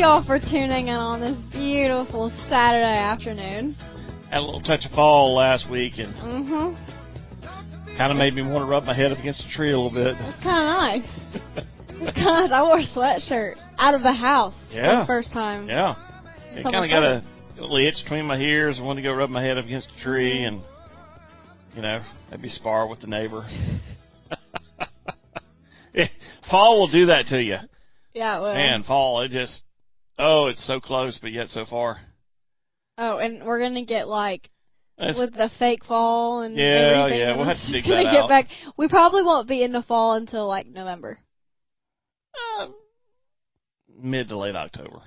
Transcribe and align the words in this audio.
y'all 0.00 0.24
for 0.24 0.38
tuning 0.38 0.88
in 0.88 0.94
on 0.94 1.20
this 1.20 1.36
beautiful 1.52 2.30
Saturday 2.48 2.86
afternoon. 2.86 3.74
Had 4.30 4.38
a 4.38 4.40
little 4.40 4.62
touch 4.62 4.86
of 4.86 4.92
fall 4.92 5.34
last 5.34 5.68
week 5.70 5.98
and 5.98 6.14
Mm-hmm. 6.14 7.96
kind 7.98 8.10
of 8.10 8.16
made 8.16 8.32
me 8.32 8.40
want 8.40 8.64
to 8.64 8.64
rub 8.64 8.84
my 8.84 8.94
head 8.96 9.12
up 9.12 9.18
against 9.18 9.44
a 9.44 9.50
tree 9.54 9.72
a 9.72 9.78
little 9.78 9.90
bit. 9.90 10.16
It's 10.18 10.42
kind 10.42 10.64
of 10.64 11.04
nice. 11.04 11.04
Because. 12.00 12.50
I 12.50 12.62
wore 12.62 12.78
a 12.78 12.86
sweatshirt 12.96 13.56
out 13.76 13.94
of 13.94 14.00
the 14.00 14.14
house 14.14 14.54
for 14.70 14.80
the 14.80 15.04
first 15.06 15.34
time. 15.34 15.68
Yeah. 15.68 15.96
It 16.54 16.62
kind 16.62 16.76
of 16.76 16.88
got 16.88 17.02
a 17.02 17.22
little 17.60 17.76
itch 17.76 18.02
between 18.02 18.24
my 18.24 18.38
ears. 18.38 18.78
I 18.80 18.82
wanted 18.82 19.02
to 19.02 19.08
go 19.08 19.14
rub 19.14 19.28
my 19.28 19.44
head 19.44 19.58
up 19.58 19.66
against 19.66 19.90
a 19.98 20.02
tree 20.02 20.44
and, 20.44 20.62
you 21.76 21.82
know, 21.82 22.00
maybe 22.30 22.48
spar 22.48 22.88
with 22.88 23.02
the 23.02 23.06
neighbor. 23.06 23.46
fall 26.50 26.80
will 26.80 26.90
do 26.90 27.04
that 27.06 27.26
to 27.26 27.42
you. 27.42 27.58
Yeah, 28.14 28.38
it 28.38 28.40
will. 28.40 28.54
Man, 28.54 28.82
fall, 28.82 29.20
it 29.20 29.30
just, 29.30 29.62
oh, 30.20 30.46
it's 30.46 30.64
so 30.66 30.80
close, 30.80 31.18
but 31.20 31.32
yet 31.32 31.48
so 31.48 31.64
far. 31.64 31.98
Oh, 32.98 33.18
and 33.18 33.44
we're 33.46 33.60
gonna 33.60 33.84
get 33.84 34.08
like 34.08 34.50
That's, 34.98 35.18
with 35.18 35.32
the 35.32 35.50
fake 35.58 35.84
fall 35.84 36.42
and 36.42 36.56
Yeah, 36.56 37.04
everything. 37.04 37.20
yeah, 37.20 37.36
we'll 37.36 37.46
have 37.46 37.56
to 37.56 37.72
dig 37.72 37.84
gonna 37.88 38.04
that 38.04 38.10
get 38.12 38.22
out. 38.24 38.28
back. 38.28 38.46
We 38.76 38.88
probably 38.88 39.22
won't 39.22 39.48
be 39.48 39.62
in 39.62 39.72
the 39.72 39.82
fall 39.82 40.14
until 40.16 40.46
like 40.46 40.66
November. 40.66 41.18
uh, 42.58 42.68
mid 43.98 44.28
to 44.28 44.36
late 44.38 44.54
October. 44.56 45.00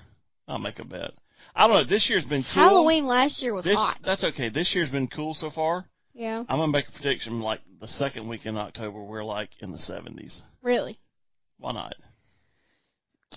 I'll 0.48 0.58
make 0.60 0.80
a 0.80 0.86
bet. 0.86 1.12
I 1.56 1.68
don't 1.68 1.84
know. 1.84 1.88
This 1.90 2.10
year's 2.10 2.26
been 2.26 2.44
cool. 2.44 2.64
Halloween 2.64 3.06
last 3.06 3.42
year 3.42 3.54
was 3.54 3.64
This, 3.64 3.76
hot. 3.76 4.00
That's 4.04 4.24
okay. 4.24 4.50
This 4.50 4.74
year's 4.74 4.90
been 4.90 5.08
cool 5.08 5.34
so 5.36 5.50
far. 5.52 5.86
Yeah, 6.16 6.40
I'm 6.48 6.58
gonna 6.60 6.72
make 6.72 6.86
a 6.90 6.92
prediction. 6.92 7.40
Like 7.42 7.60
the 7.80 7.88
second 7.88 8.28
week 8.28 8.46
in 8.46 8.56
October, 8.58 9.02
we're 9.04 9.24
like 9.24 9.50
in 9.60 9.72
the 9.72 9.78
70s. 9.78 10.42
really. 10.62 11.00
Why 11.60 11.72
not? 11.74 11.94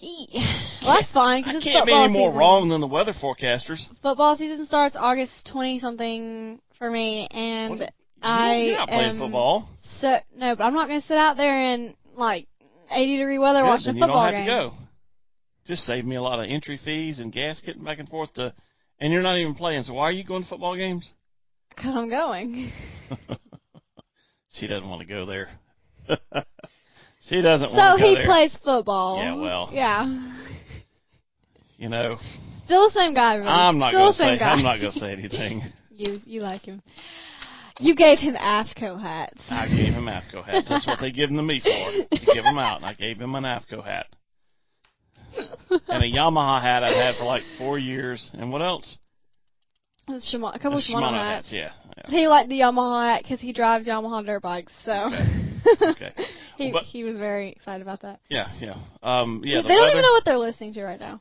Well, 0.82 1.00
that's 1.00 1.12
fine 1.12 1.42
I 1.44 1.54
it's 1.56 1.64
can't 1.64 1.84
be 1.86 1.92
any 1.92 2.12
more 2.12 2.28
season. 2.30 2.38
wrong 2.38 2.68
than 2.68 2.80
the 2.80 2.86
weather 2.86 3.12
forecasters. 3.12 3.80
Football 4.02 4.36
season 4.36 4.66
starts 4.66 4.94
August 4.96 5.48
twenty 5.50 5.80
something 5.80 6.60
for 6.78 6.88
me, 6.90 7.26
and 7.30 7.80
What- 7.80 7.92
I 8.22 8.56
You're 8.56 8.76
not 8.78 8.88
playing 8.88 9.10
am 9.10 9.18
football. 9.18 9.68
So 10.00 10.16
no, 10.36 10.54
but 10.54 10.62
I'm 10.64 10.74
not 10.74 10.86
gonna 10.88 11.02
sit 11.02 11.16
out 11.16 11.36
there 11.36 11.72
in 11.74 11.94
like 12.14 12.46
80 12.90 13.16
degree 13.16 13.38
weather 13.38 13.62
Good, 13.62 13.66
watching 13.66 13.92
football 13.98 14.24
a 14.24 14.26
you 14.26 14.32
don't 14.32 14.46
have 14.46 14.46
game. 14.46 14.70
to 14.70 14.70
go. 14.70 14.84
Just 15.66 15.82
save 15.84 16.04
me 16.04 16.14
a 16.16 16.22
lot 16.22 16.38
of 16.38 16.46
entry 16.48 16.78
fees 16.84 17.18
and 17.18 17.32
gas 17.32 17.60
getting 17.66 17.82
back 17.82 17.98
and 17.98 18.08
forth 18.08 18.32
to, 18.34 18.54
and 19.00 19.12
you're 19.12 19.22
not 19.22 19.36
even 19.38 19.54
playing. 19.56 19.82
So 19.82 19.94
why 19.94 20.04
are 20.04 20.12
you 20.12 20.22
going 20.24 20.44
to 20.44 20.48
football 20.48 20.76
games? 20.76 21.10
Cause 21.76 21.92
I'm 21.94 22.08
going. 22.08 22.70
she 24.52 24.66
doesn't 24.68 24.88
want 24.88 25.00
to 25.02 25.06
go 25.08 25.26
there. 25.26 25.48
she 27.28 27.42
doesn't 27.42 27.70
So 27.70 27.74
want 27.76 27.98
to 28.00 28.06
he 28.06 28.14
there. 28.14 28.24
plays 28.26 28.52
football. 28.64 29.18
Yeah, 29.18 29.34
well. 29.34 29.68
Yeah. 29.72 30.32
you 31.76 31.88
know, 31.88 32.18
Still 32.64 32.88
the 32.88 32.94
same 32.98 33.14
guy. 33.14 33.34
Everybody. 33.34 33.60
I'm 33.62 33.78
not 33.78 33.90
Still 33.90 34.00
gonna 34.00 34.12
say. 34.14 34.38
Guy. 34.38 34.52
I'm 34.52 34.62
not 34.62 34.78
gonna 34.78 34.92
say 34.92 35.12
anything. 35.12 35.62
you 35.90 36.20
you 36.24 36.40
like 36.42 36.62
him. 36.62 36.82
You 37.78 37.94
gave 37.94 38.18
him 38.18 38.34
AFTCO 38.34 39.00
hats. 39.00 39.38
I 39.50 39.68
gave 39.68 39.92
him 39.92 40.06
AFTCO 40.06 40.44
hats. 40.44 40.68
That's 40.68 40.86
what 40.86 40.98
they 41.00 41.12
give 41.12 41.28
them 41.28 41.36
to 41.36 41.42
me 41.42 41.60
for. 41.60 42.16
To 42.16 42.24
give 42.34 42.42
them 42.44 42.58
out. 42.58 42.78
And 42.78 42.86
I 42.86 42.94
gave 42.94 43.18
him 43.20 43.34
an 43.34 43.44
AFTCO 43.44 43.84
hat 43.84 44.06
and 45.88 46.02
a 46.02 46.10
Yamaha 46.10 46.60
hat 46.62 46.82
I've 46.82 46.94
had 46.96 47.16
for 47.18 47.24
like 47.24 47.42
four 47.58 47.78
years. 47.78 48.30
And 48.34 48.50
what 48.52 48.62
else? 48.62 48.96
Shima- 50.22 50.52
a 50.54 50.58
couple 50.58 50.78
Uh, 50.78 50.82
Shimano, 50.82 51.12
hats. 51.18 51.50
Yeah. 51.52 51.72
yeah. 51.98 52.04
He 52.10 52.26
liked 52.28 52.48
the 52.48 52.60
Yamaha 52.60 53.14
hat 53.14 53.22
because 53.22 53.40
he 53.40 53.52
drives 53.52 53.86
Yamaha 53.86 54.24
dirt 54.24 54.42
bikes. 54.42 54.72
So 54.84 55.10
Okay. 55.82 56.12
he 56.56 56.72
But- 56.72 56.84
he 56.84 57.04
was 57.04 57.16
very 57.16 57.50
excited 57.50 57.82
about 57.82 58.02
that. 58.02 58.20
Yeah. 58.28 58.48
Yeah. 58.60 58.74
Um. 59.02 59.42
Yeah. 59.44 59.56
they 59.56 59.62
The 59.62 59.68
don't 59.68 59.78
weather. 59.80 59.90
even 59.92 60.02
know 60.02 60.12
what 60.12 60.24
they're 60.24 60.38
listening 60.38 60.72
to 60.74 60.84
right 60.84 61.00
now. 61.00 61.20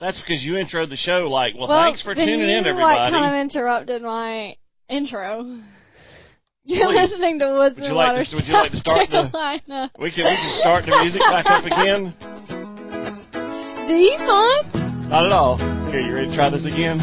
That's 0.00 0.18
because 0.20 0.42
you 0.42 0.54
introed 0.54 0.88
the 0.90 0.96
show 0.96 1.28
like, 1.30 1.54
well, 1.56 1.68
thanks 1.68 2.02
for 2.02 2.14
tuning 2.14 2.40
you, 2.40 2.46
in, 2.46 2.64
Like, 2.76 3.12
kind 3.12 3.24
of 3.24 3.40
interrupted 3.40 4.02
my 4.02 4.56
intro. 4.88 5.60
You're 6.64 6.86
Please. 6.88 7.10
listening 7.10 7.38
to 7.40 7.46
Woods 7.52 7.76
Would 7.76 7.84
and 7.86 7.94
like 7.96 8.12
Water, 8.12 8.24
to- 8.24 8.36
would 8.36 8.46
you 8.46 8.52
like 8.54 8.70
to 8.72 8.76
start 8.78 9.10
the- 9.10 9.28
Carolina. 9.30 9.90
we 9.98 10.10
can 10.10 10.24
we 10.24 10.30
can 10.30 10.60
start 10.60 10.84
the 10.86 10.96
music 11.02 11.20
back 11.22 11.46
up 11.46 11.64
again. 11.64 12.14
Do 13.86 13.94
you 13.94 14.18
mind? 14.18 15.08
Not 15.10 15.26
at 15.26 15.32
all. 15.32 15.54
Okay, 15.88 16.02
you 16.06 16.14
ready 16.14 16.28
to 16.28 16.34
try 16.36 16.48
this 16.50 16.64
again? 16.66 16.98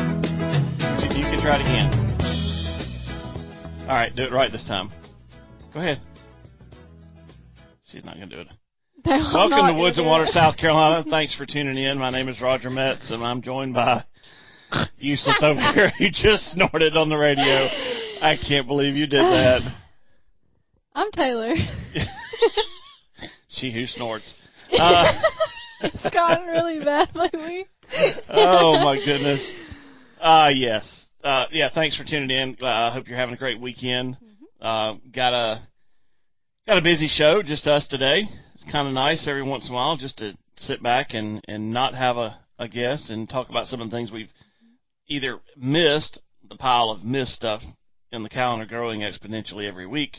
You 1.16 1.26
can 1.28 1.40
try 1.42 1.58
it 1.60 1.62
again. 1.62 1.90
All 3.88 3.96
right, 3.96 4.16
do 4.16 4.24
it 4.24 4.32
right 4.32 4.52
this 4.52 4.66
time. 4.66 4.92
Go 5.74 5.80
ahead. 5.82 6.00
She's 7.92 8.06
not 8.06 8.16
going 8.18 8.30
to 8.30 8.36
do 8.36 8.42
it. 8.42 8.48
No, 9.06 9.32
Welcome 9.34 9.74
to 9.76 9.82
Woods 9.82 9.98
and 9.98 10.06
Water. 10.06 10.26
South 10.28 10.58
Carolina. 10.58 11.04
Thanks 11.10 11.36
for 11.36 11.46
tuning 11.46 11.78
in. 11.78 11.98
My 11.98 12.10
name 12.12 12.28
is 12.28 12.40
Roger 12.42 12.70
Metz, 12.70 13.10
and 13.12 13.24
I'm 13.24 13.42
joined 13.42 13.74
by 13.74 14.04
useless 14.98 15.40
over 15.42 15.60
here 15.74 15.92
who 15.98 16.10
just 16.10 16.52
snorted 16.54 16.96
on 16.98 17.10
the 17.10 17.16
radio. 17.18 17.44
I 18.22 18.36
can't 18.48 18.68
believe 18.68 18.96
you 18.96 19.08
did 19.08 19.22
that. 19.22 19.62
I'm 20.96 21.12
Taylor. 21.12 21.54
She 23.48 23.72
who 23.72 23.86
snorts. 23.88 24.34
Uh, 24.72 25.20
it's 25.82 26.14
gotten 26.14 26.48
really 26.48 26.84
bad 26.84 27.10
lately. 27.16 27.66
oh 28.30 28.74
my 28.84 28.98
goodness. 29.04 29.52
Uh 30.22 30.50
yes. 30.54 31.08
Uh 31.24 31.46
yeah, 31.52 31.70
thanks 31.74 31.98
for 31.98 32.04
tuning 32.04 32.30
in. 32.30 32.58
Uh, 32.62 32.66
I 32.68 32.92
hope 32.94 33.08
you're 33.08 33.18
having 33.18 33.34
a 33.36 33.38
great 33.38 33.60
weekend. 33.60 34.18
Uh 34.62 34.96
got 35.14 35.34
a 35.34 35.62
got 36.70 36.78
a 36.78 36.82
busy 36.84 37.08
show 37.08 37.42
just 37.42 37.66
us 37.66 37.88
today. 37.88 38.22
It's 38.54 38.72
kind 38.72 38.88
of 38.88 38.94
nice 38.94 39.28
every 39.28 39.42
once 39.42 39.68
in 39.68 39.72
a 39.72 39.76
while 39.76 39.98
just 39.98 40.20
to 40.20 40.38
sit 40.56 40.84
back 40.84 41.16
and 41.16 41.42
and 41.48 41.74
not 41.74 41.96
have 41.96 42.16
a 42.18 42.40
a 42.60 42.68
guest 42.68 43.10
and 43.10 43.28
talk 43.28 43.50
about 43.50 43.66
some 43.66 43.82
of 43.82 43.90
the 43.90 43.96
things 43.96 44.12
we've 44.12 44.30
either 45.08 45.40
missed, 45.58 46.20
the 46.48 46.56
pile 46.56 46.92
of 46.92 47.04
missed 47.04 47.32
stuff 47.32 47.64
in 48.12 48.22
the 48.22 48.30
calendar 48.30 48.68
growing 48.68 49.02
exponentially 49.02 49.68
every 49.68 49.88
week. 49.88 50.18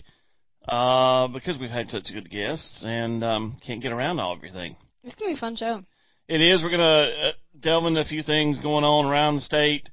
Uh, 0.66 1.28
because 1.28 1.56
we've 1.60 1.70
had 1.70 1.86
such 1.88 2.12
good 2.12 2.28
guests 2.28 2.82
and 2.84 3.22
um, 3.22 3.56
can't 3.64 3.80
get 3.80 3.92
around 3.92 4.16
to 4.16 4.22
all 4.22 4.34
everything. 4.34 4.74
It's 5.04 5.14
gonna 5.14 5.30
be 5.30 5.36
a 5.36 5.40
fun 5.40 5.54
show. 5.54 5.82
It 6.26 6.40
is. 6.40 6.64
We're 6.64 6.70
gonna 6.70 7.28
uh, 7.28 7.32
delve 7.60 7.86
into 7.86 8.00
a 8.00 8.04
few 8.04 8.24
things 8.24 8.58
going 8.58 8.82
on 8.82 9.06
around 9.06 9.36
the 9.36 9.42
state. 9.42 9.88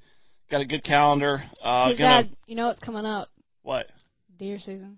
Got 0.49 0.61
a 0.61 0.65
good 0.65 0.83
calendar. 0.83 1.43
Uh, 1.63 1.89
hey, 1.89 1.97
gonna 1.97 2.23
Dad, 2.23 2.37
you 2.47 2.55
know 2.55 2.65
what's 2.65 2.79
coming 2.79 3.05
up? 3.05 3.29
what? 3.61 3.85
Deer 4.39 4.57
season. 4.57 4.97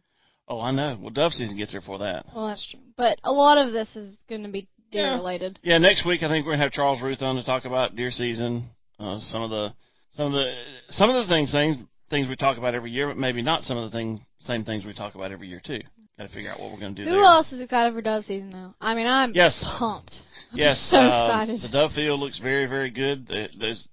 Oh, 0.50 0.60
I 0.60 0.72
know. 0.72 0.98
Well, 1.00 1.12
dove 1.12 1.32
season 1.34 1.58
gets 1.58 1.72
here 1.72 1.82
for 1.82 2.00
that. 2.00 2.26
Well, 2.36 2.48
that's 2.48 2.66
true. 2.70 2.80
But 2.98 3.20
a 3.24 3.32
lot 3.32 3.58
of 3.60 3.72
this 3.72 3.88
is 3.96 4.18
going 4.28 4.44
to 4.44 4.50
be 4.50 4.68
deer 4.92 5.04
Yeah. 5.06 5.14
related. 5.16 5.60
Yeah, 5.64 5.78
next 5.78 6.06
week 6.06 6.24
I 6.24 6.28
think 6.28 6.46
we're 6.46 6.54
gonna 6.54 6.64
have 6.64 6.72
Charles 6.72 7.00
Ruth 7.02 7.22
on 7.22 7.36
to 7.36 7.44
talk 7.44 7.66
about 7.66 7.96
deer 7.96 8.10
season. 8.10 8.70
Uh, 9.00 9.18
some 9.20 9.44
of 9.44 9.52
the 9.52 9.72
some 10.16 10.26
of 10.28 10.32
the 10.34 10.52
some 10.90 11.09
of 11.12 11.16
the 11.28 11.32
things 11.32 11.52
things 11.52 11.78
things 12.09 12.28
we 12.28 12.35
talk 12.35 12.58
about 12.58 12.73
every 12.73 12.90
year, 12.90 13.08
but 13.08 13.18
maybe 13.18 13.44
not 13.44 13.62
some 13.62 13.78
of 13.78 13.90
the 13.91 13.96
thing 13.96 14.20
same 14.40 14.64
things 14.64 14.85
we 14.85 14.94
talk 14.94 15.14
about 15.14 15.32
every 15.32 15.47
year 15.47 15.62
too. 15.64 15.79
Got 16.18 16.28
to 16.28 16.34
figure 16.34 16.50
out 16.52 16.59
what 16.59 16.72
we're 16.72 16.79
gonna 16.79 16.96
do 16.96 17.03
Who 17.03 17.12
there. 17.12 17.22
else 17.22 17.52
is 17.52 17.62
excited 17.62 17.94
for 17.94 18.02
dove 18.02 18.26
season 18.26 18.50
though? 18.50 18.73
I 18.82 18.96
mean, 18.96 19.06
I'm 19.06 19.32
Yes. 19.35 19.64
pumped. 19.78 20.16
I'm 20.52 20.58
Yes, 20.58 20.79
so 20.90 20.97
uh, 20.97 21.28
excited. 21.28 21.62
The 21.62 21.70
dove 21.70 21.91
field 21.94 22.20
looks 22.20 22.40
very, 22.40 22.66
very 22.66 22.90
good. 22.90 23.28
There- 23.28 23.50
There's, 23.59 23.88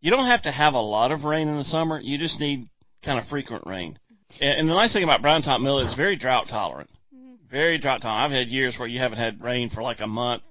you 0.00 0.10
don't 0.10 0.26
have 0.26 0.42
to 0.44 0.50
have 0.50 0.72
a 0.72 0.80
lot 0.80 1.12
of 1.12 1.24
rain 1.24 1.48
in 1.48 1.58
the 1.58 1.64
summer. 1.64 2.00
You 2.00 2.16
just 2.16 2.40
need 2.40 2.66
kind 3.04 3.18
of 3.20 3.26
frequent 3.26 3.66
rain. 3.66 3.98
And, 4.40 4.60
and 4.60 4.68
the 4.68 4.74
nice 4.74 4.92
thing 4.92 5.04
about 5.04 5.22
brown 5.22 5.42
top 5.42 5.60
millet, 5.60 5.86
it's 5.86 5.96
very 5.96 6.16
drought 6.16 6.46
tolerant. 6.48 6.90
Very 7.50 7.78
drought 7.78 8.02
tolerant. 8.02 8.32
I've 8.32 8.38
had 8.38 8.48
years 8.48 8.76
where 8.78 8.86
you 8.88 9.00
haven't 9.00 9.18
had 9.18 9.42
rain 9.42 9.70
for 9.70 9.82
like 9.82 10.00
a 10.00 10.06
month, 10.06 10.42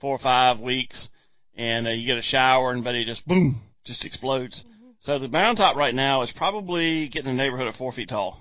four 0.00 0.14
or 0.14 0.18
five 0.18 0.60
weeks, 0.60 1.08
and 1.56 1.86
uh, 1.86 1.90
you 1.90 2.06
get 2.06 2.18
a 2.18 2.22
shower 2.22 2.72
and 2.72 2.84
but 2.84 2.94
it 2.94 3.06
just 3.06 3.26
boom, 3.26 3.62
just 3.86 4.04
explodes. 4.04 4.62
So 5.00 5.18
the 5.18 5.28
brown 5.28 5.56
top 5.56 5.76
right 5.76 5.94
now 5.94 6.22
is 6.22 6.32
probably 6.36 7.08
getting 7.08 7.30
in 7.30 7.36
the 7.36 7.42
neighborhood 7.42 7.66
of 7.68 7.74
four 7.76 7.92
feet 7.92 8.08
tall. 8.10 8.38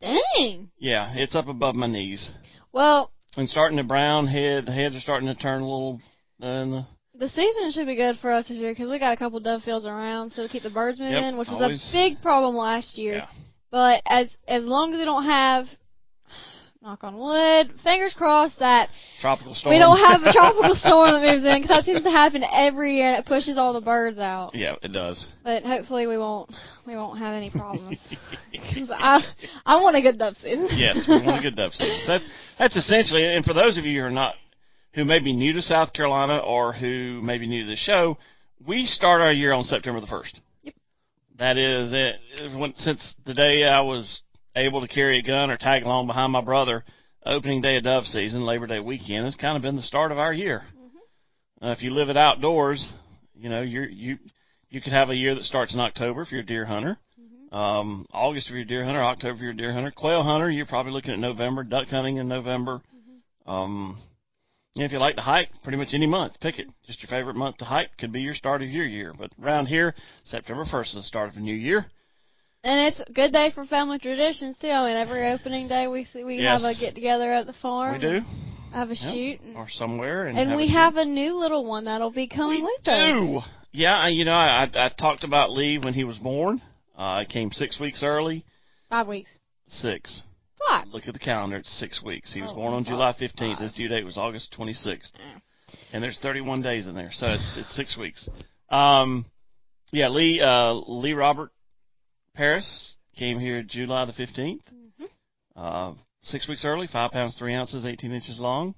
Dang. 0.00 0.70
Yeah, 0.78 1.12
it's 1.14 1.34
up 1.36 1.48
above 1.48 1.74
my 1.74 1.86
knees. 1.86 2.30
Well, 2.72 3.12
And 3.36 3.48
starting 3.48 3.76
to 3.76 3.84
brown 3.84 4.26
head, 4.26 4.64
the 4.66 4.72
heads 4.72 4.96
are 4.96 5.00
starting 5.00 5.28
to 5.28 5.34
turn 5.34 5.60
a 5.60 5.64
little. 5.64 6.00
Uh, 6.42 6.82
The 7.14 7.28
season 7.28 7.70
should 7.72 7.86
be 7.86 7.96
good 7.96 8.16
for 8.22 8.32
us 8.32 8.48
this 8.48 8.56
year 8.56 8.72
because 8.72 8.88
we 8.88 8.98
got 8.98 9.12
a 9.12 9.16
couple 9.16 9.38
dove 9.40 9.62
fields 9.62 9.84
around, 9.86 10.30
so 10.32 10.44
to 10.44 10.48
keep 10.48 10.62
the 10.62 10.70
birds 10.70 10.98
moving, 10.98 11.14
Yep, 11.14 11.34
which 11.34 11.48
was 11.48 11.60
always. 11.60 11.86
a 11.90 11.92
big 11.92 12.22
problem 12.22 12.54
last 12.56 12.96
year. 12.96 13.16
Yeah. 13.16 13.26
But 13.70 14.02
as 14.06 14.28
as 14.48 14.64
long 14.64 14.92
as 14.92 14.98
we 14.98 15.04
don't 15.04 15.24
have, 15.24 15.66
knock 16.82 17.04
on 17.04 17.18
wood, 17.18 17.72
fingers 17.84 18.14
crossed 18.16 18.58
that 18.58 18.88
Tropical 19.20 19.54
storm. 19.54 19.74
we 19.74 19.78
don't 19.78 19.98
have 19.98 20.22
a 20.22 20.32
tropical 20.32 20.74
storm 20.82 21.12
that 21.12 21.20
moves 21.20 21.44
in 21.44 21.62
because 21.62 21.68
that 21.76 21.84
seems 21.84 22.02
to 22.02 22.10
happen 22.10 22.42
every 22.50 22.96
year 22.96 23.12
and 23.12 23.18
it 23.20 23.26
pushes 23.26 23.56
all 23.58 23.72
the 23.72 23.80
birds 23.80 24.18
out. 24.18 24.54
Yeah, 24.54 24.74
it 24.82 24.92
does. 24.92 25.26
But 25.44 25.62
hopefully 25.62 26.06
we 26.06 26.18
won't 26.18 26.50
we 26.86 26.96
won't 26.96 27.18
have 27.18 27.34
any 27.34 27.50
problems. 27.50 27.98
I 28.90 29.20
I 29.66 29.80
want 29.80 29.96
a 29.96 30.00
good 30.02 30.18
dove 30.18 30.36
season. 30.36 30.68
yes, 30.72 31.04
we 31.06 31.22
want 31.24 31.38
a 31.38 31.42
good 31.42 31.56
dove 31.56 31.72
season. 31.74 32.00
So 32.06 32.12
that's, 32.12 32.24
that's 32.58 32.76
essentially, 32.76 33.24
and 33.24 33.44
for 33.44 33.54
those 33.54 33.78
of 33.78 33.84
you 33.84 34.00
who 34.00 34.06
are 34.06 34.10
not, 34.10 34.34
who 34.94 35.04
may 35.04 35.20
be 35.20 35.32
new 35.32 35.52
to 35.52 35.62
South 35.62 35.92
Carolina 35.92 36.38
or 36.38 36.72
who 36.72 37.20
may 37.22 37.38
be 37.38 37.46
new 37.46 37.62
to 37.62 37.68
the 37.70 37.76
show, 37.76 38.18
we 38.66 38.86
start 38.86 39.20
our 39.20 39.32
year 39.32 39.52
on 39.52 39.62
September 39.64 40.00
the 40.00 40.06
1st. 40.08 40.40
That 41.40 41.56
is 41.56 41.90
it. 41.94 42.54
when, 42.58 42.74
since 42.76 43.14
the 43.24 43.32
day 43.32 43.64
I 43.64 43.80
was 43.80 44.22
able 44.54 44.82
to 44.82 44.88
carry 44.88 45.18
a 45.18 45.22
gun 45.22 45.50
or 45.50 45.56
tag 45.56 45.84
along 45.84 46.06
behind 46.06 46.32
my 46.32 46.42
brother, 46.42 46.84
opening 47.24 47.62
day 47.62 47.78
of 47.78 47.84
dove 47.84 48.04
season, 48.04 48.42
Labor 48.44 48.66
Day 48.66 48.78
weekend, 48.78 49.24
has 49.24 49.36
kind 49.36 49.56
of 49.56 49.62
been 49.62 49.74
the 49.74 49.80
start 49.80 50.12
of 50.12 50.18
our 50.18 50.34
year. 50.34 50.64
Uh, 51.62 51.68
if 51.68 51.82
you 51.82 51.92
live 51.92 52.10
it 52.10 52.16
outdoors, 52.18 52.86
you 53.34 53.48
know, 53.48 53.62
you're, 53.62 53.88
you, 53.88 54.18
you 54.68 54.82
could 54.82 54.92
have 54.92 55.08
a 55.08 55.16
year 55.16 55.34
that 55.34 55.44
starts 55.44 55.72
in 55.72 55.80
October 55.80 56.20
if 56.20 56.30
you're 56.30 56.42
a 56.42 56.46
deer 56.46 56.66
hunter. 56.66 56.98
Um, 57.52 58.04
August 58.12 58.48
if 58.48 58.52
you're 58.52 58.60
a 58.60 58.66
deer 58.66 58.84
hunter, 58.84 59.02
October 59.02 59.36
if 59.36 59.40
you're 59.40 59.52
a 59.52 59.56
deer 59.56 59.72
hunter, 59.72 59.92
quail 59.96 60.22
hunter, 60.22 60.50
you're 60.50 60.66
probably 60.66 60.92
looking 60.92 61.12
at 61.12 61.18
November, 61.18 61.64
duck 61.64 61.88
hunting 61.88 62.18
in 62.18 62.28
November. 62.28 62.82
Um, 63.46 63.98
and 64.76 64.84
if 64.84 64.92
you 64.92 64.98
like 64.98 65.16
to 65.16 65.22
hike, 65.22 65.48
pretty 65.62 65.78
much 65.78 65.88
any 65.92 66.06
month, 66.06 66.34
pick 66.40 66.58
it. 66.58 66.68
Just 66.86 67.02
your 67.02 67.08
favorite 67.10 67.36
month 67.36 67.56
to 67.58 67.64
hike 67.64 67.90
could 67.98 68.12
be 68.12 68.20
your 68.20 68.34
start 68.34 68.62
of 68.62 68.68
your 68.68 68.84
year. 68.86 69.12
But 69.18 69.32
around 69.42 69.66
here, 69.66 69.94
September 70.24 70.64
1st 70.64 70.88
is 70.88 70.94
the 70.94 71.02
start 71.02 71.28
of 71.30 71.36
a 71.36 71.40
new 71.40 71.54
year. 71.54 71.86
And 72.62 72.78
it's 72.92 73.00
a 73.08 73.12
good 73.12 73.32
day 73.32 73.50
for 73.54 73.64
family 73.64 73.98
traditions 73.98 74.56
too. 74.60 74.68
I 74.68 74.86
mean, 74.88 74.96
every 74.96 75.26
opening 75.32 75.66
day 75.66 75.88
we 75.88 76.04
see, 76.04 76.24
we 76.24 76.36
Yes. 76.36 76.60
have 76.62 76.70
a 76.70 76.78
get 76.78 76.94
together 76.94 77.32
at 77.32 77.46
the 77.46 77.54
farm. 77.54 77.94
We 77.94 78.00
do, 78.00 78.20
Have 78.72 78.90
a 78.90 78.94
Yep. 78.94 79.12
shoot. 79.14 79.40
And, 79.40 79.56
or 79.56 79.68
somewhere, 79.68 80.26
and, 80.26 80.38
and 80.38 80.50
have 80.50 80.56
we 80.56 80.64
a- 80.66 80.70
have 80.72 80.96
a 80.96 81.04
new 81.04 81.34
little 81.38 81.66
one 81.68 81.86
that'll 81.86 82.10
be 82.12 82.28
coming 82.28 82.62
with 82.62 82.86
us. 82.86 83.12
do. 83.14 83.40
Yeah, 83.72 84.06
you 84.08 84.24
know, 84.24 84.32
I, 84.34 84.64
I 84.74 84.86
I 84.86 84.88
talked 84.90 85.24
about 85.24 85.50
Lee 85.52 85.78
when 85.78 85.94
he 85.94 86.04
was 86.04 86.18
born. 86.18 86.60
Uh, 86.98 87.02
I 87.02 87.24
came 87.24 87.50
six 87.52 87.80
weeks 87.80 88.02
early. 88.02 88.44
Five 88.90 89.06
weeks. 89.08 89.30
Six. 89.68 90.22
Five. 90.68 90.88
Look 90.88 91.06
at 91.06 91.14
the 91.14 91.18
calendar. 91.20 91.56
It's 91.56 91.78
six 91.78 92.02
weeks. 92.02 92.32
He 92.32 92.40
was 92.42 92.50
Oh, 92.52 92.56
born 92.56 92.74
on 92.74 92.84
five. 92.84 92.90
July 92.92 93.12
15th. 93.18 93.54
Five. 93.54 93.58
His 93.58 93.72
due 93.72 93.88
date 93.88 94.04
was 94.04 94.16
August 94.18 94.54
26th. 94.58 95.12
Yeah. 95.18 95.76
And 95.92 96.02
there's 96.02 96.18
31 96.18 96.62
days 96.62 96.86
in 96.86 96.94
there, 96.94 97.10
so 97.12 97.26
it's 97.28 97.56
it's 97.58 97.74
six 97.76 97.96
weeks. 97.96 98.28
Um, 98.70 99.24
yeah, 99.92 100.08
Lee 100.08 100.40
uh, 100.40 100.72
Lee 100.74 101.12
Robert 101.12 101.50
Paris 102.34 102.96
came 103.16 103.38
here 103.38 103.62
July 103.62 104.04
the 104.04 104.12
15th. 104.12 104.60
Mm-hmm. 104.72 105.04
Uh, 105.56 105.94
six 106.22 106.48
weeks 106.48 106.64
early, 106.64 106.86
five 106.88 107.12
pounds 107.12 107.36
three 107.38 107.54
ounces, 107.54 107.84
18 107.84 108.12
inches 108.12 108.38
long. 108.40 108.74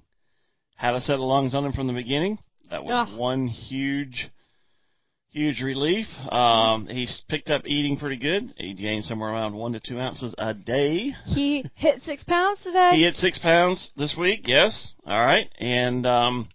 Had 0.75 0.95
a 0.95 1.01
set 1.01 1.15
of 1.15 1.21
lungs 1.21 1.53
on 1.55 1.65
him 1.65 1.71
from 1.73 1.87
the 1.87 1.93
beginning. 1.93 2.37
That 2.69 2.83
was 2.83 3.09
Ugh. 3.11 3.17
one 3.19 3.47
huge, 3.47 4.29
huge 5.33 5.61
relief. 5.61 6.05
Um, 6.31 6.87
he's 6.87 7.21
picked 7.27 7.49
up 7.49 7.63
eating 7.65 7.97
pretty 7.97 8.17
good. 8.17 8.53
He 8.55 8.73
gained 8.73 9.03
somewhere 9.05 9.31
around 9.31 9.55
one 9.55 9.73
to 9.73 9.79
two 9.79 9.99
ounces 9.99 10.33
a 10.37 10.53
day. 10.53 11.11
He 11.25 11.65
hit 11.75 12.01
six 12.03 12.23
pounds 12.23 12.59
today. 12.63 12.91
He 12.93 13.03
hit 13.03 13.15
six 13.15 13.39
pounds 13.39 13.91
this 13.97 14.15
week. 14.17 14.41
Yes. 14.45 14.93
All 15.05 15.19
right. 15.19 15.49
And 15.59 16.05
um, 16.05 16.47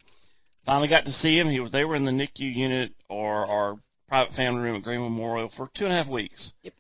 finally 0.65 0.89
got 0.89 1.05
to 1.05 1.11
see 1.11 1.39
him. 1.39 1.51
He 1.51 1.61
was. 1.61 1.73
They 1.73 1.85
were 1.85 1.97
in 1.97 2.05
the 2.05 2.13
NICU 2.13 2.55
unit 2.55 2.93
or 3.11 3.45
our 3.47 3.77
private 4.09 4.35
family 4.35 4.63
room 4.63 4.77
at 4.77 4.83
Green 4.83 5.01
Memorial 5.01 5.51
for 5.57 5.69
two 5.77 5.85
and 5.85 5.93
a 5.93 5.97
half 6.03 6.11
weeks. 6.11 6.53
Yep. 6.63 6.75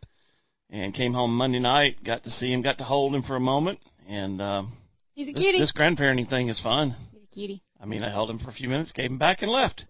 And 0.71 0.95
came 0.95 1.15
home 1.15 1.35
Monday 1.37 1.61
night. 1.61 1.97
Got 2.05 2.25
to 2.25 2.31
see 2.31 2.53
him. 2.53 2.63
Got 2.63 2.79
to 2.79 2.85
hold 2.85 3.15
him 3.15 3.23
for 3.23 3.37
a 3.37 3.41
moment. 3.41 3.81
And 4.07 4.41
um, 4.41 4.73
He's 5.15 5.29
a 5.29 5.33
this, 5.33 5.43
cutie. 5.43 5.59
this 5.59 5.73
grandparenting 5.77 6.29
thing 6.29 6.49
is 6.49 6.61
fun. 6.61 6.95
He's 7.13 7.23
a 7.23 7.35
cutie. 7.35 7.63
I 7.81 7.87
mean, 7.87 8.03
I 8.03 8.11
held 8.11 8.31
him 8.31 8.39
for 8.39 8.51
a 8.51 8.53
few 8.53 8.69
minutes, 8.69 8.93
gave 8.93 9.11
him 9.11 9.19
back, 9.19 9.43
and 9.43 9.51
left. 9.51 9.85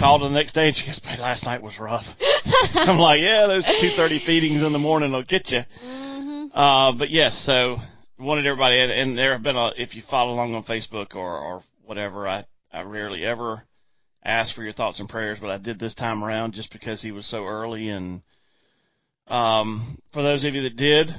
Called 0.00 0.22
the 0.22 0.28
next 0.28 0.52
day, 0.52 0.68
and 0.68 0.76
she 0.76 0.86
goes, 0.86 1.00
"Man, 1.04 1.20
last 1.20 1.44
night 1.44 1.62
was 1.62 1.78
rough." 1.78 2.04
I'm 2.74 2.98
like, 2.98 3.20
"Yeah, 3.20 3.46
those 3.46 3.64
two 3.80 3.90
thirty 3.96 4.20
feedings 4.24 4.62
in 4.62 4.72
the 4.72 4.78
morning 4.78 5.12
will 5.12 5.24
get 5.24 5.48
you." 5.48 5.60
hmm 5.80 6.46
Uh, 6.52 6.92
but 6.92 7.10
yes, 7.10 7.42
so 7.46 7.76
wanted 8.18 8.46
everybody, 8.46 8.78
and, 8.80 8.90
and 8.92 9.18
there 9.18 9.32
have 9.32 9.42
been 9.42 9.56
a, 9.56 9.72
if 9.76 9.94
you 9.94 10.02
follow 10.08 10.32
along 10.32 10.54
on 10.54 10.64
Facebook 10.64 11.14
or, 11.14 11.38
or 11.38 11.62
whatever, 11.84 12.28
I, 12.28 12.44
I 12.72 12.82
rarely 12.82 13.24
ever 13.24 13.62
ask 14.24 14.54
for 14.54 14.62
your 14.62 14.72
thoughts 14.72 15.00
and 15.00 15.08
prayers, 15.08 15.38
but 15.40 15.50
I 15.50 15.58
did 15.58 15.78
this 15.78 15.94
time 15.94 16.24
around 16.24 16.54
just 16.54 16.72
because 16.72 17.02
he 17.02 17.12
was 17.12 17.26
so 17.26 17.44
early. 17.44 17.88
And, 17.88 18.22
um, 19.28 19.98
for 20.12 20.22
those 20.22 20.44
of 20.44 20.54
you 20.54 20.62
that 20.62 20.76
did, 20.76 21.10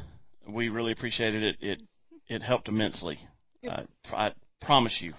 we 0.48 0.70
really 0.70 0.92
appreciated 0.92 1.44
it. 1.44 1.58
It, 1.60 1.82
it 2.28 2.42
helped 2.42 2.68
immensely. 2.68 3.20
I, 3.70 3.86
I 4.14 4.34
promise 4.62 4.98
you, 5.02 5.14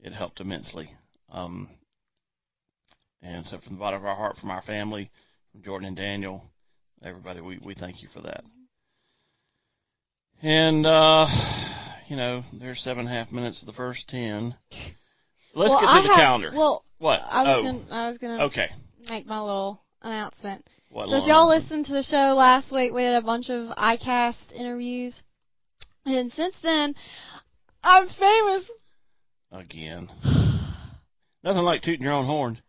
it 0.00 0.12
helped 0.12 0.40
immensely. 0.40 0.92
Um, 1.30 1.68
and 3.22 3.44
so 3.46 3.58
from 3.58 3.74
the 3.74 3.78
bottom 3.80 4.00
of 4.00 4.06
our 4.06 4.16
heart, 4.16 4.36
from 4.36 4.50
our 4.50 4.62
family, 4.62 5.10
from 5.52 5.62
Jordan 5.62 5.88
and 5.88 5.96
Daniel, 5.96 6.42
everybody, 7.02 7.40
we, 7.40 7.58
we 7.64 7.74
thank 7.74 8.02
you 8.02 8.08
for 8.12 8.20
that. 8.22 8.44
And 10.42 10.86
uh 10.86 11.26
you 12.08 12.16
know, 12.16 12.42
there's 12.58 12.80
seven 12.80 13.00
and 13.00 13.08
a 13.08 13.12
half 13.12 13.30
minutes 13.32 13.60
of 13.60 13.66
the 13.66 13.72
first 13.72 14.08
ten. 14.08 14.54
Let's 15.54 15.70
well, 15.70 15.80
get 15.80 15.88
I 15.88 15.96
to 16.02 16.02
the 16.02 16.14
have- 16.14 16.16
calendar. 16.16 16.52
Well, 16.54 16.84
what? 16.98 17.20
I 17.24 17.42
was 17.42 17.56
oh, 17.58 17.62
gonna 17.62 17.86
I 17.90 18.08
was 18.08 18.18
gonna 18.18 18.44
okay. 18.44 18.68
make 19.08 19.26
my 19.26 19.40
little 19.40 19.82
announcement. 20.02 20.64
What 20.90 21.08
So 21.08 21.16
if 21.16 21.26
y'all 21.26 21.48
listened 21.48 21.86
to 21.86 21.92
the 21.92 22.02
show 22.02 22.34
last 22.34 22.72
week, 22.72 22.92
we 22.92 23.02
did 23.02 23.14
a 23.14 23.22
bunch 23.22 23.50
of 23.50 23.76
iCast 23.76 24.52
interviews, 24.54 25.20
and 26.06 26.32
since 26.32 26.54
then, 26.62 26.94
I'm 27.82 28.08
famous. 28.08 28.64
again? 29.52 30.08
Nothing 31.44 31.62
like 31.62 31.82
tooting 31.82 32.04
your 32.04 32.14
own 32.14 32.24
horn. 32.26 32.60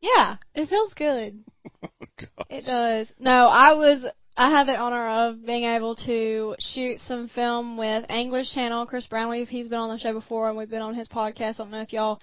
Yeah, 0.00 0.36
it 0.54 0.68
feels 0.68 0.92
good. 0.94 1.40
Oh, 2.22 2.44
It 2.50 2.66
does. 2.66 3.06
No, 3.18 3.48
I 3.48 3.72
was. 3.74 4.04
I 4.36 4.50
had 4.50 4.66
the 4.68 4.76
honor 4.76 5.08
of 5.08 5.44
being 5.46 5.64
able 5.64 5.96
to 6.04 6.54
shoot 6.58 6.98
some 7.06 7.28
film 7.28 7.78
with 7.78 8.10
English 8.10 8.52
Channel. 8.52 8.84
Chris 8.86 9.06
Brownlee, 9.06 9.44
he's 9.46 9.68
been 9.68 9.78
on 9.78 9.88
the 9.88 9.98
show 9.98 10.12
before, 10.12 10.48
and 10.50 10.58
we've 10.58 10.68
been 10.68 10.82
on 10.82 10.94
his 10.94 11.08
podcast. 11.08 11.54
I 11.54 11.64
don't 11.64 11.70
know 11.70 11.80
if 11.80 11.92
y'all 11.94 12.20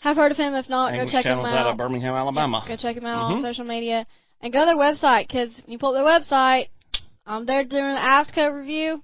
have 0.00 0.16
heard 0.16 0.32
of 0.32 0.38
him. 0.38 0.54
If 0.54 0.68
not, 0.70 0.94
English 0.94 1.12
go 1.12 1.18
check 1.18 1.26
him 1.26 1.38
out. 1.40 1.46
out 1.58 1.70
of 1.72 1.76
Birmingham, 1.76 2.14
Alabama. 2.14 2.64
Go 2.66 2.76
check 2.76 2.96
him 2.96 3.04
out 3.04 3.30
Mhm. 3.32 3.36
on 3.36 3.42
social 3.42 3.64
media 3.66 4.06
and 4.40 4.50
go 4.52 4.60
to 4.60 4.64
their 4.66 4.76
website 4.76 5.26
because 5.28 5.50
you 5.66 5.76
pull 5.78 5.94
up 5.94 6.02
their 6.02 6.38
website. 6.38 6.68
I'm 7.26 7.44
there 7.44 7.64
doing 7.64 7.84
an 7.84 7.96
AFTCO 7.98 8.58
review. 8.58 9.02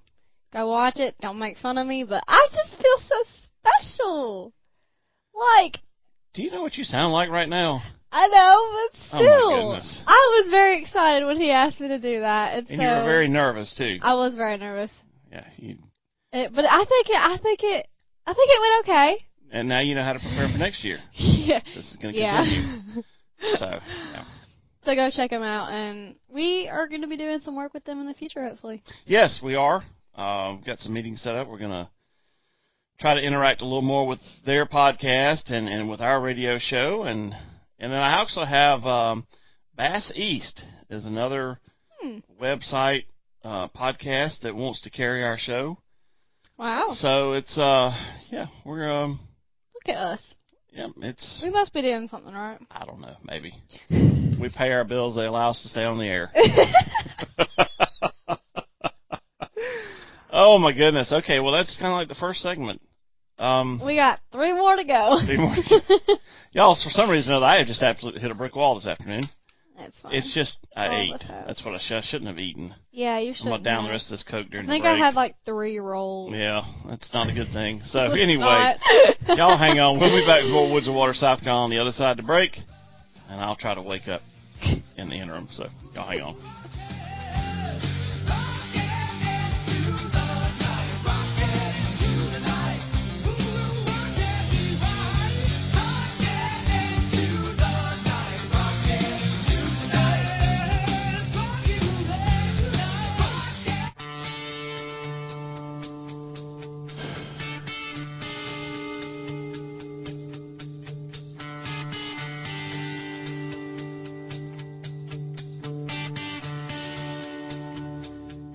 Go 0.53 0.69
watch 0.69 0.97
it. 0.97 1.15
Don't 1.21 1.39
make 1.39 1.59
fun 1.59 1.77
of 1.79 1.87
me, 1.87 2.05
but 2.05 2.25
I 2.27 2.49
just 2.55 2.81
feel 2.81 2.99
so 3.09 3.25
special. 3.61 4.53
Like 5.35 5.81
Do 6.35 6.43
you 6.43 6.51
know 6.51 6.63
what 6.63 6.77
you 6.77 6.85
sound 6.85 7.13
like 7.13 7.29
right 7.31 7.49
now? 7.49 7.83
I 8.13 8.27
know, 8.27 8.69
but 8.73 8.99
Oh, 9.13 9.23
still, 9.23 9.67
goodness. 9.71 10.03
I 10.07 10.41
was 10.43 10.51
very 10.51 10.83
excited 10.83 11.25
when 11.27 11.37
he 11.37 11.51
asked 11.51 11.79
me 11.81 11.89
to 11.89 11.99
do 11.99 12.21
that, 12.21 12.55
and, 12.59 12.71
And 12.71 12.79
so 12.81 12.83
you 12.85 12.89
were 12.89 13.05
very 13.05 13.29
nervous 13.29 13.73
too. 13.77 13.99
I 14.03 14.15
was 14.15 14.35
very 14.35 14.57
nervous. 14.59 14.91
yeah. 15.31 15.45
You, 15.57 15.77
It, 16.33 16.53
but 16.55 16.65
I 16.65 16.85
think 16.85 17.09
it. 17.09 17.17
I 17.17 17.39
think 17.43 17.61
it. 17.63 17.87
I 18.27 18.33
think 18.35 18.51
it 18.51 18.61
went 18.61 18.89
okay. 18.89 19.25
and 19.53 19.69
now 19.69 19.81
you 19.81 19.95
know 19.95 20.03
how 20.03 20.13
to 20.13 20.19
prepare 20.19 20.49
for 20.53 20.59
next 20.59 20.83
year. 20.85 20.99
yeah. 21.15 21.61
This 21.75 21.91
is 21.91 21.97
going 22.03 22.15
to 22.15 22.21
Yeah. 22.21 22.45
continue. 22.45 23.03
So, 23.59 23.67
yeah. 24.13 24.25
so 24.83 24.95
go 24.95 25.09
check 25.11 25.31
them 25.31 25.43
out, 25.43 25.73
and 25.73 26.15
we 26.29 26.69
are 26.71 26.87
going 26.87 27.01
to 27.01 27.07
be 27.09 27.17
doing 27.17 27.41
some 27.41 27.57
work 27.57 27.73
with 27.73 27.85
them 27.85 27.99
in 28.01 28.07
the 28.07 28.13
future, 28.13 28.47
hopefully. 28.47 28.83
Yes, 29.07 29.41
we 29.43 29.55
are. 29.55 29.83
Uh, 30.15 30.57
we've 30.57 30.67
got 30.67 30.79
some 30.81 30.93
meetings 30.93 31.23
set 31.23 31.37
up. 31.37 31.49
We're 31.49 31.57
going 31.59 31.71
to 31.71 31.89
try 33.01 33.15
to 33.15 33.21
interact 33.23 33.63
a 33.63 33.65
little 33.65 33.81
more 33.81 34.07
with 34.07 34.19
their 34.45 34.67
podcast 34.67 35.51
and, 35.51 35.71
and 35.71 35.89
with 35.89 36.03
our 36.03 36.21
radio 36.21 36.59
show. 36.61 37.05
And, 37.05 37.33
and 37.81 37.93
then 37.93 38.01
I 38.01 38.19
also 38.19 38.45
have 38.45 38.85
um, 38.85 39.27
Bass 39.77 40.13
East 40.15 40.63
is 40.91 41.07
another 41.07 41.59
Hmm. 42.03 42.19
website 42.41 43.05
uh, 43.45 43.69
podcast 43.69 44.41
that 44.43 44.55
wants 44.55 44.81
to 44.83 44.91
carry 44.91 45.23
our 45.25 45.37
show. 45.39 45.79
Wow. 46.59 46.89
So 46.95 47.33
it's, 47.35 47.57
uh, 47.59 47.91
yeah, 48.31 48.47
we're, 48.65 48.91
um, 48.91 49.19
Look 49.75 49.89
at 49.95 50.01
us. 50.01 50.35
yeah, 50.73 50.89
it's, 51.03 51.41
We 51.43 51.51
must 51.51 51.73
be 51.75 51.83
doing 51.83 52.09
something 52.09 52.33
right. 52.35 52.59
I 52.71 52.85
don't 52.87 53.01
know, 53.01 53.17
maybe. 53.25 53.53
We 54.41 54.49
pay 54.49 54.73
our 54.73 54.85
bills, 54.85 55.17
they 55.17 55.27
allow 55.27 55.51
us 55.51 55.61
to 55.63 55.69
stay 55.69 55.85
on 55.85 55.99
the 55.99 56.07
air. 56.07 56.31
oh 60.33 60.57
my 60.59 60.73
goodness. 60.73 61.13
Okay, 61.13 61.41
well 61.41 61.53
that's 61.53 61.77
kind 61.79 61.93
of 61.93 61.99
like 61.99 62.09
the 62.09 62.15
first 62.15 62.41
segment. 62.41 62.81
Um, 63.41 63.81
we 63.85 63.95
got 63.97 64.21
three 64.33 64.53
more 64.53 64.77
to 64.77 64.85
go. 64.85 65.19
Three 65.25 65.39
more. 65.39 65.55
y'all, 66.53 66.77
for 66.83 66.91
some 66.91 67.09
reason 67.11 67.33
or 67.33 67.37
other, 67.37 67.47
I 67.47 67.59
have 67.59 67.67
just 67.67 67.83
absolutely 67.83 68.21
hit 68.21 68.31
a 68.31 68.35
brick 68.35 68.55
wall 68.55 68.75
this 68.75 68.87
afternoon. 68.87 69.25
it's 69.79 69.99
fine. 70.03 70.15
It's 70.15 70.35
just 70.35 70.59
I 70.77 70.87
All 70.89 71.15
ate. 71.15 71.25
That's 71.47 71.65
what 71.65 71.75
I, 71.75 71.79
sh- 71.79 71.93
I 71.93 72.03
shouldn't 72.05 72.29
have 72.29 72.39
eaten. 72.39 72.75
yeah, 72.93 73.19
you 73.19 73.33
should. 73.35 73.47
I'm 73.47 73.53
gonna 73.53 73.63
down 73.65 73.85
the 73.85 73.91
rest 73.91 74.07
of 74.07 74.11
this 74.13 74.25
coke 74.31 74.49
during. 74.51 74.67
I 74.69 74.73
think 74.75 74.85
the 74.85 74.91
I 74.91 74.93
break. 74.93 75.03
had 75.03 75.15
like 75.15 75.37
three 75.47 75.79
rolls. 75.79 76.35
yeah, 76.37 76.61
that's 76.87 77.11
not 77.15 77.31
a 77.31 77.35
good 77.35 77.49
thing. 77.53 77.81
So 77.85 78.13
anyway, 78.13 78.75
y'all 79.29 79.57
hang 79.57 79.81
on. 79.81 79.99
We'll 79.99 80.21
be 80.21 80.27
back 80.27 80.43
with 80.45 80.53
more 80.53 80.71
Woods 80.71 80.87
of 80.87 80.95
Water, 80.95 81.15
South 81.15 81.41
Carolina 81.43 81.65
on 81.65 81.71
the 81.71 81.79
other 81.81 81.93
side 81.93 82.13
of 82.13 82.17
the 82.19 82.23
break, 82.25 82.57
and 83.31 83.41
I'll 83.41 83.57
try 83.57 83.75
to 83.75 83.81
wake 83.83 84.07
up 84.07 84.21
in 84.99 85.09
the 85.09 85.17
interim. 85.17 85.49
So 85.53 85.65
y'all 85.95 86.07
hang 86.07 86.21
on. 86.21 86.60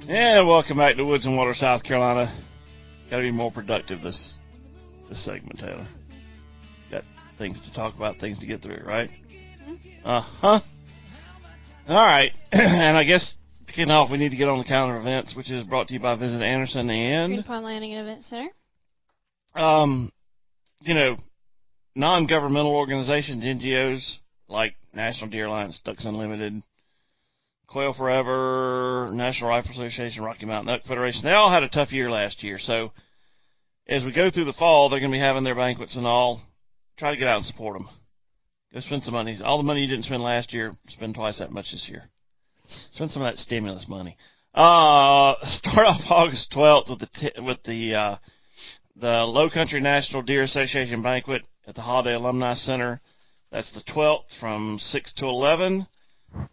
And 0.08 0.48
welcome 0.48 0.78
back 0.78 0.98
to 0.98 1.04
Woods 1.04 1.26
and 1.26 1.36
Water, 1.36 1.56
South 1.56 1.84
Carolina. 1.84 2.46
Got 3.10 3.18
to 3.18 3.22
be 3.24 3.32
more 3.32 3.52
productive 3.52 4.02
this 4.04 4.34
this 5.10 5.26
segment, 5.26 5.58
Taylor. 5.58 5.88
Got 6.92 7.04
things 7.40 7.60
to 7.62 7.74
talk 7.74 7.96
about, 7.96 8.20
things 8.20 8.38
to 8.40 8.46
get 8.46 8.62
through, 8.62 8.84
right? 8.86 9.10
Uh 10.04 10.22
huh. 10.22 10.60
All 11.88 12.06
right, 12.06 12.32
and 12.52 12.96
I 12.96 13.04
guess 13.04 13.36
kicking 13.66 13.90
off, 13.90 14.12
we 14.12 14.20
need 14.20 14.30
to 14.30 14.38
get 14.38 14.48
on 14.48 14.60
the 14.60 14.64
calendar 14.64 14.98
of 14.98 15.02
events, 15.02 15.36
which 15.36 15.50
is 15.50 15.64
brought 15.64 15.88
to 15.88 15.96
you 15.96 16.00
by 16.00 16.14
Visit 16.16 16.42
Anderson 16.42 16.86
Green 16.86 17.34
and 17.34 17.46
Pond 17.46 17.66
Landing 17.66 17.94
and 17.94 18.08
Event 18.08 18.24
Center. 18.26 18.50
um, 19.56 20.12
you 20.82 20.94
know, 20.94 21.18
non-governmental 21.96 22.76
organizations, 22.76 23.44
NGOs 23.44 24.18
like 24.50 24.76
National 24.94 25.32
Deer 25.32 25.48
Alliance, 25.48 25.80
Ducks 25.84 26.06
Unlimited, 26.06 26.62
Quail 27.76 27.94
Forever, 27.94 29.10
National 29.12 29.50
Rifle 29.50 29.72
Association, 29.72 30.24
Rocky 30.24 30.46
Mountain 30.46 30.74
Elk 30.74 30.84
Federation. 30.84 31.24
They 31.26 31.34
all 31.34 31.52
had 31.52 31.62
a 31.62 31.68
tough 31.68 31.92
year 31.92 32.10
last 32.10 32.42
year. 32.42 32.58
So 32.58 32.94
as 33.86 34.06
we 34.06 34.14
go 34.14 34.32
through 34.32 34.46
the 34.46 34.54
fall, 34.54 34.88
they're 34.88 35.02
going 35.02 35.12
to 35.12 35.16
be 35.16 35.20
having 35.20 35.44
their 35.44 35.56
banquets 35.56 35.98
and 35.98 36.08
all. 36.08 36.42
Try 36.98 37.12
to 37.12 37.18
get 37.18 37.28
out 37.28 37.36
and 37.36 37.46
support 37.46 37.78
them. 37.78 37.90
Go 38.74 38.80
spend 38.80 39.04
some 39.04 39.14
money. 39.14 39.38
All 39.44 39.58
the 39.58 39.66
money 39.66 39.82
you 39.82 39.88
didn't 39.88 40.06
spend 40.06 40.24
last 40.24 40.54
year, 40.54 40.72
spend 40.88 41.16
twice 41.16 41.40
that 41.40 41.52
much 41.52 41.66
this 41.74 41.86
year. 41.90 42.04
Spend 42.94 43.12
some 43.12 43.24
of 43.24 43.34
that 43.34 43.42
stimulus 43.42 43.88
money. 43.90 44.16
Uh, 44.54 45.36
start 45.42 45.86
off 45.86 46.00
August 46.10 46.54
12th 46.56 46.92
with 46.92 47.00
the 47.00 47.10
t- 47.14 47.42
with 47.42 47.62
the 47.66 47.94
uh, 47.94 48.16
the 48.96 49.26
Low 49.26 49.50
Country 49.50 49.82
National 49.82 50.22
Deer 50.22 50.44
Association 50.44 51.04
banquet 51.04 51.46
at 51.68 51.76
the 51.76 51.82
Holliday 51.82 52.14
Alumni 52.14 52.54
Center. 52.54 53.02
That's 53.52 53.74
the 53.74 53.84
12th 53.94 54.40
from 54.40 54.80
6 54.80 55.14
to 55.16 55.26
11. 55.26 55.88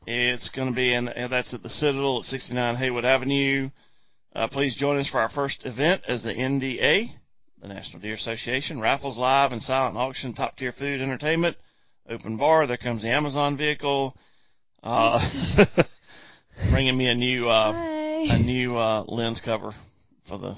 It's 0.06 0.48
going 0.50 0.68
to 0.68 0.74
be 0.74 0.92
in, 0.94 1.08
and 1.08 1.32
that's 1.32 1.52
at 1.54 1.62
the 1.62 1.68
Citadel 1.68 2.20
at 2.20 2.24
69 2.26 2.76
Hagood 2.76 3.04
Avenue. 3.04 3.70
Uh, 4.34 4.48
please 4.48 4.76
join 4.76 4.98
us 4.98 5.08
for 5.08 5.20
our 5.20 5.28
first 5.30 5.64
event 5.64 6.02
as 6.08 6.22
the 6.22 6.30
NDA, 6.32 7.08
the 7.60 7.68
National 7.68 8.00
Deer 8.00 8.14
Association. 8.14 8.80
Raffles 8.80 9.16
live 9.18 9.52
and 9.52 9.60
silent 9.62 9.96
auction, 9.96 10.34
top 10.34 10.56
tier 10.56 10.72
food, 10.72 11.00
entertainment, 11.00 11.56
open 12.08 12.36
bar. 12.36 12.66
There 12.66 12.76
comes 12.76 13.02
the 13.02 13.10
Amazon 13.10 13.56
vehicle. 13.56 14.16
Uh, 14.82 15.20
bringing 16.70 16.96
me 16.96 17.08
a 17.08 17.14
new, 17.14 17.48
uh, 17.48 17.72
a 17.72 18.38
new, 18.38 18.76
uh, 18.76 19.04
lens 19.06 19.40
cover 19.44 19.72
for 20.26 20.38
the 20.38 20.56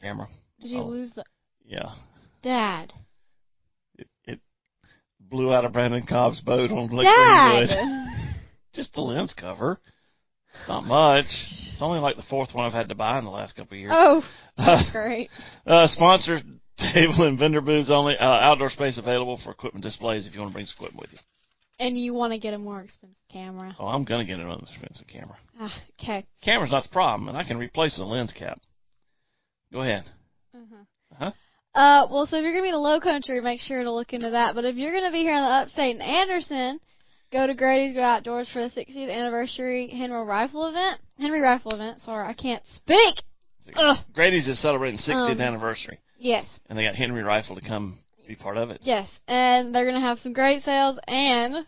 camera. 0.00 0.26
Did 0.60 0.70
you 0.70 0.78
Oh. 0.80 0.86
lose 0.86 1.12
the 1.14 1.24
Yeah. 1.64 1.92
dad? 2.42 2.92
It, 3.98 4.08
it 4.26 4.40
blew 5.20 5.52
out 5.52 5.64
of 5.64 5.72
Brandon 5.72 6.04
Cobb's 6.06 6.40
boat 6.40 6.70
on 6.72 6.88
Lake 6.88 7.06
Dad. 7.06 7.66
Greenwood. 7.68 8.07
Just 8.78 8.94
the 8.94 9.00
lens 9.00 9.34
cover. 9.36 9.80
Not 10.68 10.84
much. 10.84 11.26
It's 11.72 11.82
only 11.82 11.98
like 11.98 12.14
the 12.14 12.22
fourth 12.30 12.54
one 12.54 12.64
I've 12.64 12.72
had 12.72 12.88
to 12.90 12.94
buy 12.94 13.18
in 13.18 13.24
the 13.24 13.30
last 13.30 13.56
couple 13.56 13.74
of 13.74 13.80
years. 13.80 13.92
oh, 13.92 14.22
that's 14.56 14.88
great. 14.92 15.30
Uh, 15.66 15.88
sponsor 15.88 16.38
table 16.94 17.24
and 17.24 17.36
vendor 17.36 17.60
booths 17.60 17.90
only. 17.90 18.16
Uh, 18.16 18.24
outdoor 18.24 18.70
space 18.70 18.96
available 18.96 19.40
for 19.42 19.50
equipment 19.50 19.82
displays 19.84 20.28
if 20.28 20.34
you 20.34 20.38
want 20.38 20.52
to 20.52 20.54
bring 20.54 20.66
some 20.66 20.76
equipment 20.76 21.00
with 21.00 21.12
you. 21.12 21.18
And 21.80 21.98
you 21.98 22.14
want 22.14 22.32
to 22.34 22.38
get 22.38 22.54
a 22.54 22.58
more 22.58 22.80
expensive 22.80 23.16
camera. 23.32 23.74
Oh, 23.80 23.86
I'm 23.86 24.04
gonna 24.04 24.24
get 24.24 24.38
another 24.38 24.62
expensive 24.62 25.08
camera. 25.08 25.36
Ah, 25.58 25.82
okay. 26.00 26.24
Camera's 26.44 26.70
not 26.70 26.84
the 26.84 26.90
problem, 26.90 27.28
and 27.28 27.36
I 27.36 27.42
can 27.42 27.56
replace 27.56 27.96
the 27.96 28.04
lens 28.04 28.32
cap. 28.32 28.60
Go 29.72 29.82
ahead. 29.82 30.04
Uh 30.54 30.58
huh. 31.18 31.30
Uh, 31.74 32.06
well, 32.12 32.26
so 32.26 32.36
if 32.36 32.42
you're 32.44 32.52
gonna 32.52 32.62
be 32.62 32.68
in 32.68 32.74
the 32.74 32.78
Low 32.78 33.00
Country, 33.00 33.40
make 33.40 33.58
sure 33.60 33.82
to 33.82 33.90
look 33.90 34.12
into 34.12 34.30
that. 34.30 34.54
But 34.54 34.64
if 34.64 34.76
you're 34.76 34.92
gonna 34.94 35.10
be 35.10 35.22
here 35.22 35.34
in 35.34 35.42
the 35.42 35.48
Upstate 35.48 35.96
in 35.96 36.02
Anderson, 36.02 36.78
go 37.32 37.46
to 37.46 37.54
Grady's 37.54 37.94
Go 37.94 38.02
Outdoors 38.02 38.48
for 38.52 38.60
the 38.62 38.68
60th 38.70 39.10
anniversary 39.10 39.88
Henry 39.88 40.22
Rifle 40.24 40.66
event. 40.66 41.00
Henry 41.18 41.40
Rifle 41.40 41.72
event. 41.74 42.00
Sorry, 42.00 42.26
I 42.26 42.32
can't 42.34 42.62
speak. 42.76 43.16
Ugh. 43.76 43.96
Grady's 44.14 44.48
is 44.48 44.60
celebrating 44.62 44.98
60th 44.98 45.32
Um, 45.32 45.40
anniversary, 45.40 45.98
Yes, 46.18 46.46
and 46.68 46.78
they 46.78 46.84
got 46.84 46.94
Henry 46.94 47.22
Rifle 47.22 47.54
to 47.56 47.60
come 47.60 47.98
be 48.26 48.34
part 48.34 48.56
of 48.56 48.70
it. 48.70 48.80
yes, 48.82 49.08
and 49.26 49.74
they're 49.74 49.84
gonna 49.86 50.00
have 50.00 50.18
some 50.20 50.32
great 50.32 50.62
sales 50.62 50.98
and, 51.06 51.66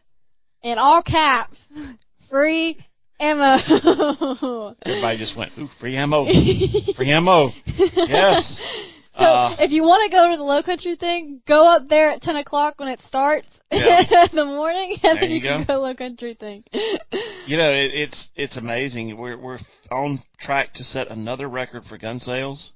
in 0.62 0.78
all 0.78 1.02
caps, 1.02 1.58
free 2.30 2.78
ammo. 3.18 3.56
Everybody 4.86 5.18
just 5.18 5.36
went, 5.36 5.52
ooh, 5.58 5.68
free 5.78 5.96
ammo, 5.96 6.24
free 6.96 7.10
ammo. 7.10 7.50
Yes. 7.66 8.60
So 9.18 9.24
Uh, 9.24 9.56
if 9.58 9.70
you 9.70 9.82
want 9.82 10.10
to 10.10 10.16
go 10.16 10.30
to 10.30 10.36
the 10.38 10.42
low 10.42 10.62
country 10.62 10.96
thing, 10.96 11.42
go 11.46 11.66
up 11.68 11.88
there 11.88 12.10
at 12.10 12.22
ten 12.22 12.36
o'clock 12.36 12.74
when 12.78 12.88
it 12.88 13.00
starts 13.08 13.46
Yeah. 13.70 14.00
in 14.30 14.36
the 14.36 14.44
morning, 14.44 14.96
and 15.02 15.16
There 15.16 15.20
then 15.22 15.30
you, 15.30 15.36
you 15.36 15.42
can 15.42 15.64
go. 15.66 15.74
go 15.74 15.80
low 15.82 15.94
country 15.94 16.34
thing. 16.38 16.64
You 17.46 17.56
know, 17.56 17.68
it, 17.68 17.92
it's 17.94 18.28
it's 18.34 18.56
amazing. 18.56 19.16
We're 19.16 19.38
we're 19.38 19.58
on 19.90 20.22
track 20.40 20.74
to 20.74 20.84
set 20.84 21.08
another 21.08 21.48
record 21.48 21.84
for 21.84 21.98
gun 21.98 22.18
sales. 22.18 22.72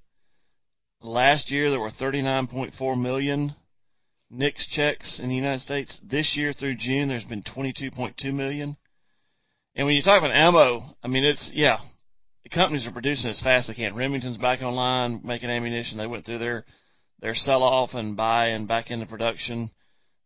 Last 1.03 1.51
year 1.51 1.71
there 1.71 1.81
were 1.81 1.91
39.4 1.91 3.01
million 3.01 3.55
NICS 4.31 4.67
checks 4.75 5.21
in 5.23 5.29
the 5.29 5.35
United 5.35 5.61
States. 5.61 6.01
This 6.03 6.35
year 6.37 6.53
through 6.53 6.77
June 6.77 7.09
there's 7.09 7.25
been 7.25 7.43
22.2 7.43 8.33
million. 8.33 8.77
And 9.77 9.87
when 9.87 9.97
you 9.97 10.03
talk 10.03 10.19
about 10.23 10.35
ammo, 10.35 10.97
I 11.03 11.09
mean 11.09 11.25
it's 11.25 11.51
yeah, 11.53 11.79
the 12.45 12.49
companies 12.51 12.87
are 12.87 12.93
producing 12.93 13.31
as 13.31 13.41
fast 13.41 13.69
as 13.69 13.77
they 13.77 13.83
can. 13.83 13.95
Remington's 13.95 14.39
back 14.39 14.63
online 14.63 15.21
making 15.25 15.51
ammunition. 15.51 15.99
They 15.99 16.07
went 16.07 16.25
through 16.25 16.39
their 16.39 16.65
their 17.21 17.35
sell 17.35 17.63
off 17.63 17.91
and 17.95 18.17
buy 18.17 18.47
and 18.49 18.67
back 18.67 18.91
into 18.91 19.07
production. 19.07 19.71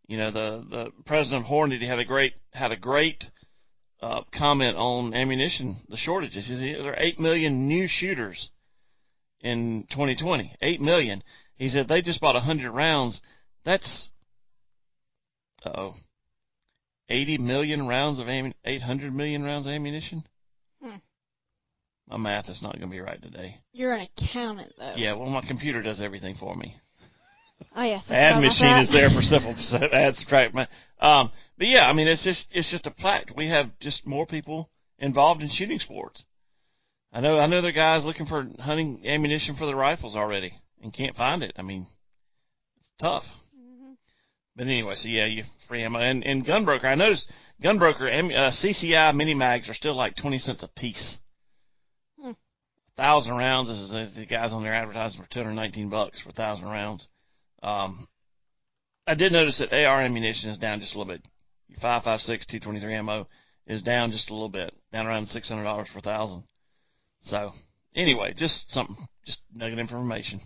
You 0.08 0.16
know, 0.16 0.30
the 0.30 0.64
the 0.68 0.90
president 1.04 1.44
of 1.44 1.50
Hornady 1.50 1.86
had 1.86 1.98
a 1.98 2.04
great 2.04 2.34
had 2.52 2.72
a 2.72 2.76
great 2.76 3.24
uh, 4.00 4.22
comment 4.34 4.76
on 4.76 5.14
ammunition, 5.14 5.76
the 5.88 5.96
shortages. 5.96 6.46
He 6.46 6.54
said 6.54 6.84
there 6.84 6.92
are 6.92 7.02
8 7.02 7.20
million 7.20 7.68
new 7.68 7.86
shooters 7.88 8.50
in 9.40 9.86
2020. 9.90 10.56
8 10.60 10.80
million. 10.80 11.22
He 11.56 11.68
said 11.68 11.88
they 11.88 12.02
just 12.02 12.20
bought 12.20 12.34
100 12.34 12.70
rounds. 12.70 13.20
That's, 13.64 14.08
uh 15.64 15.70
oh, 15.74 15.94
80 17.08 17.38
million 17.38 17.86
rounds 17.86 18.20
of 18.20 18.28
ammunition, 18.28 18.58
800 18.64 19.14
million 19.14 19.42
rounds 19.42 19.66
of 19.66 19.72
ammunition? 19.72 20.24
Hmm. 20.80 20.96
My 22.08 22.16
math 22.16 22.48
is 22.48 22.62
not 22.62 22.76
going 22.76 22.88
to 22.88 22.94
be 22.94 23.00
right 23.00 23.20
today. 23.20 23.58
You're 23.72 23.94
an 23.94 24.08
accountant, 24.16 24.72
though. 24.78 24.94
Yeah, 24.96 25.14
well, 25.14 25.28
my 25.28 25.46
computer 25.46 25.82
does 25.82 26.00
everything 26.00 26.36
for 26.38 26.54
me. 26.54 26.76
Oh 27.74 27.84
yes. 27.84 28.04
Add 28.08 28.40
machine 28.40 28.78
is 28.78 28.90
there 28.90 29.10
for 29.10 29.22
simple 29.22 29.54
add 29.92 30.14
subtract. 30.16 30.56
Um, 31.00 31.30
but 31.56 31.66
yeah, 31.66 31.88
I 31.88 31.92
mean 31.92 32.08
it's 32.08 32.24
just 32.24 32.46
it's 32.52 32.70
just 32.70 32.86
a 32.86 32.90
fact. 33.02 33.32
We 33.36 33.48
have 33.48 33.70
just 33.80 34.06
more 34.06 34.26
people 34.26 34.70
involved 34.98 35.42
in 35.42 35.50
shooting 35.50 35.78
sports. 35.78 36.24
I 37.12 37.20
know 37.20 37.38
I 37.38 37.46
know 37.46 37.60
there 37.60 37.70
are 37.70 37.72
guys 37.72 38.04
looking 38.04 38.26
for 38.26 38.46
hunting 38.58 39.02
ammunition 39.06 39.56
for 39.56 39.66
their 39.66 39.76
rifles 39.76 40.14
already 40.14 40.52
and 40.82 40.92
can't 40.92 41.16
find 41.16 41.42
it. 41.42 41.52
I 41.56 41.62
mean, 41.62 41.86
it's 42.80 42.90
tough. 43.00 43.24
Mm-hmm. 43.56 43.92
But 44.56 44.66
anyway, 44.66 44.94
so 44.96 45.08
yeah, 45.08 45.26
you 45.26 45.44
free 45.68 45.82
ammo 45.82 45.98
and 45.98 46.24
and 46.24 46.46
Gunbroker. 46.46 46.84
I 46.84 46.94
noticed 46.94 47.30
Gunbroker 47.62 48.10
am- 48.10 48.30
uh, 48.30 48.50
CCI 48.50 49.14
mini 49.14 49.34
mags 49.34 49.68
are 49.68 49.74
still 49.74 49.96
like 49.96 50.16
twenty 50.16 50.38
cents 50.38 50.62
a 50.62 50.68
piece. 50.68 51.18
Hmm. 52.20 52.32
Thousand 52.96 53.34
rounds 53.34 53.68
is, 53.68 53.90
is 53.90 54.16
the 54.16 54.26
guys 54.26 54.52
on 54.52 54.62
there 54.62 54.74
advertising 54.74 55.20
for 55.20 55.28
two 55.28 55.40
hundred 55.40 55.54
nineteen 55.54 55.88
bucks 55.88 56.20
for 56.20 56.30
a 56.30 56.32
thousand 56.32 56.66
rounds. 56.66 57.06
Um, 57.62 58.08
I 59.06 59.14
did 59.14 59.32
notice 59.32 59.58
that 59.58 59.72
AR 59.72 60.02
ammunition 60.02 60.50
is 60.50 60.58
down 60.58 60.80
just 60.80 60.94
a 60.94 60.98
little 60.98 61.12
bit. 61.12 61.22
Your 61.68 61.80
5.56 61.80 62.26
223 62.26 62.94
ammo 62.94 63.26
is 63.66 63.82
down 63.82 64.10
just 64.10 64.30
a 64.30 64.32
little 64.32 64.48
bit, 64.48 64.74
down 64.92 65.06
around 65.06 65.28
six 65.28 65.48
hundred 65.48 65.64
dollars 65.64 65.88
per 65.92 66.00
thousand. 66.00 66.44
So 67.22 67.52
anyway, 67.94 68.34
just 68.36 68.70
something, 68.70 68.96
just 69.26 69.40
nugget 69.52 69.78
information. 69.78 70.40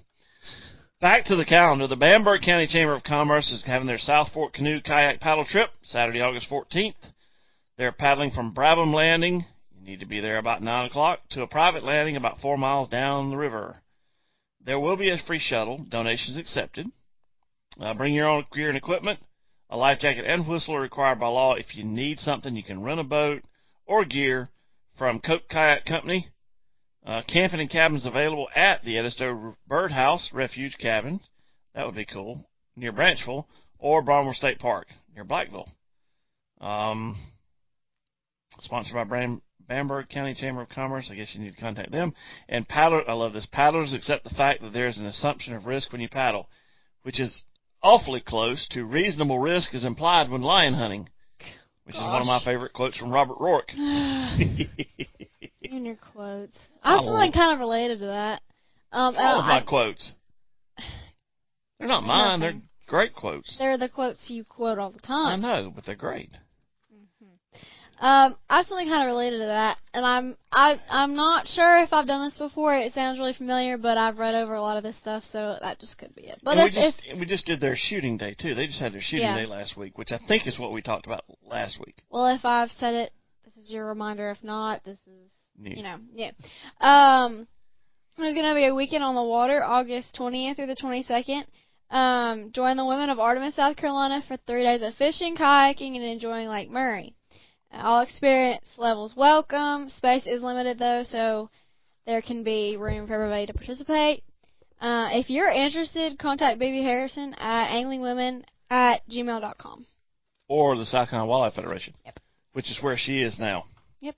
Back 1.01 1.25
to 1.27 1.37
the 1.37 1.45
calendar. 1.45 1.87
The 1.87 1.97
Bamberg 1.97 2.43
County 2.43 2.67
Chamber 2.67 2.95
of 2.95 3.03
Commerce 3.03 3.51
is 3.51 3.65
having 3.67 3.89
their 3.89 3.99
South 3.99 4.29
Fork 4.33 4.55
Canoe 4.55 4.81
Kayak 4.81 5.21
Paddle 5.21 5.45
Trip 5.45 5.71
Saturday, 5.83 6.21
August 6.21 6.49
14th. 6.49 6.95
They're 7.77 7.93
paddling 7.93 8.31
from 8.31 8.55
Brabham 8.55 8.95
Landing. 8.95 9.45
You 9.77 9.85
need 9.85 10.01
to 10.01 10.07
be 10.07 10.21
there 10.21 10.39
about 10.39 10.63
9 10.63 10.87
o'clock 10.87 11.21
to 11.31 11.43
a 11.43 11.49
private 11.49 11.83
landing 11.83 12.17
about 12.17 12.39
four 12.41 12.57
miles 12.57 12.89
down 12.89 13.31
the 13.31 13.37
river. 13.37 13.79
There 14.65 14.79
will 14.79 14.97
be 14.97 15.11
a 15.11 15.19
free 15.19 15.41
shuttle, 15.41 15.85
donations 15.89 16.39
accepted. 16.39 16.87
Uh, 17.81 17.95
bring 17.95 18.15
your 18.15 18.29
own 18.29 18.45
gear 18.53 18.69
and 18.69 18.77
equipment. 18.77 19.21
A 19.71 19.77
life 19.77 20.01
jacket 20.01 20.27
and 20.27 20.47
whistle 20.47 20.75
are 20.75 20.81
required 20.81 21.19
by 21.19 21.29
law. 21.29 21.55
If 21.55 21.75
you 21.75 21.85
need 21.85 22.19
something, 22.19 22.55
you 22.55 22.63
can 22.63 22.83
rent 22.83 23.01
a 23.01 23.05
boat 23.05 23.43
or 23.87 24.05
gear 24.05 24.49
from 24.99 25.21
Coke 25.21 25.49
Kayak 25.49 25.87
Company. 25.87 26.29
Uh, 27.05 27.23
camping 27.27 27.61
and 27.61 27.71
cabins 27.71 28.07
available 28.07 28.49
at 28.55 28.83
the 28.83 28.97
Edisto 28.97 29.57
Birdhouse 29.67 30.31
Refuge 30.33 30.77
Cabin. 30.79 31.21
That 31.75 31.87
would 31.87 31.95
be 31.95 32.05
cool. 32.05 32.49
Near 32.77 32.93
Branchville 32.93 33.47
or 33.79 34.03
Barnwell 34.03 34.35
State 34.35 34.59
Park 34.59 34.87
near 35.15 35.25
Blackville. 35.25 35.69
Um, 36.61 37.19
sponsored 38.61 38.95
by 38.95 39.05
Bram, 39.05 39.43
Bamberg 39.67 40.09
County 40.09 40.35
Chamber 40.35 40.63
of 40.63 40.69
Commerce. 40.69 41.09
I 41.11 41.15
guess 41.15 41.35
you 41.35 41.41
need 41.41 41.55
to 41.55 41.61
contact 41.61 41.91
them. 41.91 42.15
And 42.49 42.69
paddler, 42.69 43.09
I 43.09 43.15
love 43.15 43.33
this. 43.33 43.47
Paddlers 43.51 43.93
accept 43.93 44.25
the 44.25 44.35
fact 44.35 44.63
that 44.63 44.73
there 44.73 44.87
is 44.87 44.99
an 44.99 45.07
assumption 45.07 45.55
of 45.55 45.67
risk 45.67 45.93
when 45.93 46.01
you 46.01 46.09
paddle, 46.09 46.49
which 47.03 47.19
is 47.19 47.45
awfully 47.83 48.21
close 48.21 48.67
to 48.71 48.85
reasonable 48.85 49.39
risk 49.39 49.75
is 49.75 49.85
implied 49.85 50.31
when 50.31 50.43
lion 50.43 50.75
hunting, 50.75 51.09
which 51.85 51.95
is 51.97 52.01
one 52.01 52.21
of 52.21 52.27
my 52.27 52.41
favorite 52.45 52.73
quotes 52.73 52.97
from 52.97 53.11
Robert 53.11 53.39
Ruark. 53.39 53.69
In 55.63 55.85
your 55.87 55.97
quotes. 56.13 56.57
I 56.83 56.93
have 56.95 57.03
something 57.03 57.33
kind 57.33 57.53
of 57.53 57.59
related 57.59 57.99
to 58.01 58.07
that. 58.07 58.43
Um, 58.93 59.17
All 59.17 59.41
of 59.41 59.47
my 59.47 59.61
I- 59.61 59.65
quotes. 59.65 60.13
They're 61.79 61.89
not 61.89 62.05
mine. 62.05 62.41
They're 62.41 62.61
great 62.87 63.15
quotes. 63.15 63.57
they're 63.59 63.79
the 63.79 63.89
quotes 63.89 64.29
you 64.29 64.45
quote 64.45 64.79
all 64.79 64.91
the 64.91 65.01
time. 65.01 65.45
I 65.45 65.61
know, 65.61 65.73
but 65.75 65.85
they're 65.85 65.97
great. 65.97 66.31
Um, 68.03 68.37
I 68.51 68.57
have 68.57 68.67
something 68.67 68.89
kind 68.89 69.05
of 69.05 69.15
related 69.15 69.39
to 69.39 69.47
that, 69.47 69.77
and 69.95 70.05
I'm 70.05 70.37
I 70.51 70.81
I'm 70.91 71.15
not 71.15 71.47
sure 71.47 71.79
if 71.85 71.93
I've 71.93 72.09
done 72.09 72.27
this 72.27 72.37
before. 72.37 72.77
It 72.77 72.93
sounds 72.95 73.17
really 73.17 73.33
familiar, 73.33 73.79
but 73.79 73.97
I've 73.97 74.19
read 74.19 74.35
over 74.35 74.57
a 74.57 74.61
lot 74.61 74.77
of 74.77 74.83
this 74.83 74.99
stuff, 74.99 75.23
so 75.31 75.57
that 75.61 75.79
just 75.79 75.97
could 75.99 76.13
be 76.17 76.23
it. 76.23 76.41
But 76.43 76.59
if, 76.59 76.75
we 76.75 76.81
if 76.81 76.95
just 76.97 77.21
we 77.21 77.27
just 77.27 77.47
did 77.47 77.61
their 77.61 77.77
shooting 77.77 78.17
day 78.17 78.35
too. 78.35 78.57
They 78.57 78.67
just 78.67 78.81
had 78.81 78.93
their 78.93 79.01
shooting 79.01 79.27
Yeah. 79.27 79.37
day 79.37 79.47
last 79.47 79.77
week, 79.77 79.99
which 79.99 80.11
I 80.11 80.19
think 80.27 80.49
is 80.49 80.59
what 80.59 80.73
we 80.73 80.83
talked 80.83 81.07
about 81.07 81.23
last 81.45 81.79
week. 81.79 82.03
well, 82.11 82.27
if 82.27 82.45
I've 82.45 82.73
said 82.73 82.95
it, 82.95 83.13
this 83.45 83.57
is 83.57 83.71
your 83.71 83.87
reminder. 83.87 84.31
If 84.31 84.43
not, 84.43 84.83
this 84.83 84.99
is 85.07 85.31
you 85.63 85.85
know 85.85 85.99
yeah. 86.13 86.33
Um, 86.81 87.47
there's 88.19 88.35
gonna 88.35 88.57
be 88.57 88.67
a 88.67 88.75
weekend 88.75 89.05
on 89.05 89.15
the 89.15 89.23
water, 89.23 89.63
August 89.63 90.17
20th 90.19 90.57
through 90.57 90.67
the 90.67 90.75
22nd. 90.75 91.45
Um, 91.97 92.51
join 92.51 92.77
the 92.77 92.85
women 92.85 93.11
of 93.11 93.21
Artemis, 93.21 93.55
South 93.55 93.77
Carolina 93.77 94.25
for 94.27 94.37
three 94.39 94.65
days 94.65 94.83
of 94.83 94.95
fishing, 94.95 95.37
kayaking, 95.37 95.95
and 95.95 96.03
enjoying 96.03 96.49
Lake 96.49 96.69
Murray. 96.69 97.15
All 97.73 98.03
experience 98.03 98.67
levels 98.77 99.15
welcome. 99.17 99.89
Space 99.89 100.27
is 100.27 100.43
limited 100.43 100.79
though, 100.79 101.03
so 101.05 101.51
there 102.07 102.23
can 102.23 102.45
be 102.45 102.77
room 102.77 103.07
for 103.07 103.15
everybody 103.15 103.47
to 103.47 103.55
participate. 103.55 104.23
Uh, 104.81 105.09
if 105.13 105.31
you're 105.31 105.49
interested, 105.51 106.19
contact 106.19 106.59
Baby 106.59 106.83
Harrison 106.83 107.35
at 107.35 107.71
anglingwomen 107.71 108.43
at 108.71 109.01
gmail.com. 109.09 109.87
or 110.49 110.77
the 110.77 110.85
South 110.85 111.09
Carolina 111.09 111.31
Wildlife 111.31 111.55
Federation, 111.55 111.95
Yep. 112.05 112.21
which 112.53 112.71
is 112.71 112.83
where 112.83 112.97
she 112.97 113.23
is 113.23 113.39
now. 113.39 113.65
Yep. 114.01 114.17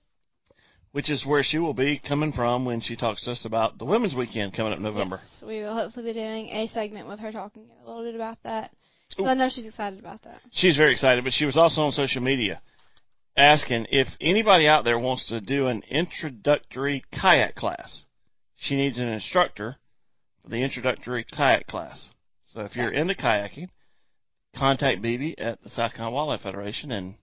Which 0.91 1.09
is 1.09 1.25
where 1.25 1.43
she 1.43 1.57
will 1.59 1.73
be 1.73 1.99
coming 1.99 2.33
from 2.33 2.65
when 2.65 2.81
she 2.81 2.95
talks 2.95 3.23
to 3.23 3.31
us 3.31 3.45
about 3.45 3.77
the 3.77 3.85
Women's 3.85 4.15
Weekend 4.15 4.53
coming 4.53 4.73
up 4.73 4.77
in 4.79 4.83
November. 4.83 5.19
Yes, 5.21 5.43
we 5.47 5.61
will 5.61 5.75
hopefully 5.75 6.07
be 6.11 6.19
doing 6.19 6.49
a 6.49 6.67
segment 6.67 7.07
with 7.07 7.19
her 7.19 7.31
talking 7.31 7.67
a 7.83 7.87
little 7.87 8.03
bit 8.03 8.15
about 8.15 8.37
that. 8.43 8.71
I 9.23 9.33
know 9.35 9.49
she's 9.49 9.65
excited 9.67 9.99
about 9.99 10.23
that. 10.23 10.41
She's 10.51 10.75
very 10.75 10.91
excited, 10.93 11.23
but 11.23 11.31
she 11.33 11.45
was 11.45 11.55
also 11.55 11.81
on 11.81 11.91
social 11.91 12.21
media 12.21 12.59
asking 13.37 13.87
if 13.91 14.07
anybody 14.21 14.67
out 14.67 14.85
there 14.85 14.99
wants 14.99 15.27
to 15.27 15.41
do 15.41 15.67
an 15.67 15.83
introductory 15.89 17.03
kayak 17.11 17.55
class. 17.55 18.03
She 18.57 18.75
needs 18.75 18.97
an 18.97 19.07
instructor 19.07 19.77
for 20.41 20.49
the 20.49 20.63
introductory 20.63 21.25
kayak 21.25 21.67
class. 21.67 22.09
So 22.53 22.61
if 22.61 22.75
you're 22.75 22.91
into 22.91 23.15
kayaking, 23.15 23.69
contact 24.55 25.01
BB 25.01 25.35
at 25.37 25.61
the 25.61 25.69
South 25.69 25.93
Carolina 25.93 26.15
Wildlife 26.15 26.41
Federation, 26.41 26.91
and 26.91 27.15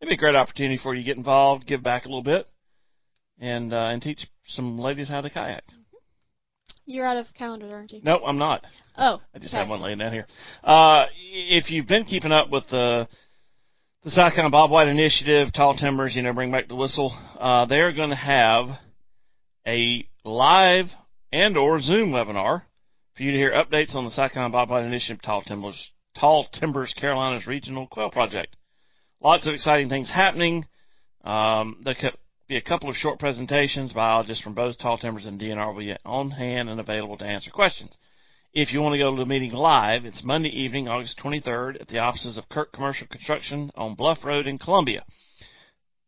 it'd 0.00 0.10
be 0.10 0.14
a 0.14 0.18
great 0.18 0.36
opportunity 0.36 0.78
for 0.80 0.94
you 0.94 1.02
to 1.02 1.06
get 1.06 1.16
involved, 1.16 1.66
give 1.66 1.82
back 1.82 2.04
a 2.04 2.08
little 2.08 2.22
bit, 2.22 2.46
and 3.40 3.72
uh, 3.72 3.88
and 3.90 4.00
teach 4.00 4.26
some 4.46 4.78
ladies 4.78 5.08
how 5.08 5.20
to 5.20 5.30
kayak. 5.30 5.64
You're 6.84 7.06
out 7.06 7.16
of 7.16 7.26
calendars, 7.36 7.72
aren't 7.72 7.92
you? 7.92 8.00
No, 8.04 8.24
I'm 8.24 8.38
not. 8.38 8.64
Oh, 8.96 9.20
I 9.34 9.38
just 9.40 9.52
okay. 9.52 9.58
have 9.58 9.68
one 9.68 9.82
laying 9.82 9.98
down 9.98 10.12
here. 10.12 10.26
Uh, 10.62 11.06
if 11.20 11.68
you've 11.68 11.88
been 11.88 12.04
keeping 12.04 12.30
up 12.30 12.48
with 12.48 12.68
the 12.70 13.08
the 14.04 14.10
South 14.10 14.34
Carolina 14.34 14.56
Bobwhite 14.56 14.90
Initiative, 14.90 15.52
Tall 15.52 15.76
Timbers, 15.76 16.14
you 16.14 16.22
know, 16.22 16.32
bring 16.32 16.52
back 16.52 16.68
the 16.68 16.76
whistle, 16.76 17.16
uh, 17.38 17.66
they're 17.66 17.92
going 17.92 18.10
to 18.10 18.16
have 18.16 18.66
a 19.66 20.06
live 20.24 20.86
and 21.32 21.56
or 21.56 21.80
Zoom 21.80 22.12
webinar 22.12 22.62
for 23.16 23.22
you 23.22 23.32
to 23.32 23.36
hear 23.36 23.52
updates 23.52 23.94
on 23.94 24.04
the 24.04 24.10
South 24.10 24.32
Carolina 24.32 24.54
Bobwhite 24.54 24.86
Initiative, 24.86 25.22
Tall 25.22 25.42
Timbers, 25.42 25.90
Tall 26.18 26.46
Timbers 26.52 26.94
Carolinas 26.96 27.46
Regional 27.46 27.86
Quail 27.86 28.10
Project. 28.10 28.56
Lots 29.20 29.46
of 29.46 29.54
exciting 29.54 29.88
things 29.88 30.10
happening. 30.10 30.66
Um, 31.24 31.80
there 31.82 31.94
could 31.94 32.12
be 32.48 32.56
a 32.56 32.62
couple 32.62 32.88
of 32.88 32.96
short 32.96 33.18
presentations. 33.18 33.92
Biologists 33.92 34.44
from 34.44 34.54
both 34.54 34.78
Tall 34.78 34.98
Timbers 34.98 35.26
and 35.26 35.40
DNR 35.40 35.72
will 35.74 35.80
be 35.80 35.96
on 36.04 36.30
hand 36.30 36.68
and 36.68 36.78
available 36.78 37.16
to 37.18 37.24
answer 37.24 37.50
questions. 37.50 37.96
If 38.58 38.72
you 38.72 38.80
want 38.80 38.94
to 38.94 38.98
go 38.98 39.14
to 39.14 39.22
the 39.22 39.26
meeting 39.26 39.52
live, 39.52 40.06
it's 40.06 40.24
Monday 40.24 40.48
evening, 40.48 40.88
August 40.88 41.20
23rd, 41.22 41.78
at 41.78 41.88
the 41.88 41.98
offices 41.98 42.38
of 42.38 42.48
Kirk 42.48 42.72
Commercial 42.72 43.06
Construction 43.06 43.70
on 43.74 43.94
Bluff 43.94 44.24
Road 44.24 44.46
in 44.46 44.56
Columbia. 44.56 45.04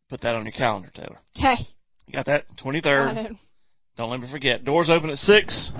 Put 0.09 0.21
that 0.21 0.33
on 0.33 0.45
your 0.45 0.53
calendar, 0.53 0.89
Taylor. 0.95 1.19
Okay. 1.37 1.61
You 2.07 2.13
got 2.13 2.25
that? 2.25 2.45
23rd. 2.57 3.25
it. 3.25 3.35
Don't 3.97 4.09
let 4.09 4.19
me 4.19 4.31
forget. 4.31 4.65
Doors 4.65 4.89
open 4.89 5.11
at 5.11 5.19
6. 5.19 5.71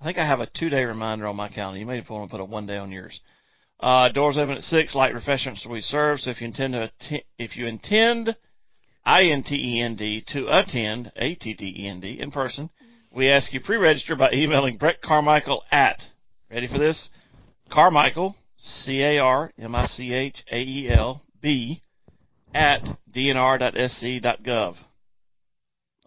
I 0.00 0.04
think 0.04 0.16
I 0.16 0.26
have 0.26 0.40
a 0.40 0.46
two 0.46 0.70
day 0.70 0.84
reminder 0.84 1.26
on 1.26 1.36
my 1.36 1.50
calendar. 1.50 1.78
You 1.78 1.84
may 1.84 2.02
want 2.08 2.30
to 2.30 2.34
put 2.34 2.40
a 2.40 2.46
one 2.46 2.64
day 2.66 2.78
on 2.78 2.90
yours. 2.90 3.20
Uh, 3.78 4.08
doors 4.08 4.38
open 4.38 4.56
at 4.56 4.62
6. 4.62 4.94
Light 4.94 5.12
refreshments 5.12 5.66
will 5.66 5.74
be 5.74 5.82
served. 5.82 6.22
So 6.22 6.30
if 6.30 6.40
you 6.40 6.46
intend 6.46 6.72
to 6.72 6.84
attend, 6.84 7.22
if 7.38 7.54
you 7.54 7.66
intend, 7.66 8.34
I-N-T-E-N-D, 9.04 10.24
to 10.28 10.58
attend, 10.58 11.12
A-T-T-E-N-D, 11.16 12.18
in 12.18 12.30
person, 12.30 12.70
we 13.14 13.28
ask 13.28 13.52
you 13.52 13.60
pre-register 13.60 14.16
by 14.16 14.30
emailing 14.32 14.78
Brett 14.78 15.02
Carmichael 15.02 15.62
at, 15.70 16.00
ready 16.54 16.68
for 16.68 16.78
this? 16.78 17.10
Carmichael, 17.72 18.36
C-A-R-M-I-C-H-A-E-L, 18.58 19.62
B, 21.42 21.82
at 22.54 22.84
dnr.sc.gov. 23.12 24.76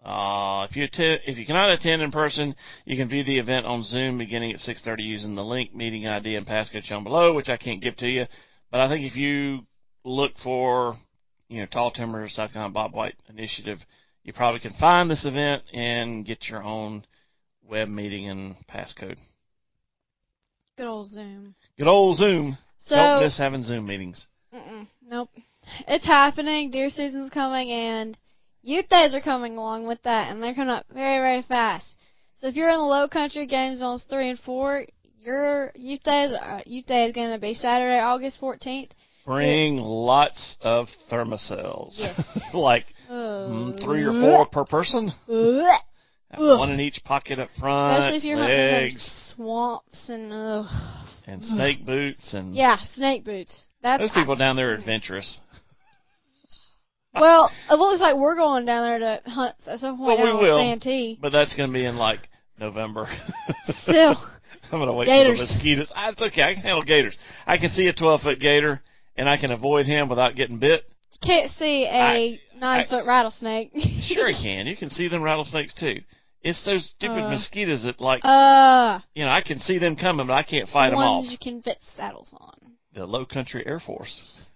Uh, 0.02 0.66
if 0.70 0.74
you 0.76 0.84
attend, 0.84 1.20
if 1.26 1.36
you 1.36 1.44
cannot 1.44 1.70
attend 1.70 2.00
in 2.00 2.10
person, 2.10 2.54
you 2.86 2.96
can 2.96 3.10
view 3.10 3.24
the 3.24 3.38
event 3.38 3.66
on 3.66 3.82
Zoom 3.84 4.16
beginning 4.16 4.52
at 4.52 4.60
6:30 4.60 5.02
using 5.02 5.34
the 5.34 5.44
link, 5.44 5.74
meeting 5.74 6.06
ID, 6.06 6.36
and 6.36 6.46
passcode 6.46 6.84
shown 6.84 7.04
below, 7.04 7.34
which 7.34 7.50
I 7.50 7.58
can't 7.58 7.82
give 7.82 7.96
to 7.96 8.08
you. 8.08 8.24
But 8.70 8.80
I 8.80 8.88
think 8.88 9.04
if 9.04 9.16
you 9.16 9.66
look 10.04 10.38
for, 10.42 10.96
you 11.48 11.60
know, 11.60 11.66
Tall 11.66 11.90
Timber 11.90 12.26
South 12.30 12.54
Carolina 12.54 12.72
Bobwhite 12.74 13.16
Initiative, 13.28 13.80
you 14.22 14.32
probably 14.32 14.60
can 14.60 14.72
find 14.80 15.10
this 15.10 15.26
event 15.26 15.64
and 15.74 16.24
get 16.24 16.48
your 16.48 16.62
own 16.62 17.04
web 17.62 17.88
meeting 17.88 18.30
and 18.30 18.56
passcode. 18.66 19.18
Good 20.78 20.86
old 20.86 21.08
Zoom. 21.08 21.56
Good 21.76 21.88
old 21.88 22.18
Zoom. 22.18 22.56
So, 22.78 22.94
Don't 22.94 23.24
miss 23.24 23.36
having 23.36 23.64
Zoom 23.64 23.84
meetings. 23.84 24.24
nope. 25.04 25.28
It's 25.88 26.06
happening. 26.06 26.70
Deer 26.70 26.88
season's 26.88 27.32
coming, 27.32 27.72
and 27.72 28.16
youth 28.62 28.88
days 28.88 29.12
are 29.12 29.20
coming 29.20 29.56
along 29.56 29.88
with 29.88 30.00
that, 30.04 30.30
and 30.30 30.40
they're 30.40 30.54
coming 30.54 30.70
up 30.70 30.86
very, 30.94 31.18
very 31.18 31.42
fast. 31.42 31.88
So 32.36 32.46
if 32.46 32.54
you're 32.54 32.70
in 32.70 32.78
the 32.78 32.84
low 32.84 33.08
country 33.08 33.48
game 33.48 33.74
zones 33.74 34.06
three 34.08 34.30
and 34.30 34.38
four, 34.38 34.84
your 35.20 35.72
youth 35.74 36.04
days, 36.04 36.30
uh, 36.30 36.60
youth 36.64 36.86
day 36.86 37.06
is 37.06 37.12
going 37.12 37.32
to 37.32 37.40
be 37.40 37.54
Saturday, 37.54 37.98
August 37.98 38.40
14th. 38.40 38.90
Bring 39.26 39.78
lots 39.78 40.56
of 40.60 40.86
Thermacells. 41.10 41.94
Yes. 41.96 42.40
like 42.54 42.84
mm, 43.10 43.82
three 43.82 44.04
or 44.04 44.12
four 44.12 44.46
per 44.46 44.64
person. 44.64 45.10
Ugh. 46.34 46.58
One 46.58 46.70
in 46.70 46.80
each 46.80 47.02
pocket 47.04 47.38
up 47.38 47.48
front. 47.58 47.98
Especially 47.98 48.18
if 48.18 48.24
you're 48.24 48.38
hunting 48.38 48.58
legs 48.58 49.32
swamps 49.34 50.08
and 50.08 50.32
ugh. 50.32 50.66
and 51.26 51.42
snake 51.42 51.86
boots 51.86 52.34
and 52.34 52.54
yeah, 52.54 52.76
snake 52.94 53.24
boots. 53.24 53.66
That's 53.82 54.02
those 54.02 54.10
people 54.12 54.36
down 54.36 54.56
there 54.56 54.70
are 54.72 54.74
adventurous. 54.78 55.38
Well, 57.14 57.50
it 57.70 57.74
looks 57.74 58.00
like 58.00 58.16
we're 58.16 58.36
going 58.36 58.64
down 58.66 58.84
there 58.86 58.98
to 59.24 59.30
hunt 59.30 59.54
at 59.66 59.80
some 59.80 59.96
point 59.96 60.20
Well, 60.20 60.36
we 60.36 60.42
will. 60.42 60.58
Santee. 60.58 61.18
But 61.20 61.30
that's 61.30 61.54
going 61.56 61.70
to 61.70 61.72
be 61.74 61.84
in 61.84 61.96
like 61.96 62.20
November. 62.60 63.08
Still, 63.82 64.14
I'm 64.72 64.78
going 64.78 64.86
to 64.88 64.92
wait 64.92 65.06
Gators. 65.06 65.38
for 65.40 65.46
the 65.46 65.52
mosquitoes. 65.54 65.92
Ah, 65.96 66.10
It's 66.10 66.22
okay. 66.22 66.42
I 66.42 66.54
can 66.54 66.62
handle 66.62 66.84
gators. 66.84 67.16
I 67.46 67.56
can 67.58 67.70
see 67.70 67.86
a 67.88 67.92
12 67.92 68.20
foot 68.20 68.38
gator 68.40 68.82
and 69.16 69.28
I 69.28 69.36
can 69.38 69.50
avoid 69.50 69.86
him 69.86 70.08
without 70.08 70.36
getting 70.36 70.58
bit. 70.58 70.82
You 71.12 71.18
can't 71.26 71.50
see 71.58 71.84
a 71.84 71.90
I- 71.90 72.38
nine 72.56 72.84
I- 72.84 72.88
foot 72.88 73.06
rattlesnake. 73.06 73.72
Sure, 74.06 74.28
you 74.28 74.36
can. 74.40 74.66
You 74.66 74.76
can 74.76 74.90
see 74.90 75.08
them 75.08 75.22
rattlesnakes 75.22 75.74
too. 75.74 76.00
It's 76.48 76.64
those 76.64 76.88
stupid 76.96 77.24
Uh. 77.24 77.30
mosquitoes 77.30 77.82
that 77.84 78.00
like 78.00 78.24
uh, 78.24 79.00
you 79.14 79.24
know 79.24 79.30
I 79.30 79.42
can 79.42 79.58
see 79.60 79.78
them 79.78 79.96
coming, 79.96 80.26
but 80.26 80.32
I 80.32 80.42
can't 80.42 80.68
fight 80.68 80.90
them 80.90 80.98
off. 80.98 81.20
ones 81.24 81.30
you 81.32 81.38
can 81.38 81.60
fit 81.62 81.78
saddles 81.94 82.32
on. 82.36 82.54
The 82.94 83.06
Low 83.06 83.24
Country 83.26 83.62
Air 83.66 83.80
Force. 83.80 84.46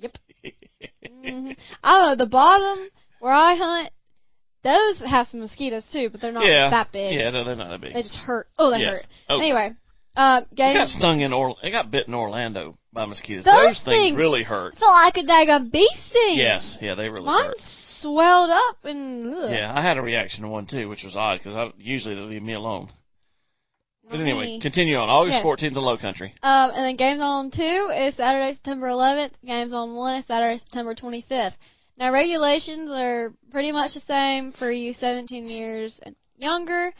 Yep. 0.00 0.16
hmm 0.44 1.50
I 1.82 1.92
don't 1.92 2.18
know. 2.18 2.24
The 2.24 2.28
bottom 2.30 2.88
where 3.20 3.32
I 3.32 3.54
hunt, 3.54 3.90
those 4.62 5.08
have 5.08 5.28
some 5.28 5.40
mosquitoes 5.40 5.84
too, 5.92 6.08
but 6.10 6.20
they're 6.20 6.32
not 6.32 6.44
yeah. 6.44 6.70
that 6.70 6.92
big. 6.92 7.14
Yeah, 7.14 7.30
no, 7.30 7.44
they're 7.44 7.56
not 7.56 7.70
that 7.70 7.80
big. 7.80 7.94
They 7.94 8.02
just 8.02 8.16
hurt. 8.16 8.48
Oh, 8.58 8.70
they 8.70 8.78
Yes. 8.80 8.92
hurt. 8.94 9.06
Oh. 9.28 9.38
Anyway, 9.38 9.72
uh, 10.16 10.42
game. 10.54 10.74
got 10.74 10.88
stung 10.88 11.20
in 11.20 11.32
or 11.32 11.56
they 11.62 11.70
got 11.70 11.90
bit 11.90 12.08
in 12.08 12.14
Orlando 12.14 12.74
by 12.92 13.06
mosquitoes. 13.06 13.44
Those 13.44 13.80
things 13.84 13.84
things- 13.84 14.16
really 14.16 14.42
hurt. 14.42 14.76
felt 14.78 14.92
like 14.92 15.16
a 15.16 15.22
daggone 15.22 15.70
bee 15.72 15.90
sting. 16.10 16.36
Yes, 16.38 16.78
yeah, 16.80 16.94
they 16.94 17.08
really 17.08 17.26
Mine 17.26 17.46
hurt. 17.46 17.56
swelled 18.00 18.50
up 18.50 18.84
and. 18.84 19.34
Ugh. 19.34 19.50
Yeah, 19.50 19.72
I 19.74 19.80
had 19.82 19.96
a 19.98 20.02
reaction 20.02 20.42
to 20.42 20.48
one 20.48 20.66
too, 20.66 20.88
which 20.88 21.02
was 21.04 21.16
odd 21.16 21.38
because 21.42 21.72
usually 21.78 22.14
they 22.14 22.20
leave 22.20 22.42
me 22.42 22.52
alone. 22.54 22.90
But 24.10 24.20
anyway, 24.20 24.58
continue 24.60 24.96
on. 24.96 25.08
August 25.08 25.36
Yes. 25.36 25.44
14th 25.44 25.68
in 25.68 25.74
Low 25.74 25.96
Country. 25.96 26.34
Um, 26.42 26.70
and 26.74 26.84
then 26.84 26.96
game 26.96 27.18
zone 27.18 27.50
two 27.50 27.90
is 27.94 28.14
Saturday, 28.16 28.54
September 28.54 28.88
11th. 28.88 29.30
Game 29.46 29.68
zone 29.70 29.94
one 29.94 30.16
is 30.18 30.26
Saturday, 30.26 30.58
September 30.58 30.94
25th. 30.94 31.54
Now 31.96 32.12
regulations 32.12 32.90
are 32.90 33.32
pretty 33.52 33.72
much 33.72 33.94
the 33.94 34.00
same 34.00 34.52
for 34.52 34.70
you 34.70 34.92
17 34.92 35.46
years 35.46 35.98
and 36.02 36.14
younger. 36.36 36.92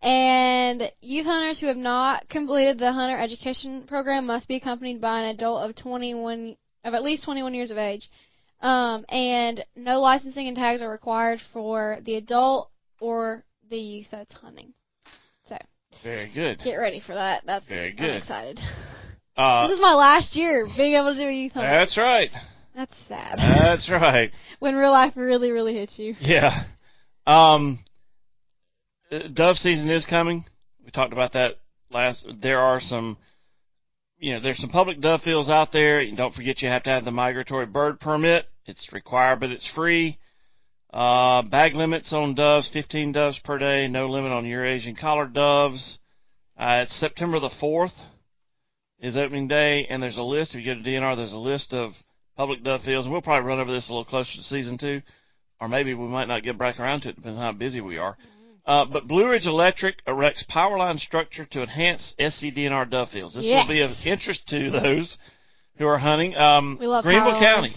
And 0.00 0.92
youth 1.00 1.26
hunters 1.26 1.58
who 1.58 1.66
have 1.66 1.76
not 1.76 2.28
completed 2.28 2.78
the 2.78 2.92
hunter 2.92 3.18
education 3.18 3.82
program 3.86 4.26
must 4.26 4.46
be 4.46 4.56
accompanied 4.56 5.00
by 5.00 5.20
an 5.22 5.30
adult 5.30 5.68
of 5.68 5.76
21 5.76 6.56
of 6.84 6.94
at 6.94 7.02
least 7.02 7.24
21 7.24 7.54
years 7.54 7.70
of 7.70 7.78
age. 7.78 8.08
Um, 8.60 9.04
and 9.08 9.64
no 9.76 10.00
licensing 10.00 10.46
and 10.48 10.56
tags 10.56 10.82
are 10.82 10.90
required 10.90 11.40
for 11.52 11.98
the 12.04 12.14
adult 12.16 12.70
or 13.00 13.44
the 13.70 13.76
youth 13.76 14.06
that's 14.10 14.32
hunting. 14.34 14.72
So 15.48 15.56
Very 16.02 16.30
good. 16.32 16.60
get 16.64 16.74
ready 16.76 17.00
for 17.04 17.14
that. 17.14 17.42
That's 17.46 17.66
Very 17.66 17.92
good. 17.92 18.10
I'm 18.10 18.16
excited. 18.18 18.58
Uh, 19.36 19.66
This 19.68 19.76
is 19.76 19.80
my 19.80 19.94
last 19.94 20.36
year 20.36 20.66
being 20.76 20.94
able 20.94 21.12
to 21.12 21.18
do 21.20 21.28
a 21.28 21.32
youth 21.32 21.52
hunt. 21.52 21.66
that's 21.66 21.96
right. 21.96 22.30
That's 22.74 22.94
sad. 23.08 23.34
That's 23.38 23.88
right. 23.90 24.30
when 24.60 24.76
real 24.76 24.92
life 24.92 25.14
really, 25.16 25.50
really 25.50 25.74
hits 25.74 25.98
you. 25.98 26.14
Yeah. 26.20 26.64
Um, 27.26 27.80
dove 29.34 29.56
season 29.56 29.90
is 29.90 30.06
coming. 30.06 30.44
We 30.84 30.90
talked 30.90 31.12
about 31.12 31.32
that 31.32 31.56
last. 31.90 32.26
There 32.40 32.58
are 32.58 32.80
some, 32.80 33.16
you 34.18 34.34
know, 34.34 34.40
there's 34.40 34.58
some 34.58 34.70
public 34.70 35.00
dove 35.00 35.22
fields 35.22 35.48
out 35.48 35.72
there. 35.72 36.00
And 36.00 36.16
don't 36.16 36.34
forget 36.34 36.62
you 36.62 36.68
have 36.68 36.82
to 36.84 36.90
have 36.90 37.04
the 37.04 37.10
migratory 37.10 37.66
bird 37.66 38.00
permit. 38.00 38.46
It's 38.66 38.92
required, 38.92 39.40
but 39.40 39.50
it's 39.50 39.68
free. 39.74 40.18
Uh, 40.92 41.42
bag 41.42 41.74
limits 41.74 42.12
on 42.12 42.34
doves, 42.34 42.70
15 42.72 43.12
doves 43.12 43.38
per 43.44 43.58
day. 43.58 43.88
No 43.88 44.08
limit 44.08 44.32
on 44.32 44.46
Eurasian 44.46 44.96
collared 44.96 45.34
doves. 45.34 45.98
Uh, 46.56 46.84
it's 46.84 46.98
September 46.98 47.40
the 47.40 47.50
4th 47.62 47.92
is 49.00 49.16
opening 49.16 49.46
day, 49.46 49.86
and 49.88 50.02
there's 50.02 50.16
a 50.16 50.22
list. 50.22 50.54
If 50.54 50.64
you 50.64 50.74
go 50.74 50.82
to 50.82 50.88
DNR, 50.88 51.16
there's 51.16 51.32
a 51.32 51.36
list 51.36 51.72
of 51.72 51.92
public 52.36 52.64
dove 52.64 52.82
fields. 52.82 53.06
And 53.06 53.12
we'll 53.12 53.22
probably 53.22 53.46
run 53.46 53.60
over 53.60 53.70
this 53.70 53.88
a 53.88 53.92
little 53.92 54.04
closer 54.04 54.32
to 54.36 54.42
season 54.42 54.76
two 54.76 55.02
or 55.60 55.68
maybe 55.68 55.94
we 55.94 56.06
might 56.06 56.28
not 56.28 56.42
get 56.42 56.58
back 56.58 56.78
around 56.78 57.02
to 57.02 57.08
it, 57.08 57.16
depending 57.16 57.38
on 57.38 57.52
how 57.52 57.58
busy 57.58 57.80
we 57.80 57.98
are. 57.98 58.16
Uh, 58.68 58.84
but 58.84 59.08
Blue 59.08 59.26
Ridge 59.26 59.46
Electric 59.46 60.04
erects 60.06 60.46
power 60.46 60.76
line 60.76 60.98
structure 60.98 61.46
to 61.46 61.62
enhance 61.62 62.14
SCDNR 62.20 62.90
dove 62.90 63.08
fields. 63.08 63.34
This 63.34 63.46
Yes. 63.46 63.66
will 63.66 63.74
be 63.74 63.80
of 63.80 63.90
interest 64.04 64.46
to 64.48 64.70
those 64.70 65.16
who 65.78 65.86
are 65.86 65.96
hunting. 65.96 66.36
Um, 66.36 66.76
We 66.78 66.86
love 66.86 67.02
Greenville 67.02 67.40
County. 67.40 67.74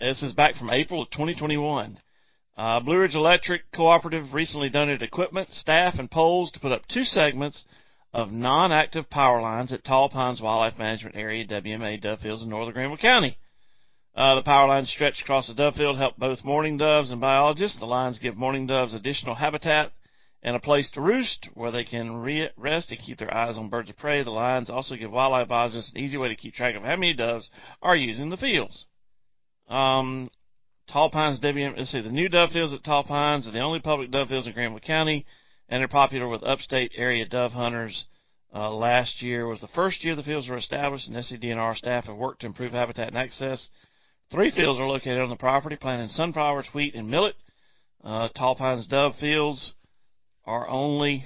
This 0.00 0.22
is 0.22 0.32
back 0.32 0.56
from 0.56 0.70
April 0.70 1.02
of 1.02 1.10
2021. 1.10 1.98
Uh, 2.56 2.80
Blue 2.80 2.98
Ridge 2.98 3.14
Electric 3.14 3.70
Cooperative 3.72 4.32
recently 4.32 4.70
donated 4.70 5.02
equipment, 5.02 5.52
staff, 5.52 5.98
and 5.98 6.10
poles 6.10 6.50
to 6.52 6.60
put 6.60 6.72
up 6.72 6.88
two 6.88 7.04
segments 7.04 7.64
of 8.14 8.32
non-active 8.32 9.10
power 9.10 9.42
lines 9.42 9.74
at 9.74 9.84
Tall 9.84 10.08
Pines 10.08 10.40
Wildlife 10.40 10.78
Management 10.78 11.16
Area, 11.16 11.44
WMA, 11.44 11.98
dove 12.00 12.20
fields 12.20 12.42
in 12.42 12.48
northern 12.48 12.72
Greenville 12.72 12.96
County. 12.96 13.36
Uh, 14.16 14.36
the 14.36 14.42
power 14.42 14.66
lines 14.68 14.88
stretch 14.90 15.20
across 15.20 15.48
the 15.48 15.54
dove 15.54 15.74
field 15.74 15.98
help 15.98 16.16
both 16.16 16.42
mourning 16.44 16.78
doves 16.78 17.10
and 17.10 17.20
biologists. 17.20 17.78
The 17.78 17.84
lines 17.84 18.18
give 18.18 18.38
mourning 18.38 18.66
doves 18.66 18.94
additional 18.94 19.34
habitat 19.34 19.92
and 20.42 20.56
a 20.56 20.60
place 20.60 20.90
to 20.90 21.00
roost 21.00 21.48
where 21.54 21.70
they 21.70 21.84
can 21.84 22.16
re- 22.16 22.50
rest 22.56 22.90
and 22.90 23.00
keep 23.00 23.18
their 23.18 23.34
eyes 23.34 23.58
on 23.58 23.68
birds 23.68 23.90
of 23.90 23.96
prey. 23.98 24.22
The 24.22 24.30
lines 24.30 24.70
also 24.70 24.96
give 24.96 25.10
wildlife 25.10 25.48
biologists 25.48 25.92
an 25.92 25.98
easy 25.98 26.16
way 26.16 26.28
to 26.28 26.36
keep 26.36 26.54
track 26.54 26.74
of 26.74 26.82
how 26.82 26.96
many 26.96 27.12
doves 27.12 27.50
are 27.82 27.96
using 27.96 28.30
the 28.30 28.36
fields. 28.36 28.86
Um, 29.68 30.30
Tall 30.88 31.10
Pines 31.10 31.38
WM, 31.40 31.74
let's 31.76 31.92
see, 31.92 32.00
the 32.00 32.10
new 32.10 32.28
dove 32.28 32.50
fields 32.50 32.72
at 32.72 32.82
Tall 32.82 33.04
Pines 33.04 33.46
are 33.46 33.52
the 33.52 33.60
only 33.60 33.80
public 33.80 34.10
dove 34.10 34.28
fields 34.28 34.46
in 34.46 34.54
Greenville 34.54 34.80
County, 34.80 35.26
and 35.68 35.80
they're 35.80 35.88
popular 35.88 36.26
with 36.26 36.42
upstate 36.42 36.92
area 36.96 37.26
dove 37.26 37.52
hunters. 37.52 38.06
Uh, 38.52 38.68
last 38.70 39.22
year 39.22 39.46
was 39.46 39.60
the 39.60 39.68
first 39.68 40.02
year 40.02 40.16
the 40.16 40.22
fields 40.22 40.48
were 40.48 40.56
established, 40.56 41.06
and 41.06 41.16
SCDNR 41.16 41.76
staff 41.76 42.06
have 42.06 42.16
worked 42.16 42.40
to 42.40 42.46
improve 42.46 42.72
habitat 42.72 43.08
and 43.08 43.16
access. 43.16 43.68
Three 44.32 44.50
fields 44.50 44.80
are 44.80 44.88
located 44.88 45.20
on 45.20 45.28
the 45.28 45.36
property, 45.36 45.76
planting 45.76 46.08
sunflowers, 46.08 46.66
wheat, 46.74 46.94
and 46.94 47.08
millet. 47.08 47.36
Uh, 48.02 48.28
Tall 48.28 48.56
Pines 48.56 48.88
Dove 48.88 49.14
Fields 49.20 49.72
are 50.46 50.68
only. 50.68 51.24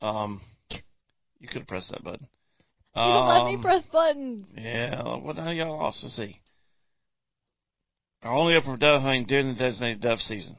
Um, 0.00 0.40
you 1.38 1.48
could 1.48 1.58
have 1.62 1.68
pressed 1.68 1.90
that 1.90 2.04
button. 2.04 2.26
You 2.94 3.02
don't 3.02 3.28
let 3.28 3.44
me 3.44 3.56
Um, 3.56 3.62
press 3.62 3.84
buttons. 3.92 4.46
Yeah, 4.56 5.02
what 5.18 5.36
the 5.36 5.42
hell 5.42 5.52
y'all 5.52 5.78
also 5.80 6.08
see? 6.08 6.40
Are 8.22 8.32
only 8.32 8.54
open 8.54 8.72
for 8.74 8.78
dove 8.78 9.02
hunting 9.02 9.26
during 9.26 9.48
the 9.48 9.54
designated 9.54 10.00
dove 10.00 10.20
season. 10.20 10.56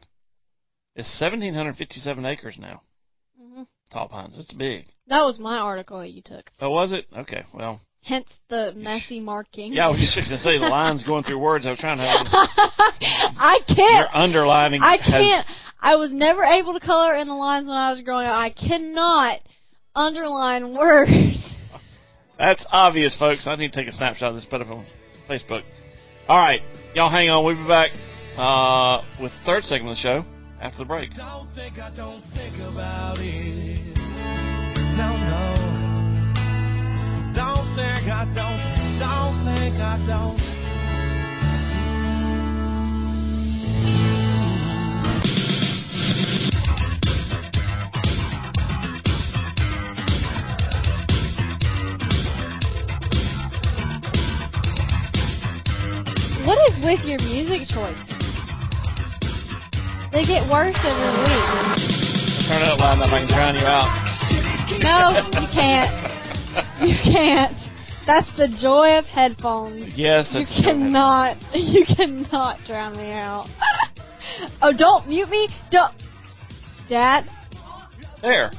It's 0.95 1.09
1,757 1.19 2.25
acres 2.25 2.57
now. 2.59 2.81
hmm 3.39 3.63
Tall 3.91 4.07
Pines. 4.07 4.35
It's 4.37 4.53
big. 4.53 4.85
That 5.07 5.21
was 5.23 5.39
my 5.39 5.57
article 5.57 5.99
that 5.99 6.09
you 6.11 6.21
took. 6.21 6.51
Oh, 6.59 6.69
was 6.69 6.91
it? 6.91 7.05
Okay, 7.17 7.43
well. 7.53 7.79
Hence 8.03 8.27
the 8.49 8.73
messy 8.75 9.19
marking. 9.19 9.73
Yeah, 9.73 9.87
I 9.87 9.89
was 9.89 9.99
just 9.99 10.15
going 10.15 10.29
to 10.29 10.37
say 10.37 10.57
the 10.59 10.67
lines 10.67 11.03
going 11.07 11.23
through 11.23 11.39
words. 11.39 11.65
I 11.65 11.71
was 11.71 11.79
trying 11.79 11.97
to 11.97 12.03
have 12.03 12.27
I 12.31 13.59
can't. 13.67 14.09
underlining. 14.13 14.81
I 14.81 14.97
can't. 14.97 15.47
I 15.79 15.95
was 15.95 16.11
never 16.11 16.43
able 16.43 16.73
to 16.73 16.79
color 16.79 17.15
in 17.15 17.27
the 17.27 17.33
lines 17.33 17.67
when 17.67 17.77
I 17.77 17.91
was 17.91 18.01
growing 18.01 18.25
up. 18.25 18.35
I 18.35 18.49
cannot 18.49 19.39
underline 19.95 20.75
words. 20.75 21.11
That's 22.37 22.65
obvious, 22.71 23.17
folks. 23.17 23.45
I 23.47 23.55
need 23.55 23.71
to 23.71 23.75
take 23.75 23.87
a 23.87 23.93
snapshot 23.93 24.29
of 24.29 24.35
this, 24.35 24.45
put 24.45 24.61
it 24.61 24.67
on 24.67 24.85
Facebook. 25.29 25.63
All 26.27 26.37
right, 26.37 26.61
y'all 26.93 27.09
hang 27.09 27.29
on. 27.29 27.45
We'll 27.45 27.55
be 27.55 27.67
back 27.67 27.91
uh, 28.37 29.01
with 29.21 29.31
the 29.31 29.45
third 29.45 29.63
segment 29.63 29.91
of 29.91 29.97
the 29.97 30.01
show 30.01 30.25
after 30.61 30.79
the 30.79 30.85
break. 30.85 31.15
Don't 31.15 31.53
think 31.55 31.79
I 31.79 31.93
don't 31.95 32.21
think 32.35 32.55
about 32.57 33.17
it. 33.19 33.97
No, 34.97 35.15
no. 35.17 35.77
Don't 37.33 37.75
think 37.75 38.11
I 38.11 38.25
don't. 38.35 38.57
What 56.47 56.57
is 56.71 56.79
with 56.81 57.03
your 57.03 57.19
music 57.19 57.67
choices? 57.67 58.07
They 60.13 60.23
get 60.23 60.47
worse 60.47 60.79
every 60.79 61.11
week. 61.19 61.47
Turn 62.47 62.63
it 62.63 62.71
up 62.71 62.79
loud 62.79 62.95
enough 62.95 63.11
I 63.11 63.19
can 63.19 63.27
drown 63.27 63.55
you 63.59 63.67
out. 63.67 63.91
No, 64.79 65.27
you 65.41 65.47
can't. 65.51 65.91
You 66.87 66.95
can't. 67.03 67.53
That's 68.07 68.31
the 68.37 68.47
joy 68.61 68.97
of 68.97 69.03
headphones. 69.03 69.91
Yes, 69.97 70.29
You 70.31 70.39
that's 70.39 70.55
the 70.55 70.63
joy 70.63 70.69
of 70.69 70.77
cannot. 70.77 71.37
You 71.53 71.85
cannot 71.85 72.59
drown 72.65 72.95
me 72.95 73.11
out. 73.11 73.49
oh, 74.61 74.71
don't 74.71 75.05
mute 75.09 75.29
me. 75.29 75.49
Don't. 75.69 75.93
Dad. 76.87 77.25
There. 78.21 78.51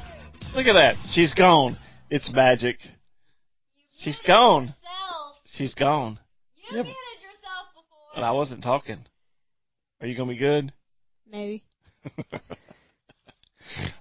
Look 0.55 0.67
at 0.67 0.75
that. 0.75 0.97
She's 1.15 1.33
gone. 1.33 1.79
It's 2.11 2.31
magic. 2.35 2.77
She's 3.97 4.21
gone. 4.27 4.75
She's 5.47 5.73
gone. 5.75 6.19
You 6.71 6.85
Yeah, 8.19 8.27
but- 8.27 8.27
yourself 8.27 8.27
before. 8.27 8.27
But 8.27 8.27
I 8.27 8.33
wasn't 8.33 8.63
talking. 8.63 8.99
Are 10.01 10.07
you 10.07 10.17
gonna 10.17 10.33
be 10.33 10.39
good? 10.39 10.73
Maybe. 11.31 11.65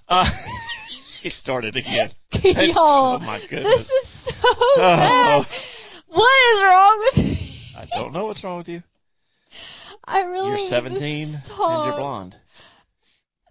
uh, 0.08 0.26
she 1.22 1.30
started 1.30 1.76
again. 1.76 2.12
Y'all, 2.44 3.16
oh 3.16 3.20
my 3.20 3.40
goodness. 3.50 3.78
this 3.78 3.88
is 3.88 4.10
so 4.42 4.78
bad. 4.78 5.46
What 6.08 6.56
is 6.56 6.64
wrong 6.64 7.00
with 7.06 7.26
me? 7.26 7.74
I 7.76 7.86
don't 7.92 8.14
know 8.14 8.28
what's 8.28 8.44
wrong 8.44 8.58
with 8.60 8.70
you. 8.70 8.84
I 10.04 10.22
really 10.22 10.62
You're 10.62 10.70
17 10.70 11.34
and 11.34 11.44
you're 11.48 11.98
blonde. 11.98 12.36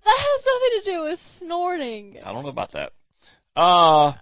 That 0.04 0.16
has 0.16 0.44
nothing 0.46 0.80
to 0.80 0.90
do 0.90 1.02
with 1.02 1.18
snorting. 1.38 2.16
I 2.24 2.32
don't 2.32 2.44
know 2.44 2.48
about 2.48 2.72
that. 2.72 2.92
Uh, 3.56 4.14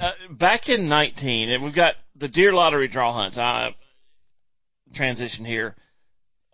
uh, 0.00 0.12
back 0.30 0.68
in 0.68 0.88
19, 0.88 1.50
and 1.50 1.62
we've 1.62 1.74
got 1.74 1.94
the 2.16 2.28
deer 2.28 2.52
lottery 2.52 2.88
draw 2.88 3.12
hunts. 3.12 3.38
I 3.38 3.74
transition 4.94 5.44
here. 5.44 5.74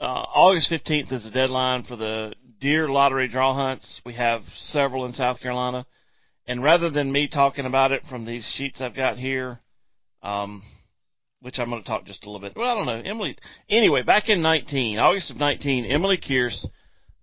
Uh, 0.00 0.04
August 0.34 0.70
15th 0.70 1.12
is 1.12 1.24
the 1.24 1.30
deadline 1.30 1.84
for 1.84 1.96
the 1.96 2.32
deer 2.60 2.88
lottery 2.88 3.28
draw 3.28 3.54
hunts. 3.54 4.00
We 4.04 4.14
have 4.14 4.42
several 4.56 5.04
in 5.06 5.12
South 5.12 5.40
Carolina. 5.40 5.86
And 6.46 6.62
rather 6.62 6.90
than 6.90 7.12
me 7.12 7.28
talking 7.28 7.66
about 7.66 7.92
it 7.92 8.02
from 8.08 8.24
these 8.24 8.50
sheets 8.56 8.80
I've 8.80 8.96
got 8.96 9.18
here, 9.18 9.60
um, 10.22 10.62
which 11.40 11.58
I'm 11.58 11.70
going 11.70 11.82
to 11.82 11.88
talk 11.88 12.04
just 12.04 12.24
a 12.24 12.30
little 12.30 12.40
bit. 12.40 12.56
Well, 12.56 12.70
I 12.70 12.74
don't 12.74 12.86
know. 12.86 13.10
Emily. 13.10 13.36
Anyway, 13.68 14.02
back 14.02 14.28
in 14.28 14.42
19, 14.42 14.98
August 14.98 15.30
of 15.30 15.36
19, 15.36 15.84
Emily 15.86 16.18
Kearse 16.18 16.64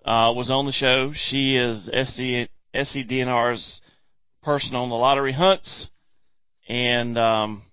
uh, 0.05 0.33
was 0.35 0.49
on 0.49 0.65
the 0.65 0.71
show. 0.71 1.11
She 1.13 1.55
is 1.55 1.85
SC, 1.85 2.49
SCDNR's 2.73 3.81
person 4.43 4.75
on 4.75 4.89
the 4.89 4.95
lottery 4.95 5.33
hunts, 5.33 5.89
and 6.69 7.17
um, 7.17 7.63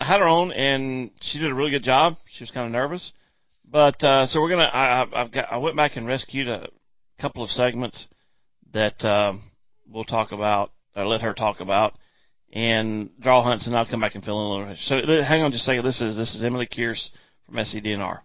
Had 0.00 0.20
her 0.20 0.28
on, 0.28 0.50
and 0.52 1.10
she 1.20 1.38
did 1.38 1.50
a 1.50 1.54
really 1.54 1.70
good 1.70 1.82
job. 1.82 2.16
She 2.32 2.42
was 2.42 2.50
kind 2.50 2.66
of 2.66 2.72
nervous, 2.72 3.12
but 3.70 4.02
uh, 4.02 4.26
so 4.26 4.40
we're 4.40 4.48
gonna. 4.48 4.62
I, 4.64 5.06
I've 5.12 5.30
got. 5.30 5.52
I 5.52 5.58
went 5.58 5.76
back 5.76 5.96
and 5.96 6.06
rescued 6.06 6.48
a 6.48 6.68
couple 7.20 7.44
of 7.44 7.50
segments 7.50 8.06
that 8.72 9.04
um, 9.04 9.50
we'll 9.86 10.04
talk 10.04 10.32
about. 10.32 10.72
Or 10.96 11.06
let 11.06 11.20
her 11.20 11.34
talk 11.34 11.60
about 11.60 11.94
and 12.52 13.10
draw 13.20 13.42
hunts, 13.42 13.66
and 13.66 13.76
I'll 13.76 13.86
come 13.86 14.00
back 14.00 14.14
and 14.14 14.24
fill 14.24 14.40
in 14.40 14.46
a 14.46 14.70
little. 14.70 14.76
So 14.86 15.22
hang 15.22 15.42
on 15.42 15.52
just 15.52 15.62
a 15.62 15.66
second. 15.66 15.84
This 15.84 16.00
is 16.00 16.16
this 16.16 16.34
is 16.34 16.42
Emily 16.42 16.66
Kearse 16.66 17.08
from 17.46 17.56
SCDNR. 17.56 18.20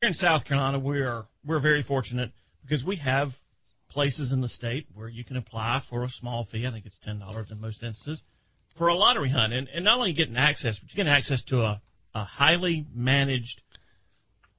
Here 0.00 0.08
in 0.08 0.14
South 0.14 0.44
Carolina, 0.44 0.78
we 0.78 0.98
are 1.00 1.26
we're 1.44 1.60
very 1.60 1.82
fortunate 1.82 2.32
because 2.62 2.84
we 2.84 2.96
have 2.96 3.30
places 3.90 4.32
in 4.32 4.40
the 4.40 4.48
state 4.48 4.86
where 4.94 5.08
you 5.08 5.24
can 5.24 5.36
apply 5.36 5.82
for 5.88 6.04
a 6.04 6.08
small 6.08 6.46
fee. 6.52 6.66
I 6.66 6.70
think 6.70 6.86
it's 6.86 6.98
ten 7.02 7.18
dollars 7.18 7.48
in 7.50 7.60
most 7.60 7.82
instances 7.82 8.22
for 8.80 8.88
a 8.88 8.94
lottery 8.94 9.28
hunt, 9.28 9.52
and, 9.52 9.68
and 9.68 9.84
not 9.84 9.98
only 9.98 10.14
getting 10.14 10.38
access, 10.38 10.78
but 10.78 10.90
you 10.90 10.96
get 11.04 11.06
access 11.06 11.44
to 11.44 11.60
a, 11.60 11.82
a 12.14 12.24
highly 12.24 12.86
managed 12.94 13.60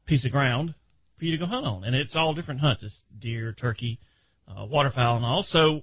piece 0.05 0.23
of 0.27 0.31
ground 0.31 0.75
for 1.17 1.25
you 1.25 1.31
to 1.31 1.39
go 1.39 1.47
hunt 1.47 1.65
on, 1.65 1.83
and 1.83 1.95
it's 1.95 2.15
all 2.15 2.35
different 2.35 2.59
hunts. 2.59 2.83
It's 2.83 3.01
deer, 3.19 3.51
turkey, 3.59 3.97
uh, 4.47 4.67
waterfowl, 4.67 5.17
and 5.17 5.25
all. 5.25 5.41
So, 5.41 5.81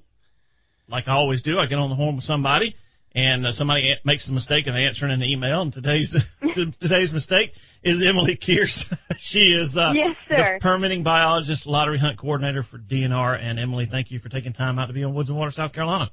like 0.89 1.09
I 1.09 1.15
always 1.15 1.43
do, 1.43 1.59
I 1.59 1.67
get 1.67 1.81
on 1.81 1.91
the 1.91 1.97
horn 1.97 2.15
with 2.15 2.27
somebody 2.27 2.77
and 3.13 3.45
uh, 3.45 3.51
somebody 3.51 3.91
a- 3.91 4.07
makes 4.07 4.29
a 4.29 4.33
mistake 4.33 4.69
and 4.69 4.77
answering 4.77 5.11
an 5.11 5.25
email. 5.25 5.63
And 5.63 5.73
today's 5.73 6.15
today's 6.81 7.13
mistake 7.13 7.51
is 7.83 8.01
Emily 8.09 8.39
Kearse. 8.41 8.85
she 9.19 9.51
is 9.51 9.77
uh, 9.77 9.91
Yes, 9.97 10.15
the 10.29 10.61
permitting 10.61 11.03
biologist, 11.03 11.67
lottery 11.67 11.99
hunt 11.99 12.21
coordinator 12.21 12.63
for 12.63 12.79
DNR. 12.79 13.37
And 13.43 13.59
Emily, 13.59 13.89
thank 13.91 14.13
you 14.13 14.21
for 14.21 14.29
taking 14.29 14.53
time 14.53 14.79
out 14.79 14.87
to 14.87 14.93
be 14.93 15.03
on 15.03 15.13
Woods 15.13 15.29
and 15.29 15.37
Water, 15.37 15.51
South 15.51 15.73
Carolina. 15.73 16.13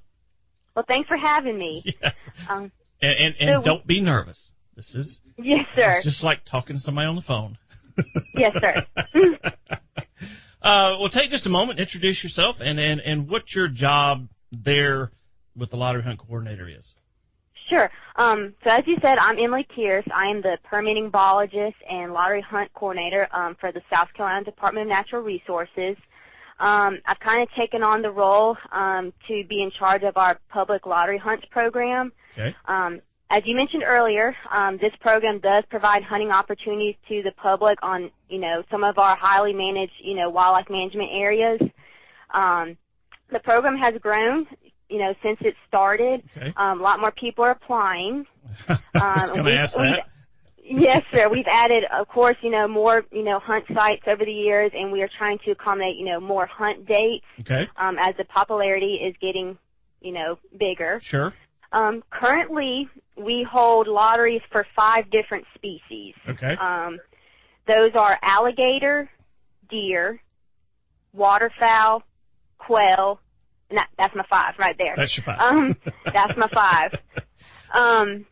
Well, 0.76 0.86
thanks 0.88 1.08
for 1.08 1.18
having 1.18 1.58
me. 1.58 1.84
Yeah. 2.02 2.12
Um, 2.50 2.72
And 3.02 3.12
and, 3.12 3.36
and 3.40 3.64
So 3.64 3.66
don't 3.66 3.88
be 3.88 4.02
nervous. 4.02 4.40
This 4.76 4.94
is 4.94 5.20
yes, 5.38 5.66
sir. 5.76 5.98
it's 5.98 6.06
just 6.06 6.24
like 6.24 6.40
talking 6.50 6.76
to 6.76 6.82
somebody 6.82 7.08
on 7.08 7.16
the 7.16 7.22
phone. 7.22 7.58
Yes, 8.36 8.54
sir. 8.60 8.86
uh, 10.62 10.98
well, 11.00 11.08
take 11.10 11.30
just 11.32 11.46
a 11.46 11.50
moment, 11.50 11.80
introduce 11.80 12.22
yourself, 12.24 12.58
and, 12.60 12.78
and, 12.78 13.00
and 13.00 13.30
what 13.30 13.54
your 13.56 13.70
job 13.70 14.28
there 14.52 15.12
with 15.56 15.70
the 15.72 15.78
lottery 15.78 16.02
hunt 16.04 16.20
coordinator 16.20 16.68
is. 16.68 16.86
Sure. 17.70 17.90
Um, 18.18 18.54
so 18.64 18.70
as 18.70 18.84
you 18.86 18.98
said, 19.02 19.18
I'm 19.18 19.40
Emily 19.40 19.66
Kearse. 19.76 20.10
I 20.14 20.28
am 20.28 20.42
the 20.42 20.58
permitting 20.64 21.10
biologist 21.10 21.78
and 21.90 22.12
lottery 22.14 22.42
hunt 22.42 22.72
coordinator 22.74 23.28
um, 23.34 23.56
for 23.60 23.72
the 23.72 23.82
South 23.90 24.10
Carolina 24.14 24.44
Department 24.44 24.84
of 24.84 24.90
Natural 24.90 25.22
Resources. 25.22 25.96
Um, 26.60 27.00
I've 27.06 27.20
kind 27.20 27.42
of 27.44 27.50
taken 27.56 27.84
on 27.84 28.02
the 28.02 28.12
role 28.12 28.56
um, 28.72 29.12
to 29.28 29.44
be 29.50 29.62
in 29.62 29.72
charge 29.72 30.04
of 30.04 30.16
our 30.18 30.40
public 30.50 30.86
lottery 30.86 31.18
hunts 31.18 31.46
program. 31.52 32.12
Okay. 32.34 32.56
Um, 32.68 33.02
as 33.30 33.42
you 33.46 33.56
mentioned 33.56 33.84
earlier, 33.86 34.36
um, 34.52 34.78
this 34.78 34.94
program 35.02 35.40
does 35.40 35.64
provide 35.70 36.04
hunting 36.04 36.32
opportunities 36.32 36.96
to 37.10 37.24
the 37.24 37.32
public 37.34 37.78
on, 37.82 38.12
you 38.30 38.38
know, 38.40 38.64
some 38.72 38.84
of 38.84 38.98
our 39.00 39.16
highly 39.16 39.52
managed, 39.52 39.94
you 40.00 40.16
know, 40.16 40.30
wildlife 40.30 40.70
management 40.70 41.10
areas. 41.12 41.60
Um, 42.34 42.78
the 43.32 43.40
program 43.40 43.78
has 43.78 43.96
grown, 44.00 44.46
you 44.90 45.00
know, 45.00 45.14
since 45.24 45.38
it 45.42 45.56
started. 45.68 46.22
Okay. 46.38 46.54
Um, 46.56 46.80
a 46.80 46.84
lot 46.84 47.00
more 47.00 47.12
people 47.12 47.44
are 47.44 47.52
applying. 47.52 48.26
I 48.70 48.78
was 48.94 49.30
Um, 49.32 49.36
going 49.38 49.46
to 49.46 49.60
ask 49.60 49.74
that. 49.74 50.08
Yes, 50.68 51.04
sir. 51.12 51.30
We've 51.30 51.46
added, 51.48 51.84
of 51.94 52.08
course, 52.08 52.38
you 52.42 52.50
know, 52.50 52.68
more, 52.68 53.06
you 53.12 53.24
know, 53.24 53.38
hunt 53.40 53.66
sites 53.74 54.02
over 54.08 54.26
the 54.26 54.32
years, 54.32 54.72
and 54.74 54.92
we 54.92 55.04
are 55.04 55.10
trying 55.18 55.38
to 55.46 55.52
accommodate, 55.52 55.96
you 55.98 56.06
know, 56.06 56.20
more 56.20 56.48
hunt 56.48 56.88
dates 56.88 57.26
Okay. 57.42 57.68
um, 57.78 57.98
as 58.00 58.16
the 58.18 58.26
popularity 58.26 58.96
is 58.96 59.16
getting, 59.22 59.58
you 60.02 60.12
know, 60.12 60.40
bigger. 60.58 61.00
Sure. 61.04 61.34
Um, 61.72 62.04
currently, 62.10 62.90
we 63.16 63.44
hold 63.44 63.88
lotteries 63.88 64.42
for 64.52 64.66
five 64.76 65.10
different 65.12 65.46
species. 65.54 66.16
Okay. 66.28 66.56
Um, 66.60 67.00
those 67.68 67.92
are 67.94 68.18
alligator, 68.24 69.10
deer, 69.70 70.20
waterfowl, 71.14 72.04
quail, 72.58 73.20
and 73.70 73.78
that, 73.78 73.90
that's 73.98 74.16
my 74.16 74.26
five 74.30 74.56
right 74.58 74.76
there. 74.78 74.94
That's 74.98 75.16
your 75.16 75.26
five. 75.26 75.40
Um, 75.40 75.76
that's 76.12 76.36
my 76.38 76.48
five. 76.50 76.92
Um, 77.74 78.26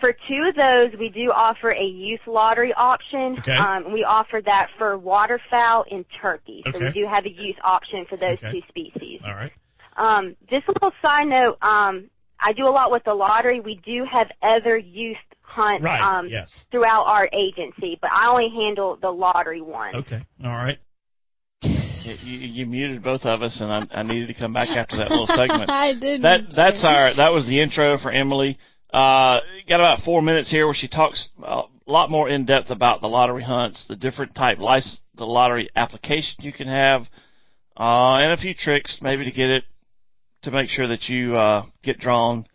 for 0.00 0.12
two 0.28 0.44
of 0.48 0.54
those, 0.54 0.98
we 0.98 1.08
do 1.08 1.32
offer 1.32 1.70
a 1.70 1.84
youth 1.84 2.20
lottery 2.26 2.72
option. 2.74 3.36
Okay. 3.38 3.56
Um, 3.56 3.92
we 3.92 4.04
offer 4.04 4.42
that 4.44 4.68
for 4.76 4.98
waterfowl 4.98 5.86
and 5.90 6.04
turkey. 6.20 6.62
So 6.70 6.78
we 6.78 6.90
do 6.92 7.06
have 7.06 7.24
a 7.24 7.30
youth 7.30 7.56
option 7.64 8.04
for 8.08 8.16
those 8.16 8.38
Okay. 8.38 8.52
two 8.52 8.62
species. 8.68 9.20
All 9.24 9.34
right. 9.34 9.52
Um, 9.96 10.36
just 10.50 10.68
a 10.68 10.72
little 10.72 10.92
side 11.00 11.26
note, 11.28 11.56
um, 11.62 12.10
I 12.38 12.52
do 12.52 12.68
a 12.68 12.70
lot 12.70 12.90
with 12.90 13.04
the 13.04 13.14
lottery. 13.14 13.60
We 13.60 13.76
do 13.84 14.04
have 14.04 14.30
other 14.42 14.76
youth 14.76 15.16
hunts 15.40 15.82
Right. 15.84 16.00
um, 16.00 16.28
yes. 16.28 16.52
throughout 16.70 17.04
our 17.04 17.30
agency, 17.32 17.98
but 18.02 18.12
I 18.12 18.26
only 18.28 18.50
handle 18.50 18.96
the 19.00 19.10
lottery 19.10 19.62
one. 19.62 19.96
Okay. 19.96 20.20
All 20.44 20.50
right. 20.50 20.78
You, 21.62 22.14
you, 22.22 22.38
you 22.48 22.66
muted 22.66 23.02
both 23.02 23.22
of 23.24 23.40
us, 23.42 23.58
and 23.60 23.72
I, 23.72 24.00
I 24.00 24.02
needed 24.02 24.28
to 24.28 24.34
come 24.34 24.52
back 24.52 24.68
after 24.68 24.96
that 24.98 25.10
little 25.10 25.26
segment. 25.34 25.70
I 25.70 25.94
did. 25.94 26.22
That 26.22 26.42
that's 26.54 26.84
our 26.84 27.14
that 27.16 27.30
was 27.32 27.46
the 27.46 27.60
intro 27.60 27.98
for 27.98 28.10
Emily. 28.12 28.58
Uh, 28.96 29.42
got 29.68 29.78
about 29.78 30.02
four 30.06 30.22
minutes 30.22 30.50
here 30.50 30.64
where 30.64 30.74
she 30.74 30.88
talks 30.88 31.28
a 31.44 31.64
lot 31.86 32.10
more 32.10 32.30
in 32.30 32.46
depth 32.46 32.70
about 32.70 33.02
the 33.02 33.06
lottery 33.06 33.42
hunts, 33.42 33.84
the 33.90 33.94
different 33.94 34.34
type 34.34 34.56
license, 34.58 34.98
the 35.18 35.26
lottery 35.26 35.68
application 35.76 36.34
you 36.38 36.50
can 36.50 36.66
have, 36.66 37.02
uh, 37.76 38.16
and 38.16 38.32
a 38.32 38.38
few 38.38 38.54
tricks 38.54 39.00
maybe 39.02 39.26
to 39.26 39.30
get 39.30 39.50
it 39.50 39.64
to 40.44 40.50
make 40.50 40.70
sure 40.70 40.88
that 40.88 41.10
you 41.10 41.36
uh, 41.36 41.66
get 41.84 41.98
drawn, 41.98 42.46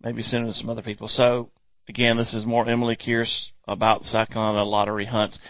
maybe 0.00 0.22
sooner 0.22 0.44
than 0.44 0.54
some 0.54 0.70
other 0.70 0.80
people. 0.80 1.08
So 1.08 1.50
again, 1.88 2.16
this 2.16 2.34
is 2.34 2.46
more 2.46 2.68
Emily 2.68 2.96
Kearse 2.96 3.46
about 3.66 4.02
the 4.02 4.06
South 4.06 4.28
Carolina 4.28 4.62
lottery 4.62 5.06
hunts 5.06 5.40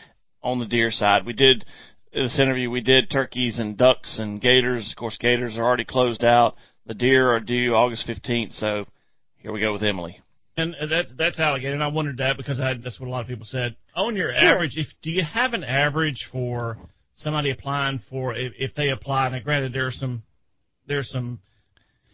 on 0.43 0.59
the 0.59 0.65
deer 0.65 0.91
side. 0.91 1.27
We 1.27 1.35
did 1.35 1.67
this 2.15 2.41
interview. 2.41 2.71
We 2.71 2.81
did 2.81 3.11
turkeys 3.11 3.59
and 3.59 3.77
ducks 3.77 4.19
and 4.19 4.41
gators. 4.41 4.91
Of 4.91 4.97
course, 4.97 5.19
gators 5.21 5.59
are 5.59 5.65
already 5.65 5.85
closed 5.85 6.25
out. 6.25 6.55
The 6.87 6.95
deer 6.95 7.31
are 7.31 7.41
due 7.41 7.75
August 7.75 8.09
15th. 8.09 8.59
So 8.59 8.87
here 9.37 9.53
we 9.53 9.61
go 9.61 9.75
with 9.75 9.83
Emily. 9.83 10.19
And 10.61 10.91
that's 10.91 11.13
that's 11.17 11.41
alligator. 11.41 11.75
And 11.75 11.83
I 11.83 11.89
wondered 11.89 12.19
that 12.19 12.37
because 12.37 12.61
I, 12.61 12.75
that's 12.75 12.99
what 13.01 13.07
a 13.07 13.11
lot 13.11 13.23
of 13.23 13.27
people 13.29 13.47
said. 13.47 13.77
On 13.95 14.17
your 14.17 14.33
Sure. 14.33 14.55
average, 14.55 14.77
if 14.77 14.87
do 15.03 15.11
you 15.11 15.25
have 15.25 15.55
an 15.55 15.65
average 15.65 16.29
for 16.31 16.79
somebody 17.15 17.51
applying 17.51 18.01
for 18.11 18.35
if, 18.35 18.53
if 18.59 18.75
they 18.75 18.91
apply? 18.91 19.29
Now, 19.31 19.41
granted, 19.41 19.73
there's 19.73 19.99
some 19.99 20.23
there's 20.87 21.11
some 21.11 21.41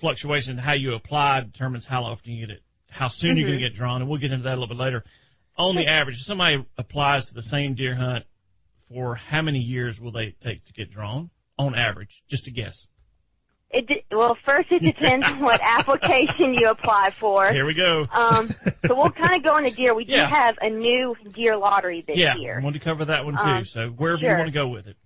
fluctuation 0.01 0.53
in 0.53 0.59
how 0.59 0.75
you 0.75 0.95
apply 0.95 1.41
determines 1.43 1.87
how 1.89 2.05
often 2.05 2.33
you 2.33 2.47
get 2.47 2.57
it, 2.57 2.63
how 2.89 3.09
soon 3.09 3.37
you're 3.37 3.49
going 3.49 3.59
to 3.61 3.69
get 3.69 3.77
drawn, 3.77 4.01
and 4.03 4.11
we'll 4.11 4.21
get 4.21 4.33
into 4.33 4.45
that 4.45 4.51
a 4.51 4.59
little 4.61 4.69
bit 4.69 4.77
later. 4.77 5.05
On 5.59 5.75
the 5.75 5.87
average, 5.87 6.17
if 6.17 6.27
somebody 6.27 6.65
applies 6.77 7.25
to 7.27 7.35
the 7.35 7.43
same 7.43 7.75
deer 7.75 7.95
hunt 7.95 8.25
for 8.91 9.15
how 9.15 9.41
many 9.41 9.59
years 9.59 9.99
will 9.99 10.13
they 10.13 10.35
take 10.43 10.65
to 10.67 10.73
get 10.75 10.91
drawn? 10.91 11.31
On 11.59 11.75
average, 11.75 12.11
just 12.29 12.47
a 12.47 12.51
guess. 12.51 12.87
It 13.71 13.87
de- 13.89 14.05
well, 14.17 14.37
first 14.45 14.71
it 14.71 14.81
depends 14.83 15.27
on 15.27 15.41
what 15.41 15.61
application 15.63 16.55
you 16.55 16.69
apply 16.71 17.13
for. 17.19 17.51
Here 17.53 17.67
we 17.67 17.75
go. 17.75 18.07
Um, 18.13 18.51
so 18.87 18.95
we'll 18.95 19.11
kind 19.11 19.35
of 19.37 19.43
go 19.43 19.57
into 19.57 19.71
deer. 19.73 19.95
We 19.95 20.05
do 20.05 20.13
Yeah. 20.13 20.29
have 20.29 20.57
a 20.61 20.71
new 20.71 21.17
deer 21.35 21.57
lottery 21.57 22.05
this 22.07 22.17
yeah, 22.17 22.37
year. 22.37 22.59
I 22.61 22.65
wanted 22.65 22.79
to 22.79 22.85
cover 22.85 23.05
that 23.07 23.25
one 23.25 23.35
too. 23.35 23.41
Um, 23.41 23.65
so 23.65 23.89
wherever 23.91 24.21
you 24.23 24.29
want 24.29 24.47
to 24.47 24.53
go 24.53 24.69
with 24.69 24.87
it. 24.87 24.97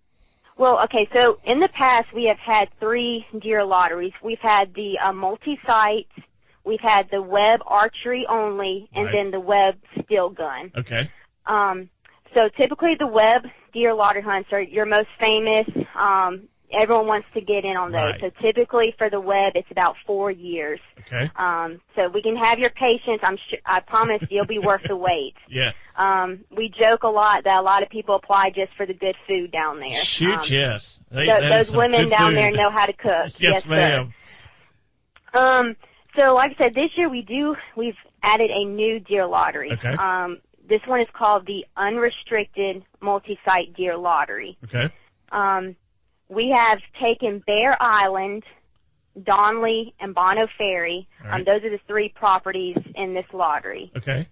Well, 0.59 0.79
okay, 0.85 1.09
so 1.15 1.39
in 1.45 1.59
the 1.59 1.69
past 1.69 2.13
we 2.15 2.25
have 2.25 2.39
had 2.39 2.69
three 2.79 3.25
deer 3.41 3.65
lotteries. 3.65 4.13
We've 4.23 4.39
had 4.41 4.75
the 4.75 4.99
uh, 4.99 5.13
multi-site, 5.15 6.09
we've 6.65 6.81
had 6.81 7.09
the 7.11 7.23
Webb 7.23 7.61
archery 7.67 8.27
only, 8.29 8.91
and 8.95 9.07
Right. 9.07 9.13
then 9.15 9.31
the 9.31 9.41
Webb 9.41 9.79
steel 10.05 10.29
gun. 10.29 10.71
Okay. 10.77 11.11
Um, 11.47 11.89
so 12.35 12.51
typically 12.59 12.95
the 12.95 13.07
Webb 13.07 13.47
deer 13.73 13.95
lottery 13.95 14.21
hunts 14.23 14.51
are 14.53 14.61
your 14.61 14.85
most 14.85 15.09
famous. 15.19 15.67
Um, 15.95 16.43
everyone 16.73 17.07
wants 17.07 17.27
to 17.35 17.41
get 17.41 17.65
in 17.65 17.77
on 17.77 17.93
those. 17.93 17.99
Right. 17.99 18.21
So 18.21 18.31
typically 18.41 18.95
for 18.99 19.11
the 19.11 19.21
Webb, 19.21 19.53
it's 19.57 19.71
about 19.71 19.97
four 20.07 20.31
years. 20.31 20.81
Okay. 21.07 21.31
Um, 21.37 21.81
so 21.97 22.09
we 22.09 22.23
can 22.23 22.37
have 22.37 22.59
your 22.59 22.71
patience. 22.71 23.21
I'm 23.23 23.37
I 23.67 23.81
promise 23.81 24.23
you'll 24.31 24.47
be 24.47 24.59
worth 24.59 24.83
the 24.87 24.97
wait. 24.97 25.35
Yeah. 25.49 25.73
Um, 25.97 26.45
we 26.57 26.69
joke 26.71 27.03
a 27.03 27.09
lot 27.09 27.45
that 27.45 27.59
a 27.59 27.63
lot 27.63 27.83
of 27.83 27.91
people 27.91 28.15
apply 28.15 28.51
just 28.55 28.73
for 28.77 28.87
the 28.87 28.95
good 28.95 29.17
food 29.29 29.51
down 29.53 29.81
there. 29.81 30.01
Shoot, 30.17 30.33
Um, 30.39 30.47
yes. 30.49 30.99
They, 31.11 31.25
is 31.25 31.67
those 31.69 31.77
women 31.77 32.09
down 32.09 32.31
food. 32.33 32.39
there 32.39 32.51
know 32.53 32.71
how 32.71 32.87
to 32.87 32.93
cook. 32.93 33.33
Yes, 33.39 33.65
sir. 33.65 33.69
ma'am. 33.69 34.15
Um, 35.35 35.77
so 36.17 36.35
like 36.35 36.53
I 36.53 36.65
said, 36.65 36.75
this 36.75 36.91
year 36.97 37.09
we 37.09 37.23
do 37.23 37.57
we've 37.77 37.97
added 38.23 38.51
a 38.51 38.65
new 38.65 39.01
deer 39.01 39.27
lottery. 39.27 39.73
Okay. 39.73 39.95
Um, 39.95 40.39
this 40.69 40.81
one 40.87 41.01
is 41.01 41.09
called 41.13 41.47
the 41.47 41.65
unrestricted 41.77 42.85
multi-site 43.01 43.75
deer 43.75 43.97
lottery. 43.97 44.57
Okay. 44.65 44.93
Um, 45.33 45.77
we 46.31 46.49
have 46.51 46.79
taken 46.99 47.41
Bear 47.47 47.77
Island, 47.83 48.45
Donnelley, 49.23 49.95
and 50.01 50.15
Bonneau 50.15 50.47
Ferry. 50.57 51.07
All 51.25 51.31
right. 51.31 51.41
Um, 51.41 51.45
those 51.45 51.63
are 51.65 51.71
the 51.71 51.81
three 51.87 52.09
properties 52.09 52.77
in 52.95 53.13
this 53.15 53.27
lottery. 53.33 53.91
Okay. 53.97 54.29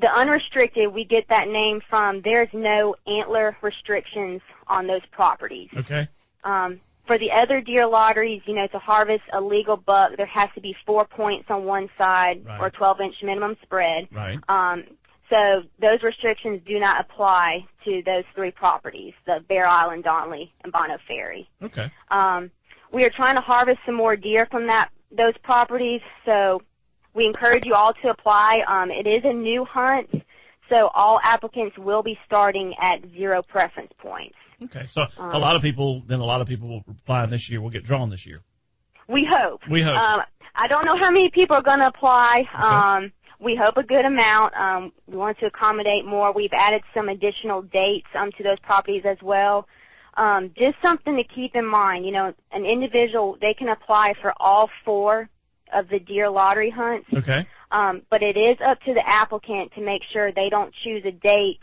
the 0.00 0.08
unrestricted, 0.12 0.92
we 0.92 1.04
get 1.04 1.26
that 1.28 1.48
name 1.48 1.80
from 1.88 2.20
there's 2.22 2.48
no 2.52 2.94
antler 3.06 3.56
restrictions 3.62 4.40
on 4.66 4.86
those 4.86 5.04
properties. 5.12 5.68
Okay. 5.76 6.08
Um, 6.44 6.80
for 7.06 7.18
the 7.18 7.30
other 7.32 7.60
deer 7.62 7.86
lotteries, 7.86 8.42
you 8.44 8.54
know, 8.54 8.66
to 8.66 8.78
harvest 8.78 9.22
a 9.32 9.40
legal 9.40 9.78
buck, 9.78 10.12
there 10.18 10.26
has 10.26 10.50
to 10.54 10.60
be 10.60 10.76
four 10.84 11.06
points 11.06 11.46
on 11.50 11.64
one 11.64 11.88
side 11.96 12.44
Right. 12.44 12.60
or 12.60 12.68
12 12.70 13.00
inch 13.00 13.14
minimum 13.22 13.56
spread. 13.62 14.08
Right. 14.12 14.38
Um, 14.48 14.84
so 15.30 15.62
those 15.80 16.02
restrictions 16.02 16.60
do 16.66 16.78
not 16.78 17.00
apply 17.00 17.64
to 17.84 18.02
those 18.04 18.24
three 18.34 18.50
properties, 18.50 19.12
the 19.26 19.44
Bear 19.48 19.66
Island, 19.66 20.04
Donnelley, 20.04 20.52
and 20.62 20.72
Bonneau 20.72 20.98
Ferry. 21.06 21.48
Okay. 21.62 21.90
Um, 22.10 22.50
we 22.92 23.04
are 23.04 23.10
trying 23.10 23.34
to 23.34 23.40
harvest 23.40 23.78
some 23.84 23.94
more 23.94 24.16
deer 24.16 24.46
from 24.50 24.66
that 24.66 24.90
those 25.10 25.34
properties, 25.42 26.00
so 26.26 26.60
we 27.14 27.24
encourage 27.26 27.64
you 27.64 27.74
all 27.74 27.94
to 28.02 28.08
apply. 28.10 28.62
Um, 28.66 28.90
it 28.90 29.06
is 29.06 29.22
a 29.24 29.32
new 29.32 29.64
hunt, 29.64 30.08
so 30.68 30.88
all 30.94 31.18
applicants 31.22 31.78
will 31.78 32.02
be 32.02 32.18
starting 32.26 32.74
at 32.80 33.00
zero 33.16 33.42
preference 33.42 33.92
points. 33.98 34.36
Okay. 34.64 34.86
So 34.92 35.02
a 35.18 35.22
Um, 35.22 35.40
lot 35.40 35.56
of 35.56 35.62
people, 35.62 36.02
then 36.06 36.20
a 36.20 36.24
lot 36.24 36.40
of 36.40 36.48
people 36.48 36.68
will 36.68 36.84
apply 36.90 37.26
this 37.26 37.48
year. 37.48 37.60
Will 37.60 37.70
get 37.70 37.84
drawn 37.84 38.10
this 38.10 38.26
year. 38.26 38.40
We 39.08 39.24
hope. 39.24 39.60
We 39.70 39.82
hope. 39.82 39.96
Um, 39.96 40.22
I 40.54 40.66
don't 40.68 40.84
know 40.84 40.96
how 40.96 41.10
many 41.10 41.30
people 41.30 41.56
are 41.56 41.62
going 41.62 41.78
to 41.78 41.86
apply. 41.86 42.44
Um, 42.54 43.12
we 43.40 43.54
hope 43.54 43.76
a 43.76 43.82
good 43.82 44.04
amount. 44.04 44.54
Um, 44.56 44.92
we 45.06 45.16
want 45.16 45.38
to 45.38 45.46
accommodate 45.46 46.04
more. 46.04 46.32
We've 46.32 46.52
added 46.52 46.82
some 46.92 47.08
additional 47.08 47.62
dates 47.62 48.08
um, 48.14 48.32
to 48.32 48.42
those 48.42 48.58
properties 48.60 49.02
as 49.04 49.18
well. 49.22 49.66
Um, 50.16 50.50
just 50.56 50.76
something 50.82 51.16
to 51.16 51.24
keep 51.24 51.54
in 51.54 51.64
mind. 51.64 52.04
You 52.04 52.12
know, 52.12 52.34
an 52.52 52.64
individual 52.64 53.38
they 53.40 53.54
can 53.54 53.68
apply 53.68 54.14
for 54.20 54.32
all 54.38 54.68
four 54.84 55.28
of 55.72 55.88
the 55.88 56.00
deer 56.00 56.28
lottery 56.28 56.70
hunts. 56.70 57.08
Okay. 57.12 57.46
Um, 57.70 58.02
but 58.10 58.22
it 58.22 58.36
is 58.36 58.56
up 58.64 58.80
to 58.82 58.94
the 58.94 59.06
applicant 59.06 59.72
to 59.74 59.82
make 59.82 60.02
sure 60.12 60.32
they 60.32 60.48
don't 60.48 60.74
choose 60.82 61.04
a 61.04 61.12
date, 61.12 61.60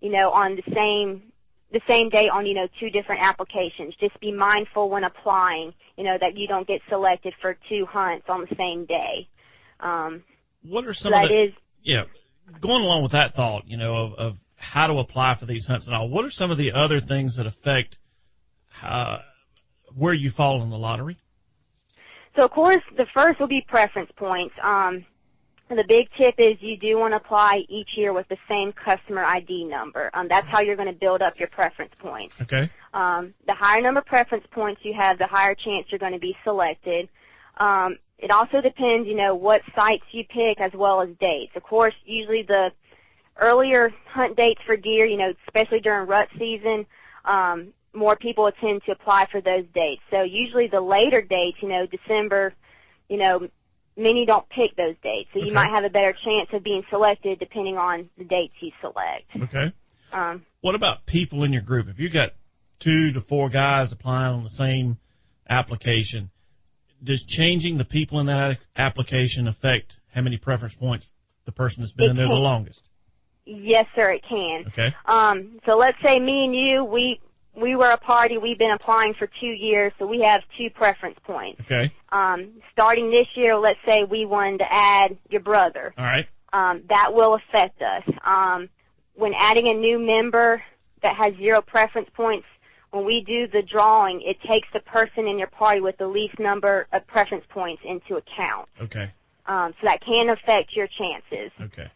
you 0.00 0.10
know, 0.10 0.30
on 0.30 0.56
the 0.56 0.74
same 0.74 1.22
the 1.70 1.80
same 1.86 2.08
day 2.08 2.28
on 2.28 2.46
you 2.46 2.54
know 2.54 2.68
two 2.78 2.90
different 2.90 3.22
applications. 3.22 3.94
Just 3.96 4.18
be 4.20 4.30
mindful 4.30 4.88
when 4.88 5.04
applying, 5.04 5.74
you 5.96 6.04
know, 6.04 6.16
that 6.20 6.36
you 6.36 6.46
don't 6.46 6.68
get 6.68 6.80
selected 6.88 7.34
for 7.40 7.56
two 7.68 7.86
hunts 7.86 8.26
on 8.28 8.46
the 8.48 8.56
same 8.56 8.84
day. 8.84 9.28
Um, 9.80 10.22
What 10.62 10.86
are 10.86 10.94
so 10.94 11.04
some 11.04 11.14
of 11.14 11.28
the 11.28 11.44
is 11.44 11.52
yeah, 11.82 12.04
going 12.60 12.82
along 12.82 13.02
with 13.02 13.12
that 13.12 13.34
thought, 13.34 13.66
you 13.66 13.76
know, 13.76 13.94
of, 13.96 14.12
of 14.14 14.36
how 14.56 14.86
to 14.88 14.94
apply 14.94 15.36
for 15.38 15.46
these 15.46 15.66
hunts 15.66 15.86
and 15.86 15.94
all, 15.94 16.08
what 16.08 16.24
are 16.24 16.30
some 16.30 16.50
of 16.50 16.58
the 16.58 16.72
other 16.72 17.00
things 17.00 17.36
that 17.36 17.46
affect 17.46 17.96
uh, 18.82 19.18
where 19.96 20.14
you 20.14 20.30
fall 20.30 20.62
in 20.62 20.70
the 20.70 20.76
lottery? 20.78 21.16
So 22.36 22.44
of 22.44 22.50
course, 22.50 22.82
the 22.96 23.06
first 23.14 23.40
will 23.40 23.48
be 23.48 23.64
preference 23.66 24.10
points. 24.16 24.54
Um, 24.62 25.04
the 25.68 25.84
big 25.86 26.08
tip 26.16 26.34
is 26.38 26.56
you 26.60 26.78
do 26.78 26.98
want 26.98 27.12
to 27.12 27.16
apply 27.16 27.64
each 27.68 27.90
year 27.96 28.12
with 28.12 28.26
the 28.28 28.38
same 28.48 28.72
customer 28.72 29.24
ID 29.24 29.64
number. 29.64 30.10
Um, 30.14 30.26
that's 30.28 30.46
how 30.46 30.60
you're 30.60 30.76
going 30.76 30.92
to 30.92 30.98
build 30.98 31.20
up 31.20 31.38
your 31.38 31.48
preference 31.48 31.92
points. 31.98 32.34
Okay. 32.40 32.70
Um, 32.94 33.34
the 33.46 33.54
higher 33.54 33.82
number 33.82 34.00
of 34.00 34.06
preference 34.06 34.44
points 34.50 34.80
you 34.82 34.94
have, 34.94 35.18
the 35.18 35.26
higher 35.26 35.54
chance 35.54 35.86
you're 35.90 35.98
going 35.98 36.14
to 36.14 36.18
be 36.18 36.34
selected. 36.42 37.08
Um, 37.58 37.98
it 38.18 38.30
also 38.30 38.60
depends, 38.60 39.08
you 39.08 39.14
know, 39.14 39.34
what 39.34 39.62
sites 39.74 40.04
you 40.10 40.24
pick 40.24 40.60
as 40.60 40.72
well 40.72 41.00
as 41.00 41.10
dates. 41.20 41.52
Of 41.54 41.62
course, 41.62 41.94
usually 42.04 42.42
the 42.42 42.72
earlier 43.40 43.92
hunt 44.06 44.36
dates 44.36 44.60
for 44.66 44.76
deer, 44.76 45.06
you 45.06 45.16
know, 45.16 45.32
especially 45.46 45.80
during 45.80 46.08
rut 46.08 46.28
season, 46.38 46.86
um, 47.24 47.68
more 47.94 48.16
people 48.16 48.50
tend 48.60 48.82
to 48.84 48.92
apply 48.92 49.28
for 49.30 49.40
those 49.40 49.64
dates. 49.74 50.02
So 50.10 50.22
usually 50.22 50.66
the 50.66 50.80
later 50.80 51.22
dates, 51.22 51.58
you 51.62 51.68
know, 51.68 51.86
December, 51.86 52.54
you 53.08 53.16
know, 53.16 53.48
many 53.96 54.26
don't 54.26 54.48
pick 54.48 54.76
those 54.76 54.96
dates. 55.02 55.30
So 55.32 55.38
Okay. 55.38 55.48
you 55.48 55.54
might 55.54 55.70
have 55.70 55.84
a 55.84 55.90
better 55.90 56.12
chance 56.24 56.48
of 56.52 56.62
being 56.62 56.84
selected 56.90 57.38
depending 57.38 57.78
on 57.78 58.08
the 58.18 58.24
dates 58.24 58.54
you 58.60 58.72
select. 58.80 59.30
Okay. 59.42 59.72
Um, 60.12 60.44
What 60.60 60.74
about 60.74 61.06
people 61.06 61.44
in 61.44 61.52
your 61.52 61.62
group? 61.62 61.88
If 61.88 61.98
you 61.98 62.08
got 62.10 62.32
two 62.80 63.12
to 63.12 63.20
four 63.20 63.48
guys 63.48 63.92
applying 63.92 64.34
on 64.34 64.44
the 64.44 64.50
same 64.50 64.98
application, 65.48 66.30
does 67.02 67.22
changing 67.26 67.78
the 67.78 67.84
people 67.84 68.20
in 68.20 68.26
that 68.26 68.58
application 68.76 69.48
affect 69.48 69.94
how 70.14 70.20
many 70.22 70.36
preference 70.36 70.74
points 70.74 71.12
the 71.44 71.52
person 71.52 71.82
that's 71.82 71.92
been 71.92 72.06
It 72.06 72.10
in 72.10 72.16
there 72.16 72.28
the 72.28 72.34
longest? 72.34 72.82
yes, 73.44 73.86
sir, 73.94 74.10
it 74.10 74.22
can. 74.28 74.64
Okay. 74.68 74.94
Um, 75.06 75.60
so 75.64 75.76
let's 75.76 75.96
say 76.02 76.20
me 76.20 76.44
and 76.44 76.54
you, 76.54 76.84
we 76.84 77.20
we 77.56 77.74
were 77.74 77.90
a 77.90 77.96
party. 77.98 78.38
We've 78.38 78.58
been 78.58 78.70
applying 78.70 79.14
for 79.14 79.28
two 79.40 79.46
years, 79.46 79.92
so 79.98 80.06
we 80.06 80.20
have 80.20 80.42
two 80.56 80.70
preference 80.70 81.18
points. 81.24 81.60
Okay. 81.62 81.92
Um, 82.10 82.52
starting 82.72 83.10
this 83.10 83.26
year, 83.34 83.56
let's 83.56 83.80
say 83.84 84.04
we 84.04 84.26
wanted 84.26 84.58
to 84.58 84.72
add 84.72 85.18
your 85.28 85.40
brother. 85.40 85.92
All 85.98 86.04
right. 86.04 86.26
Um, 86.52 86.82
that 86.88 87.12
will 87.12 87.34
affect 87.34 87.82
us. 87.82 88.04
Um, 88.24 88.68
when 89.14 89.34
adding 89.34 89.66
a 89.68 89.74
new 89.74 89.98
member 89.98 90.62
that 91.02 91.16
has 91.16 91.34
zero 91.36 91.60
preference 91.60 92.08
points, 92.14 92.46
when 92.90 93.04
we 93.04 93.22
do 93.26 93.46
the 93.48 93.62
drawing, 93.62 94.20
it 94.22 94.40
takes 94.46 94.68
the 94.72 94.80
person 94.80 95.26
in 95.26 95.38
your 95.38 95.48
party 95.48 95.80
with 95.80 95.96
the 95.98 96.06
least 96.06 96.38
number 96.38 96.86
of 96.92 97.06
preference 97.06 97.44
points 97.50 97.82
into 97.84 98.16
account. 98.16 98.68
Okay. 98.80 99.12
Um, 99.46 99.72
so 99.80 99.86
that 99.86 100.00
can 100.00 100.30
affect 100.30 100.74
your 100.74 100.86
chances. 100.86 101.50
Okay. 101.60 101.90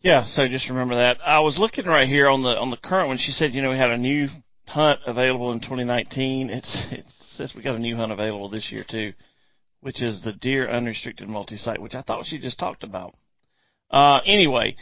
Yeah, 0.00 0.24
so 0.26 0.46
just 0.48 0.68
remember 0.68 0.94
that. 0.96 1.18
I 1.24 1.40
was 1.40 1.58
looking 1.58 1.86
right 1.86 2.08
here 2.08 2.28
on 2.28 2.42
the 2.42 2.50
on 2.50 2.70
the 2.70 2.76
current 2.76 3.08
one. 3.08 3.18
She 3.18 3.32
said, 3.32 3.54
you 3.54 3.62
know, 3.62 3.70
we 3.70 3.78
had 3.78 3.90
a 3.90 3.98
new 3.98 4.28
hunt 4.66 5.00
available 5.06 5.52
in 5.52 5.60
2019. 5.60 6.50
It's 6.50 6.86
it 6.92 7.04
says 7.36 7.52
we 7.56 7.62
got 7.62 7.76
a 7.76 7.78
new 7.78 7.96
hunt 7.96 8.12
available 8.12 8.48
this 8.48 8.70
year 8.70 8.84
too, 8.88 9.12
which 9.80 10.02
is 10.02 10.20
the 10.22 10.32
deer 10.34 10.70
unrestricted 10.70 11.28
multi-site, 11.28 11.80
which 11.80 11.94
I 11.94 12.02
thought 12.02 12.26
she 12.26 12.38
just 12.38 12.58
talked 12.58 12.82
about. 12.82 13.14
Uh, 13.90 14.20
anyway, 14.26 14.76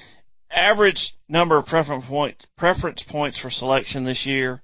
average 0.54 1.14
number 1.28 1.56
of 1.56 1.66
preference 1.66 2.04
points 2.06 2.44
preference 2.56 3.02
points 3.08 3.38
for 3.38 3.50
selection 3.50 4.04
this 4.04 4.26
year. 4.26 4.62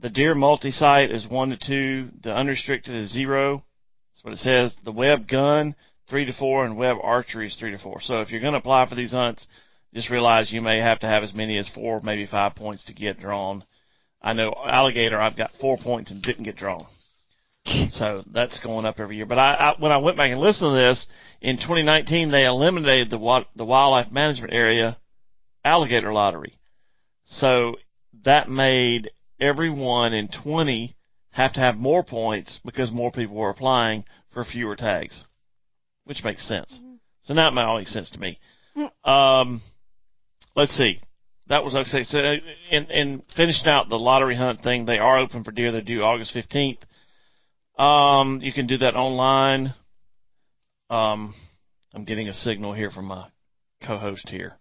The 0.00 0.10
deer 0.10 0.34
multi-site 0.34 1.10
is 1.10 1.26
one 1.26 1.50
to 1.50 1.58
two. 1.58 2.08
The 2.22 2.34
unrestricted 2.34 2.94
is 2.94 3.12
zero. 3.12 3.64
That's 4.14 4.24
what 4.24 4.32
it 4.32 4.38
says. 4.38 4.74
The 4.84 4.92
Webb 4.92 5.28
gun 5.28 5.74
three 6.08 6.24
to 6.24 6.32
four, 6.32 6.64
and 6.64 6.76
Webb 6.76 6.96
archery 7.02 7.46
is 7.46 7.56
three 7.56 7.70
to 7.70 7.78
four. 7.78 8.00
So 8.00 8.20
if 8.20 8.30
you're 8.30 8.40
going 8.40 8.54
to 8.54 8.58
apply 8.58 8.88
for 8.88 8.96
these 8.96 9.12
hunts, 9.12 9.46
just 9.94 10.10
realize 10.10 10.52
you 10.52 10.60
may 10.60 10.78
have 10.78 11.00
to 11.00 11.06
have 11.06 11.22
as 11.22 11.34
many 11.34 11.58
as 11.58 11.68
four, 11.74 12.00
maybe 12.02 12.26
five 12.26 12.54
points 12.56 12.84
to 12.84 12.92
get 12.92 13.20
drawn. 13.20 13.64
I 14.22 14.32
know 14.32 14.54
alligator, 14.66 15.20
I've 15.20 15.36
got 15.36 15.52
four 15.60 15.78
points 15.78 16.10
and 16.10 16.22
didn't 16.22 16.44
get 16.44 16.56
drawn. 16.56 16.86
So 17.92 18.22
that's 18.32 18.58
going 18.60 18.86
up 18.86 18.98
every 18.98 19.16
year. 19.16 19.26
But 19.26 19.38
I, 19.38 19.54
I 19.54 19.74
when 19.78 19.92
I 19.92 19.98
went 19.98 20.16
back 20.16 20.30
and 20.30 20.40
listened 20.40 20.70
to 20.70 20.88
this 20.88 21.06
in 21.40 21.56
2019, 21.56 22.30
they 22.30 22.44
eliminated 22.44 23.10
the 23.10 23.44
the 23.54 23.64
wildlife 23.64 24.10
management 24.10 24.52
area 24.52 24.96
alligator 25.64 26.12
lottery. 26.12 26.58
So 27.26 27.76
that 28.24 28.48
made 28.48 29.10
everyone 29.40 30.12
in 30.12 30.28
20 30.42 30.96
have 31.32 31.52
to 31.54 31.60
have 31.60 31.76
more 31.76 32.04
points 32.04 32.60
because 32.64 32.90
more 32.90 33.12
people 33.12 33.36
were 33.36 33.50
applying 33.50 34.04
for 34.32 34.44
fewer 34.44 34.76
tags, 34.76 35.24
which 36.04 36.24
makes 36.24 36.46
sense. 36.46 36.80
So 37.22 37.34
now 37.34 37.48
it 37.48 37.52
might 37.52 37.64
all 37.64 37.78
make 37.78 37.88
sense 37.88 38.10
to 38.10 38.18
me. 38.18 38.38
Um, 39.04 39.60
let's 40.56 40.76
see. 40.76 41.00
That 41.48 41.64
was 41.64 41.74
okay. 41.74 42.04
So, 42.04 42.18
in, 42.70 42.84
in 42.90 43.22
finishing 43.36 43.66
out 43.66 43.88
the 43.88 43.98
lottery 43.98 44.36
hunt 44.36 44.62
thing, 44.62 44.86
they 44.86 44.98
are 44.98 45.18
open 45.18 45.42
for 45.42 45.50
deer. 45.50 45.72
They're 45.72 45.82
due 45.82 46.02
August 46.02 46.34
15th. 46.34 46.78
Um, 47.80 48.40
you 48.40 48.52
can 48.52 48.66
do 48.66 48.78
that 48.78 48.94
online. 48.94 49.74
Um, 50.90 51.34
I'm 51.92 52.04
getting 52.04 52.28
a 52.28 52.32
signal 52.32 52.72
here 52.72 52.90
from 52.90 53.06
my 53.06 53.26
co-host 53.84 54.28
here. 54.28 54.59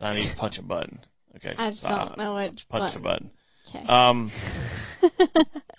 I 0.00 0.14
need 0.14 0.30
to 0.30 0.36
punch 0.36 0.58
a 0.58 0.62
button. 0.62 1.00
Okay. 1.36 1.54
I 1.56 1.70
just 1.70 1.82
don't 1.82 2.18
know 2.18 2.36
which 2.36 2.66
punch 2.68 2.96
a 2.96 2.98
button. 2.98 3.02
button. 3.02 3.30
Okay. 3.74 3.86
Um, 3.86 4.32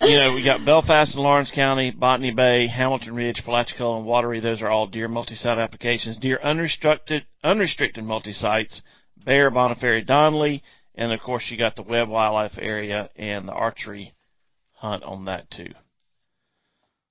you 0.00 0.16
know, 0.16 0.34
we 0.34 0.44
got 0.44 0.64
Belfast 0.64 1.14
and 1.14 1.22
Laurens 1.22 1.52
County, 1.54 1.90
Botany 1.90 2.32
Bay, 2.32 2.66
Hamilton 2.66 3.14
Ridge, 3.14 3.42
Palachucola, 3.46 3.98
and 3.98 4.06
Watery. 4.06 4.40
Those 4.40 4.62
are 4.62 4.68
all 4.68 4.86
deer 4.86 5.08
multi-site 5.08 5.58
applications. 5.58 6.16
Deer 6.16 6.38
unrestricted, 6.42 7.26
unrestricted 7.44 8.04
multi-sites, 8.04 8.82
Bear, 9.24 9.50
Boniferry, 9.50 10.06
Donnelley, 10.06 10.62
and 10.94 11.12
of 11.12 11.20
course 11.20 11.44
you 11.50 11.58
got 11.58 11.76
the 11.76 11.82
Webb 11.82 12.08
Wildlife 12.08 12.58
Area 12.58 13.10
and 13.16 13.46
the 13.46 13.52
archery 13.52 14.12
hunt 14.74 15.02
on 15.04 15.26
that 15.26 15.50
too. 15.50 15.72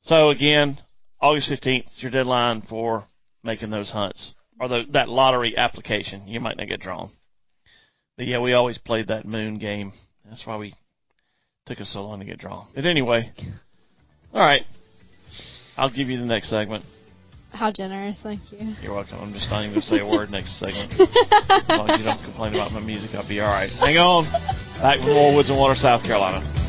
So 0.04 0.30
again, 0.30 0.80
August 1.19 1.52
15th 1.52 1.88
is 1.88 2.02
your 2.02 2.12
deadline 2.12 2.63
for 2.63 3.06
making 3.43 3.69
those 3.69 3.91
hunts 3.91 4.34
or 4.62 4.67
the, 4.67 4.84
that 4.93 5.10
lottery 5.10 5.58
application. 5.58 6.28
You 6.28 6.39
might 6.39 6.56
not 6.56 6.67
get 6.67 6.80
drawn. 6.80 7.10
But 8.15 8.27
yeah, 8.27 8.40
we 8.40 8.54
always 8.54 8.77
played 8.77 9.08
that 9.08 9.25
moon 9.25 9.58
game. 9.58 9.92
That's 10.29 10.46
why 10.46 10.56
we 10.58 10.75
took 11.65 11.81
us 11.81 11.92
so 11.92 12.04
long 12.04 12.19
to 12.19 12.25
get 12.25 12.38
drawn. 12.38 12.67
But 12.75 12.85
anyway, 12.85 13.31
all 14.31 14.46
right. 14.46 14.62
I'll 15.75 15.90
give 15.92 16.10
you 16.10 16.19
the 16.19 16.25
next 16.25 16.52
segment. 16.52 16.85
How 17.52 17.71
generous, 17.71 18.17
thank 18.21 18.40
you. 18.52 18.75
You're 18.81 18.94
welcome. 18.94 19.17
I'm 19.19 19.33
just 19.33 19.50
not 19.50 19.63
even 19.63 19.73
going 19.73 19.81
to 19.81 19.88
say 19.88 20.00
a 20.00 20.08
word 20.08 20.29
next 20.29 20.58
segment. 20.60 20.94
As 21.02 21.67
long 21.67 21.90
as 21.90 22.00
you 22.00 22.06
don't 22.06 22.23
complain 22.23 22.54
about 22.54 22.71
my 22.71 22.79
music, 22.79 23.10
I'll 23.13 23.27
be 23.27 23.42
all 23.42 23.52
right. 23.52 23.69
Hang 23.71 23.98
on. 23.98 24.23
Back 24.79 25.00
with 25.00 25.08
more 25.08 25.35
Woods 25.35 25.50
and 25.50 25.58
Water, 25.58 25.75
South 25.75 26.04
Carolina. 26.04 26.60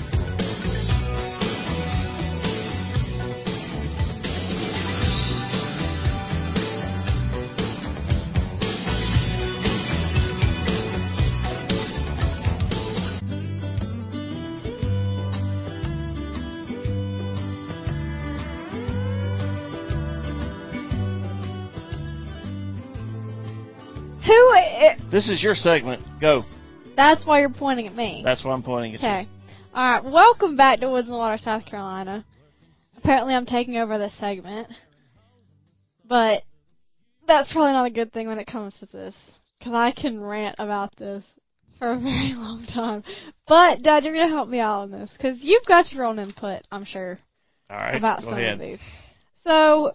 This 25.13 25.29
is 25.29 25.43
your 25.43 25.55
segment. 25.55 26.03
Go. 26.23 26.45
that's 26.97 27.27
why 27.27 27.41
you're 27.41 27.51
pointing 27.51 27.87
at 27.87 27.95
me. 27.95 28.23
That's 28.25 28.43
why 28.43 28.53
I'm 28.53 28.63
pointing 28.63 28.95
at 28.95 29.01
you. 29.03 29.07
Okay. 29.07 29.29
Alright, 29.75 30.05
welcome 30.11 30.57
back 30.57 30.81
to 30.81 30.89
Woods 30.89 31.07
and 31.07 31.17
Water, 31.17 31.37
South 31.37 31.67
Carolina. 31.67 32.25
Apparently 32.97 33.35
I'm 33.35 33.45
taking 33.45 33.77
over 33.77 33.99
this 33.99 34.13
segment. 34.19 34.69
But 36.09 36.45
that's 37.27 37.53
probably 37.53 37.73
not 37.73 37.87
a 37.87 37.91
good 37.91 38.11
thing 38.13 38.27
when 38.27 38.39
it 38.39 38.47
comes 38.47 38.73
to 38.81 38.87
this. 38.87 39.15
Because 39.59 39.75
I 39.75 39.93
can 39.93 40.19
rant 40.19 40.57
about 40.59 40.97
this 40.97 41.23
for 41.79 41.93
a 41.93 41.99
very 41.99 42.33
long 42.35 42.65
time. 42.73 43.05
But, 43.47 43.83
Dad, 43.83 44.05
you're 44.05 44.15
going 44.15 44.29
to 44.29 44.35
help 44.35 44.49
me 44.49 44.61
out 44.61 44.81
on 44.81 44.91
this. 44.91 45.11
Because 45.15 45.39
you've 45.43 45.67
got 45.67 45.93
your 45.93 46.05
own 46.05 46.19
input, 46.19 46.63
I'm 46.73 46.85
sure, 46.87 47.19
All 47.69 47.77
right. 47.77 47.97
about 47.97 48.23
some 48.23 48.33
ahead. 48.33 48.55
of 48.55 48.61
these. 48.61 48.79
So, 49.47 49.93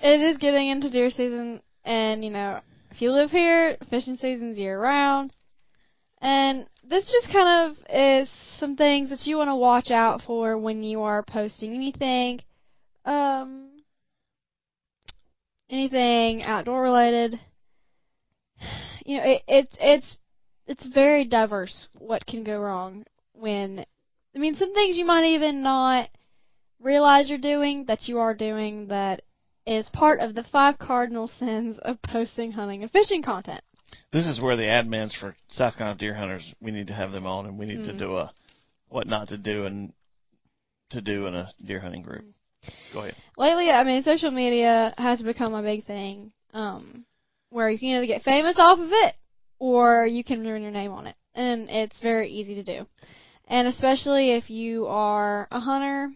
it 0.00 0.20
is 0.20 0.36
getting 0.38 0.68
into 0.68 0.88
deer 0.88 1.10
season. 1.10 1.62
And, 1.84 2.24
you 2.24 2.30
know, 2.30 2.60
if 2.90 3.00
you 3.00 3.12
live 3.12 3.30
here, 3.30 3.76
fishing 3.88 4.16
season's 4.16 4.58
year 4.58 4.80
round. 4.80 5.32
And 6.20 6.66
this 6.88 7.04
just 7.04 7.32
kind 7.32 7.70
of 7.70 7.76
is 7.88 8.28
some 8.58 8.76
things 8.76 9.08
that 9.10 9.24
you 9.24 9.36
want 9.38 9.48
to 9.48 9.56
watch 9.56 9.90
out 9.90 10.20
for 10.26 10.58
when 10.58 10.82
you 10.82 11.02
are 11.02 11.22
posting 11.22 11.74
anything, 11.74 12.40
um, 13.04 13.70
anything 15.70 16.42
outdoor 16.42 16.82
related. 16.82 17.40
You 19.06 19.16
know, 19.16 19.24
it, 19.24 19.42
it's 19.48 19.76
it's 19.80 20.16
it's 20.66 20.86
very 20.92 21.24
diverse 21.24 21.88
what 21.98 22.26
can 22.26 22.44
go 22.44 22.60
wrong 22.60 23.04
when. 23.32 23.84
I 24.34 24.38
mean, 24.38 24.54
some 24.54 24.72
things 24.74 24.96
you 24.96 25.04
might 25.04 25.24
even 25.24 25.62
not 25.62 26.10
realize 26.80 27.28
you're 27.28 27.38
doing 27.38 27.86
that 27.86 28.06
you 28.08 28.18
are 28.18 28.34
doing 28.34 28.86
that 28.88 29.22
is 29.70 29.88
part 29.92 30.18
of 30.18 30.34
the 30.34 30.42
five 30.42 30.76
cardinal 30.78 31.30
sins 31.38 31.78
of 31.82 32.02
posting 32.02 32.50
hunting 32.50 32.82
and 32.82 32.90
fishing 32.90 33.22
content. 33.22 33.62
This 34.12 34.26
is 34.26 34.42
where 34.42 34.56
the 34.56 34.64
admins 34.64 35.16
for 35.18 35.36
South 35.50 35.76
Carolina 35.76 35.96
deer 35.96 36.14
hunters, 36.14 36.52
we 36.60 36.72
need 36.72 36.88
to 36.88 36.92
have 36.92 37.12
them 37.12 37.24
on, 37.24 37.46
and 37.46 37.56
we 37.56 37.66
need 37.66 37.84
to 37.84 37.92
Mm. 37.92 37.98
do 37.98 38.16
a 38.16 38.32
what 38.88 39.06
not 39.06 39.28
to 39.28 39.38
do 39.38 39.66
and 39.66 39.92
to 40.90 41.00
do 41.00 41.26
in 41.26 41.36
a 41.36 41.52
deer 41.64 41.78
hunting 41.78 42.02
group. 42.02 42.24
Go 42.92 43.00
ahead. 43.00 43.14
lately, 43.36 43.70
I 43.70 43.84
mean, 43.84 44.02
social 44.02 44.32
media 44.32 44.92
has 44.98 45.22
become 45.22 45.54
a 45.54 45.62
big 45.62 45.84
thing, 45.84 46.32
um, 46.52 47.06
where 47.50 47.70
you 47.70 47.78
can 47.78 47.90
either 47.90 48.06
get 48.06 48.22
famous 48.22 48.56
off 48.58 48.80
of 48.80 48.90
it 48.90 49.14
or 49.60 50.04
you 50.04 50.24
can 50.24 50.44
ruin 50.44 50.62
your 50.62 50.72
name 50.72 50.90
on 50.90 51.06
it, 51.06 51.14
and 51.34 51.70
it's 51.70 52.00
very 52.00 52.28
easy 52.28 52.56
to 52.56 52.64
do. 52.64 52.86
And 53.46 53.68
especially 53.68 54.32
if 54.32 54.50
you 54.50 54.86
are 54.86 55.46
a 55.52 55.60
hunter, 55.60 56.12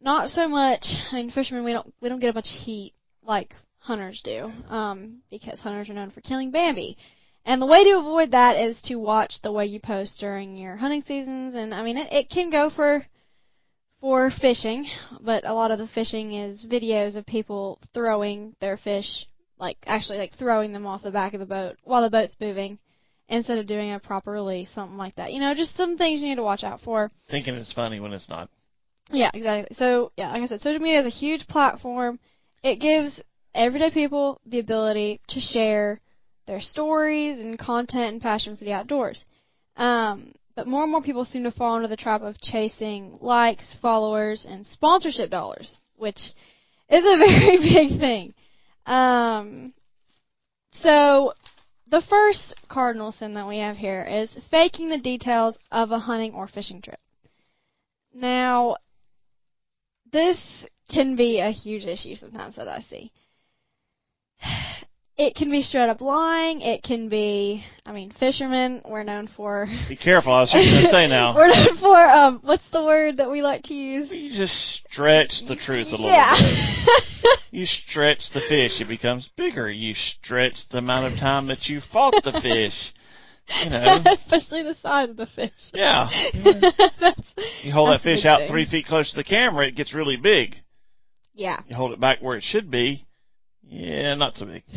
not 0.00 0.28
so 0.30 0.48
much. 0.48 0.84
I 1.12 1.16
mean, 1.16 1.30
fishermen 1.30 1.64
we 1.64 1.72
don't 1.72 1.92
we 2.00 2.08
don't 2.08 2.20
get 2.20 2.30
a 2.30 2.34
bunch 2.34 2.46
of 2.46 2.60
heat 2.60 2.94
like 3.22 3.54
hunters 3.78 4.20
do, 4.24 4.52
um, 4.68 5.22
because 5.30 5.60
hunters 5.60 5.88
are 5.88 5.94
known 5.94 6.10
for 6.10 6.20
killing 6.20 6.50
Bambi. 6.50 6.96
And 7.44 7.62
the 7.62 7.66
way 7.66 7.84
to 7.84 7.98
avoid 7.98 8.32
that 8.32 8.56
is 8.56 8.80
to 8.82 8.96
watch 8.96 9.34
the 9.42 9.52
way 9.52 9.64
you 9.64 9.80
post 9.80 10.18
during 10.20 10.56
your 10.56 10.76
hunting 10.76 11.02
seasons. 11.02 11.54
And 11.54 11.72
I 11.72 11.82
mean, 11.82 11.96
it, 11.96 12.12
it 12.12 12.30
can 12.30 12.50
go 12.50 12.70
for 12.74 13.06
for 14.00 14.30
fishing, 14.40 14.86
but 15.20 15.44
a 15.44 15.54
lot 15.54 15.70
of 15.70 15.78
the 15.78 15.88
fishing 15.88 16.32
is 16.32 16.64
videos 16.70 17.16
of 17.16 17.26
people 17.26 17.80
throwing 17.94 18.54
their 18.60 18.76
fish, 18.76 19.26
like 19.58 19.76
actually 19.86 20.18
like 20.18 20.32
throwing 20.38 20.72
them 20.72 20.86
off 20.86 21.02
the 21.02 21.10
back 21.10 21.34
of 21.34 21.40
the 21.40 21.46
boat 21.46 21.76
while 21.82 22.02
the 22.02 22.10
boat's 22.10 22.36
moving, 22.40 22.78
instead 23.28 23.58
of 23.58 23.66
doing 23.66 23.92
a 23.92 23.98
proper 23.98 24.30
release, 24.30 24.68
something 24.74 24.96
like 24.96 25.16
that. 25.16 25.32
You 25.32 25.40
know, 25.40 25.54
just 25.54 25.76
some 25.76 25.96
things 25.96 26.20
you 26.20 26.28
need 26.28 26.36
to 26.36 26.42
watch 26.42 26.62
out 26.62 26.80
for. 26.80 27.10
Thinking 27.30 27.54
it's 27.54 27.72
funny 27.72 27.98
when 27.98 28.12
it's 28.12 28.28
not. 28.28 28.50
Yeah, 29.10 29.30
exactly. 29.32 29.74
So 29.76 30.12
yeah, 30.16 30.32
like 30.32 30.42
I 30.42 30.46
said, 30.46 30.60
social 30.60 30.80
media 30.80 31.00
is 31.00 31.06
a 31.06 31.10
huge 31.10 31.46
platform. 31.46 32.18
It 32.62 32.80
gives 32.80 33.20
everyday 33.54 33.90
people 33.90 34.40
the 34.46 34.58
ability 34.58 35.20
to 35.28 35.40
share 35.40 36.00
their 36.46 36.60
stories 36.60 37.38
and 37.38 37.58
content 37.58 38.12
and 38.14 38.22
passion 38.22 38.56
for 38.56 38.64
the 38.64 38.72
outdoors. 38.72 39.24
Um, 39.76 40.32
but 40.56 40.66
more 40.66 40.82
and 40.82 40.90
more 40.90 41.02
people 41.02 41.24
seem 41.24 41.44
to 41.44 41.52
fall 41.52 41.76
into 41.76 41.88
the 41.88 41.96
trap 41.96 42.22
of 42.22 42.40
chasing 42.40 43.16
likes, 43.20 43.76
followers, 43.80 44.44
and 44.48 44.66
sponsorship 44.66 45.30
dollars, 45.30 45.76
which 45.96 46.18
is 46.90 47.04
a 47.04 47.16
very 47.18 47.58
big 47.58 48.00
thing. 48.00 48.34
Um, 48.86 49.72
so 50.72 51.32
the 51.90 52.02
first 52.08 52.56
cardinal 52.68 53.12
sin 53.12 53.34
that 53.34 53.46
we 53.46 53.58
have 53.58 53.76
here 53.76 54.02
is 54.02 54.36
faking 54.50 54.88
the 54.88 54.98
details 54.98 55.56
of 55.70 55.90
a 55.90 55.98
hunting 55.98 56.32
or 56.34 56.48
fishing 56.48 56.82
trip. 56.82 56.98
Now, 58.12 58.76
this 60.12 60.38
can 60.90 61.16
be 61.16 61.40
a 61.40 61.50
huge 61.50 61.84
issue 61.84 62.14
sometimes 62.14 62.56
that 62.56 62.68
I 62.68 62.80
see. 62.88 63.12
It 65.16 65.34
can 65.34 65.50
be 65.50 65.62
straight 65.62 65.88
up 65.88 66.00
lying. 66.00 66.60
It 66.60 66.84
can 66.84 67.08
be, 67.08 67.64
I 67.84 67.90
mean, 67.90 68.12
fishermen, 68.20 68.82
we're 68.88 69.02
known 69.02 69.28
for. 69.36 69.66
Be 69.88 69.96
careful. 69.96 70.32
I 70.32 70.42
was 70.42 70.52
just 70.52 70.64
going 70.64 70.84
to 70.84 70.90
say 70.90 71.08
now. 71.08 71.34
we're 71.36 71.48
known 71.48 71.76
for, 71.80 71.96
um, 71.96 72.40
what's 72.44 72.62
the 72.72 72.84
word 72.84 73.16
that 73.16 73.28
we 73.28 73.42
like 73.42 73.64
to 73.64 73.74
use? 73.74 74.08
You 74.12 74.38
just 74.38 74.54
stretch 74.88 75.32
the 75.48 75.56
truth 75.56 75.88
a 75.88 75.96
little 75.96 76.06
yeah. 76.06 76.34
bit. 76.38 76.94
You 77.50 77.64
stretch 77.64 78.20
the 78.34 78.40
fish, 78.40 78.78
it 78.78 78.88
becomes 78.88 79.30
bigger. 79.36 79.70
You 79.70 79.94
stretch 79.94 80.54
the 80.70 80.78
amount 80.78 81.12
of 81.12 81.18
time 81.18 81.46
that 81.48 81.66
you 81.66 81.80
fought 81.92 82.14
the 82.22 82.40
fish. 82.42 82.74
You 83.64 83.70
know. 83.70 83.98
Especially 84.06 84.62
the 84.62 84.76
size 84.82 85.08
of 85.10 85.16
the 85.16 85.26
fish. 85.26 85.52
Yeah. 85.72 86.08
That's- 87.00 87.22
You 87.62 87.72
hold 87.72 87.90
that 87.90 88.02
fish 88.02 88.24
out 88.24 88.40
thing. 88.40 88.48
three 88.50 88.66
feet 88.68 88.86
close 88.86 89.10
to 89.10 89.16
the 89.16 89.24
camera, 89.24 89.66
it 89.66 89.76
gets 89.76 89.94
really 89.94 90.16
big. 90.16 90.56
Yeah. 91.34 91.60
You 91.66 91.76
hold 91.76 91.92
it 91.92 92.00
back 92.00 92.20
where 92.20 92.36
it 92.36 92.42
should 92.44 92.70
be, 92.70 93.06
yeah, 93.62 94.14
not 94.14 94.34
so 94.34 94.46
big. 94.46 94.62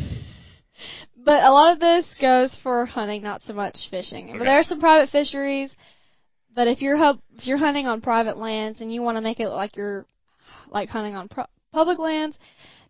But 1.24 1.44
a 1.44 1.52
lot 1.52 1.72
of 1.72 1.78
this 1.78 2.04
goes 2.20 2.58
for 2.64 2.84
hunting, 2.84 3.22
not 3.22 3.42
so 3.42 3.52
much 3.52 3.76
fishing. 3.90 4.34
But 4.36 4.44
there 4.44 4.58
are 4.58 4.64
some 4.64 4.80
private 4.80 5.10
fisheries. 5.10 5.72
But 6.54 6.66
if 6.66 6.82
you're 6.82 6.96
if 6.96 7.46
you're 7.46 7.58
hunting 7.58 7.86
on 7.86 8.00
private 8.00 8.36
lands 8.36 8.80
and 8.80 8.92
you 8.92 9.02
want 9.02 9.16
to 9.16 9.20
make 9.20 9.38
it 9.38 9.44
look 9.44 9.54
like 9.54 9.76
you're 9.76 10.04
like 10.68 10.88
hunting 10.88 11.14
on 11.14 11.28
pro- 11.28 11.46
public 11.72 11.98
lands, 12.00 12.36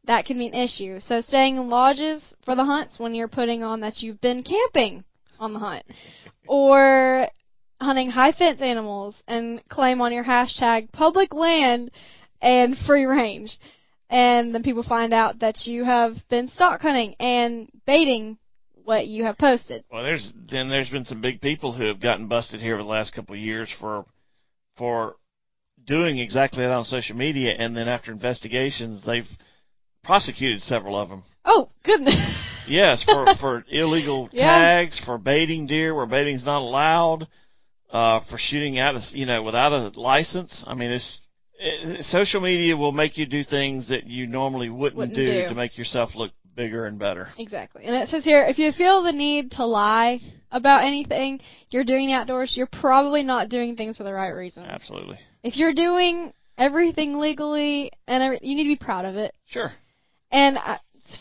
that 0.07 0.25
can 0.25 0.39
be 0.39 0.47
an 0.47 0.55
issue. 0.55 0.99
So 1.01 1.21
staying 1.21 1.57
in 1.59 1.69
lodges 1.69 2.23
for 2.45 2.55
the 2.55 2.65
hunts 2.65 2.99
when 2.99 3.15
you're 3.15 3.29
putting 3.29 3.63
on 3.63 3.81
that 3.81 3.99
you've 3.99 4.21
been 4.23 4.43
camping 4.43 5.05
on 5.43 5.53
the 5.53 5.59
hunt, 5.59 5.85
or 6.47 7.29
hunting 7.81 8.11
high 8.11 8.33
fence 8.33 8.61
animals 8.61 9.17
and 9.27 9.61
claim 9.69 10.01
on 10.01 10.13
your 10.13 10.25
hashtag 10.25 10.91
public 10.93 11.35
land 11.35 11.91
and 12.41 12.77
free 12.87 13.05
range 13.05 13.59
and 14.13 14.55
then 14.55 14.63
people 14.63 14.83
find 14.83 15.15
out 15.15 15.41
that 15.41 15.57
you 15.65 15.85
have 15.85 16.17
been 16.29 16.49
stock 16.51 16.83
hunting 16.83 17.15
and 17.19 17.69
baiting 17.87 18.37
what 18.85 19.07
you 19.07 19.25
have 19.25 19.39
posted. 19.39 19.85
Well, 19.91 20.03
there's 20.03 20.33
then 20.51 20.69
there's 20.69 20.91
been 20.91 21.07
some 21.07 21.23
big 21.23 21.41
people 21.41 21.73
who 21.73 21.87
have 21.87 22.01
gotten 22.01 22.29
busted 22.29 22.61
here 22.61 22.75
over 22.75 22.83
the 22.83 22.89
last 22.89 23.15
couple 23.15 23.35
of 23.35 23.41
years 23.41 23.73
for 23.81 24.05
for 24.77 25.17
doing 25.85 26.19
exactly 26.19 26.61
that 26.61 26.71
on 26.71 26.85
social 26.85 27.17
media, 27.17 27.55
and 27.59 27.75
then 27.75 27.89
after 27.89 28.13
investigations, 28.13 29.03
they've 29.07 29.27
prosecuted 30.05 30.63
several 30.63 31.01
of 31.01 31.09
them. 31.09 31.23
Oh 31.47 31.71
goodness! 31.83 32.15
Yes, 32.69 33.05
for 33.05 33.35
for 33.41 33.65
illegal 33.71 34.29
Yeah. 34.33 34.47
tags, 34.55 35.01
for 35.05 35.19
baiting 35.19 35.67
deer 35.67 35.95
where 35.95 36.07
baiting's 36.07 36.45
not 36.45 36.61
allowed, 36.61 37.27
uh, 37.91 38.21
for 38.31 38.39
shooting 38.39 38.79
out 38.79 38.95
of 38.97 39.03
you 39.13 39.27
know 39.27 39.43
without 39.43 39.73
a 39.73 39.99
license. 39.99 40.63
I 40.67 40.75
mean, 40.75 40.91
it's 40.91 41.21
it, 41.59 42.05
social 42.05 42.41
media 42.41 42.77
will 42.77 42.93
make 42.93 43.17
you 43.19 43.27
do 43.27 43.45
things 43.45 43.89
that 43.89 44.07
you 44.07 44.27
normally 44.27 44.69
wouldn't, 44.69 44.97
Wouldn't 44.97 45.15
do, 45.17 45.43
do. 45.43 45.49
to 45.49 45.55
make 45.55 45.79
yourself 45.79 46.11
look 46.15 46.33
bigger 46.55 46.87
and 46.87 46.99
better. 46.99 47.29
exactly, 47.39 47.85
and 47.85 47.95
it 47.95 48.09
says 48.09 48.25
here 48.25 48.45
if 48.45 48.59
you 48.59 48.73
feel 48.73 49.03
the 49.03 49.13
need 49.13 49.53
to 49.53 49.65
lie 49.65 50.21
about 50.51 50.85
anything 50.85 51.41
you're 51.71 51.85
doing 51.85 52.13
outdoors, 52.13 52.53
you're 52.57 52.67
probably 52.67 53.23
not 53.23 53.49
doing 53.49 53.75
things 53.77 53.97
for 53.97 54.05
the 54.05 54.13
right 54.13 54.31
reason. 54.31 54.65
Absolutely, 54.65 55.19
If 55.43 55.57
you're 55.57 55.73
doing 55.75 56.33
everything 56.59 57.19
legally 57.19 57.91
and 58.07 58.23
every, 58.23 58.39
you 58.43 58.55
need 58.55 58.65
to 58.65 58.69
be 58.79 58.85
proud 58.85 59.05
of 59.07 59.17
it. 59.17 59.35
sure. 59.47 59.73
And 60.31 60.59
I, 60.59 60.79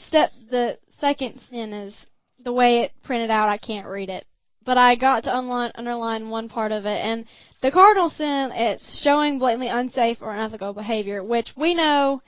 step 0.08 0.32
the 0.50 0.78
second 1.02 1.42
sin 1.50 1.74
is 1.74 2.06
the 2.42 2.54
way 2.54 2.80
it 2.80 2.92
printed 3.04 3.30
out. 3.30 3.50
I 3.50 3.58
can't 3.58 3.88
read 3.88 4.10
it, 4.10 4.26
but 4.66 4.78
I 4.78 4.96
got 4.96 5.24
to 5.26 5.36
underline, 5.36 5.72
underline 5.76 6.30
one 6.30 6.48
part 6.48 6.72
of 6.72 6.86
it, 6.86 7.00
and 7.04 7.26
the 7.62 7.72
cardinal 7.72 8.10
sin 8.10 8.52
it's 8.54 9.02
showing 9.04 9.40
blatantly 9.40 9.68
unsafe 9.68 10.20
or 10.22 10.34
unethical 10.34 10.74
behavior, 10.74 11.24
which 11.24 11.50
we 11.58 11.74
know 11.74 12.22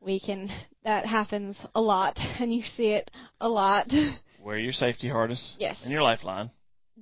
we 0.00 0.20
can 0.20 0.50
that 0.84 1.06
happens 1.06 1.56
a 1.74 1.80
lot, 1.80 2.18
and 2.40 2.52
you 2.52 2.62
see 2.76 2.88
it 2.88 3.10
a 3.40 3.48
lot. 3.48 3.90
Wear 4.42 4.58
your 4.58 4.72
safety 4.72 5.08
harness. 5.08 5.56
Yes. 5.58 5.76
And 5.82 5.92
your 5.92 6.02
lifeline. 6.02 6.50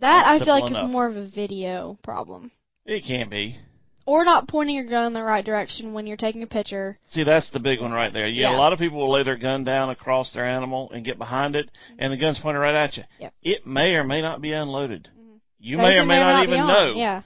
That 0.00 0.26
I 0.26 0.44
feel 0.44 0.54
like 0.54 0.70
enough. 0.70 0.84
is 0.84 0.90
more 0.92 1.06
of 1.06 1.16
a 1.16 1.26
video 1.26 1.96
problem, 2.02 2.50
It 2.84 3.04
can 3.06 3.30
be. 3.30 3.58
Or 4.06 4.24
not 4.24 4.48
pointing 4.48 4.76
your 4.76 4.84
gun 4.84 5.04
in 5.04 5.12
the 5.12 5.22
right 5.22 5.44
direction 5.44 5.92
when 5.92 6.06
you're 6.06 6.16
taking 6.16 6.42
a 6.42 6.46
picture. 6.46 6.96
See, 7.10 7.24
that's 7.24 7.50
the 7.50 7.58
big 7.60 7.80
one 7.80 7.90
right 7.90 8.12
there. 8.12 8.28
Yeah, 8.28 8.50
Yeah. 8.50 8.56
a 8.56 8.58
lot 8.58 8.72
of 8.72 8.78
people 8.78 8.98
will 8.98 9.12
lay 9.12 9.24
their 9.24 9.36
gun 9.36 9.64
down 9.64 9.90
across 9.90 10.32
their 10.32 10.46
animal 10.46 10.90
and 10.92 11.04
get 11.04 11.18
behind 11.18 11.56
it, 11.56 11.66
mm-hmm. 11.66 11.96
and 11.98 12.12
the 12.12 12.16
gun's 12.16 12.38
pointed 12.38 12.60
right 12.60 12.74
at 12.74 12.96
you. 12.96 13.02
Yep. 13.18 13.34
It 13.42 13.66
may 13.66 13.94
or 13.96 14.04
may 14.04 14.22
not 14.22 14.40
be 14.40 14.52
unloaded. 14.52 15.10
Mm-hmm. 15.12 15.36
You 15.58 15.76
Those 15.76 15.82
may 15.84 15.96
or 15.96 16.00
who 16.02 16.06
may 16.06 16.18
not 16.18 16.46
be 16.46 16.52
even 16.52 16.66
know. 16.66 16.92
Yeah. 16.94 17.22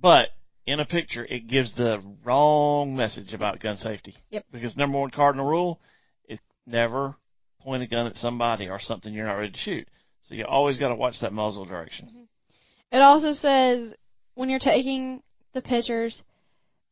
But 0.00 0.30
in 0.66 0.80
a 0.80 0.86
picture, 0.86 1.24
it 1.24 1.46
gives 1.46 1.74
the 1.76 2.02
wrong 2.24 2.96
message 2.96 3.34
about 3.34 3.60
gun 3.60 3.76
safety. 3.76 4.16
Yep. 4.30 4.46
Because 4.50 4.76
number 4.76 4.98
one 4.98 5.10
cardinal 5.10 5.46
rule 5.46 5.80
is 6.28 6.38
never 6.66 7.14
point 7.60 7.82
a 7.82 7.86
gun 7.86 8.06
at 8.06 8.16
somebody 8.16 8.68
or 8.68 8.80
something 8.80 9.12
you're 9.12 9.26
not 9.26 9.34
ready 9.34 9.52
to 9.52 9.58
shoot. 9.58 9.88
So 10.28 10.34
you 10.34 10.44
always 10.46 10.78
got 10.78 10.88
to 10.88 10.94
watch 10.94 11.16
that 11.20 11.32
muzzle 11.32 11.66
direction. 11.66 12.06
Mm-hmm. 12.06 12.96
It 12.96 13.02
also 13.02 13.32
says 13.32 13.94
when 14.34 14.48
you're 14.48 14.58
taking 14.58 15.22
the 15.54 15.62
pictures, 15.62 16.22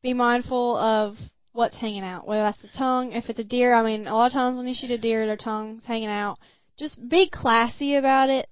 be 0.03 0.15
mindful 0.15 0.77
of 0.77 1.17
what's 1.53 1.77
hanging 1.77 2.03
out, 2.03 2.27
whether 2.27 2.43
that's 2.43 2.63
the 2.63 2.69
tongue, 2.77 3.13
if 3.13 3.29
it's 3.29 3.39
a 3.39 3.45
deer. 3.45 3.75
I 3.75 3.83
mean, 3.83 4.07
a 4.07 4.15
lot 4.15 4.27
of 4.27 4.33
times 4.33 4.57
when 4.57 4.67
you 4.67 4.75
shoot 4.75 4.91
a 4.91 4.99
deer, 4.99 5.27
their 5.27 5.37
tongue's 5.37 5.85
hanging 5.85 6.09
out. 6.09 6.39
Just 6.79 7.09
be 7.09 7.29
classy 7.29 7.97
about 7.97 8.31
it. 8.31 8.49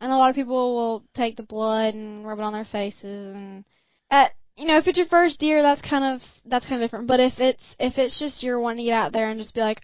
And 0.00 0.12
a 0.12 0.16
lot 0.16 0.30
of 0.30 0.36
people 0.36 0.74
will 0.76 1.04
take 1.14 1.36
the 1.36 1.42
blood 1.42 1.94
and 1.94 2.26
rub 2.26 2.38
it 2.38 2.44
on 2.44 2.52
their 2.52 2.64
faces 2.64 3.34
and 3.34 3.64
at 4.10 4.32
you 4.58 4.66
know, 4.66 4.76
if 4.76 4.88
it's 4.88 4.98
your 4.98 5.06
first 5.06 5.38
deer, 5.38 5.62
that's 5.62 5.80
kind 5.88 6.04
of 6.04 6.20
that's 6.44 6.66
kind 6.66 6.82
of 6.82 6.88
different. 6.88 7.06
But 7.06 7.20
if 7.20 7.34
it's 7.38 7.62
if 7.78 7.96
it's 7.96 8.18
just 8.18 8.42
you're 8.42 8.58
wanting 8.58 8.78
to 8.78 8.90
get 8.90 8.94
out 8.94 9.12
there 9.12 9.30
and 9.30 9.38
just 9.38 9.54
be 9.54 9.60
like, 9.60 9.80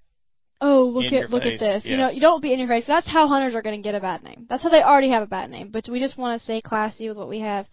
oh 0.60 0.90
look 0.92 1.12
In 1.12 1.14
at 1.14 1.30
look 1.30 1.44
face, 1.44 1.62
at 1.62 1.82
this, 1.82 1.84
you 1.86 1.96
know, 1.96 2.10
you 2.10 2.20
don't 2.20 2.42
be 2.42 2.52
in 2.52 2.58
your 2.58 2.66
face. 2.66 2.84
That's 2.86 3.06
how 3.06 3.28
hunters 3.28 3.54
are 3.54 3.62
going 3.62 3.80
to 3.80 3.86
get 3.86 3.94
a 3.94 4.00
bad 4.00 4.24
name. 4.24 4.46
That's 4.48 4.64
how 4.64 4.70
they 4.70 4.82
already 4.82 5.10
have 5.10 5.22
a 5.22 5.28
bad 5.28 5.50
name. 5.50 5.70
But 5.72 5.88
we 5.88 6.00
just 6.00 6.18
want 6.18 6.38
to 6.38 6.44
stay 6.44 6.60
classy 6.60 7.08
with 7.08 7.16
what 7.16 7.28
we 7.28 7.38
have. 7.40 7.66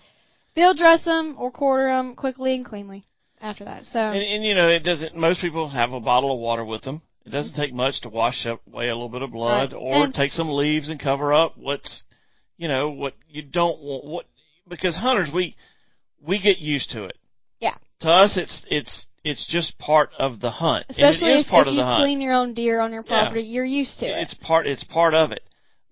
Field 0.56 0.78
dress 0.78 1.04
them 1.06 1.36
or 1.38 1.52
quarter 1.52 1.88
them 1.88 2.16
quickly 2.16 2.56
and 2.56 2.66
cleanly 2.66 3.04
after 3.42 3.64
that. 3.66 3.86
So 3.86 4.00
And, 4.00 4.22
and 4.22 4.44
you 4.44 4.54
know, 4.56 4.68
it 4.68 4.84
doesn't. 4.84 5.16
Most 5.16 5.42
people 5.42 5.70
have 5.70 5.94
a 5.94 6.00
bottle 6.00 6.34
of 6.34 6.40
water 6.40 6.66
with 6.66 6.82
them. 6.84 7.02
It 7.26 7.30
doesn't 7.30 7.56
take 7.56 7.74
much 7.74 8.02
to 8.02 8.10
wash 8.10 8.46
away 8.46 8.90
a 8.90 8.94
little 8.96 9.10
bit 9.10 9.22
of 9.22 9.32
blood, 9.32 9.74
Right. 9.74 9.80
or 9.80 10.04
And- 10.06 10.14
take 10.14 10.32
some 10.32 10.50
leaves 10.50 10.90
and 10.90 11.00
cover 11.00 11.34
up 11.34 11.56
what's, 11.58 12.04
you 12.58 12.68
know, 12.68 12.90
what 12.90 13.14
you 13.30 13.44
don't 13.44 13.80
want. 13.80 14.06
What 14.06 14.26
because 14.68 14.96
hunters 14.96 15.30
we 15.34 15.56
we 16.26 16.40
get 16.40 16.58
used 16.60 16.92
to 16.92 17.06
it. 17.06 17.18
Yeah. 17.60 17.76
To 18.02 18.10
us, 18.10 18.38
it's 18.38 18.66
it's 18.70 19.06
it's 19.24 19.46
just 19.48 19.78
part 19.78 20.10
of 20.18 20.40
the 20.40 20.50
hunt. 20.50 20.88
Especially 20.90 21.32
it 21.32 21.40
is 21.42 21.46
if, 21.46 21.52
part 21.52 21.68
if 21.68 21.72
of 21.72 21.74
you 21.76 21.80
the 21.82 21.86
hunt. 21.86 22.02
clean 22.02 22.22
your 22.22 22.34
own 22.34 22.54
deer 22.56 22.80
on 22.80 22.92
your 22.92 23.04
Yeah. 23.08 23.22
property, 23.22 23.44
you're 23.44 23.64
used 23.66 24.00
to 24.00 24.08
it. 24.08 24.18
it's 24.24 24.34
part 24.34 24.66
it's 24.68 24.84
part 24.84 25.14
of 25.14 25.32
it. 25.32 25.44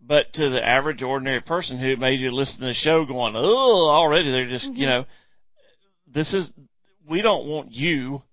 But 0.02 0.34
to 0.34 0.50
the 0.50 0.66
average 0.66 1.04
ordinary 1.04 1.42
person 1.42 1.78
who 1.78 1.96
made 1.98 2.20
you 2.20 2.32
listen 2.32 2.60
to 2.62 2.68
the 2.68 2.74
show 2.74 3.06
going, 3.06 3.36
oh, 3.36 3.90
already 3.90 4.32
they're 4.32 4.48
just 4.48 4.66
you 4.74 4.86
Mhm. 4.86 4.90
know, 4.90 5.06
this 6.08 6.34
is 6.34 6.52
we 7.08 7.22
don't 7.22 7.48
want 7.48 7.72
you 7.72 8.24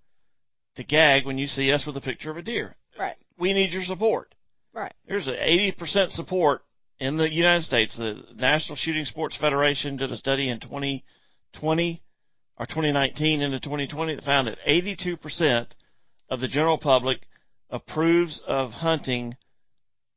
to 0.76 0.84
gag 0.84 1.24
when 1.26 1.38
you 1.38 1.46
see 1.46 1.72
us 1.72 1.84
with 1.86 1.96
a 1.96 2.00
picture 2.00 2.30
of 2.30 2.36
a 2.36 2.42
deer. 2.42 2.76
Right. 2.98 3.16
We 3.38 3.52
need 3.52 3.72
your 3.72 3.84
support. 3.84 4.34
Right. 4.72 4.92
There's 5.06 5.26
a 5.28 5.32
80% 5.32 6.12
support 6.12 6.62
in 6.98 7.16
the 7.16 7.30
United 7.32 7.64
States. 7.64 7.96
The 7.96 8.22
National 8.34 8.76
Shooting 8.76 9.06
Sports 9.06 9.36
Federation 9.36 9.96
did 9.96 10.12
a 10.12 10.16
study 10.16 10.50
in 10.50 10.60
2020 10.60 12.02
or 12.58 12.66
2019 12.66 13.40
into 13.42 13.60
2020 13.60 14.14
that 14.14 14.24
found 14.24 14.48
that 14.48 14.58
82% 14.66 15.66
of 16.28 16.40
the 16.40 16.48
general 16.48 16.78
public 16.78 17.20
approves 17.70 18.42
of 18.46 18.72
hunting 18.72 19.36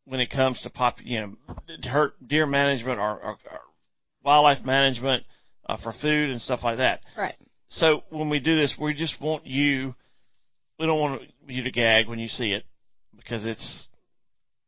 when 0.09 0.19
it 0.19 0.31
comes 0.31 0.59
to 0.61 0.71
pop, 0.71 0.97
you 1.03 1.19
know, 1.19 1.35
hurt 1.83 2.13
deer 2.27 2.47
management 2.47 2.99
or, 2.99 3.11
or, 3.11 3.31
or 3.31 3.59
wildlife 4.23 4.65
management 4.65 5.23
uh, 5.67 5.77
for 5.77 5.93
food 6.01 6.31
and 6.31 6.41
stuff 6.41 6.61
like 6.63 6.77
that. 6.79 7.01
Right. 7.15 7.35
So 7.69 8.01
when 8.09 8.29
we 8.29 8.39
do 8.39 8.57
this, 8.57 8.75
we 8.81 8.95
just 8.95 9.21
want 9.21 9.45
you. 9.45 9.93
We 10.79 10.87
don't 10.87 10.99
want 10.99 11.21
you 11.47 11.63
to 11.63 11.71
gag 11.71 12.07
when 12.07 12.17
you 12.17 12.27
see 12.27 12.53
it 12.53 12.65
because 13.15 13.45
it's, 13.45 13.87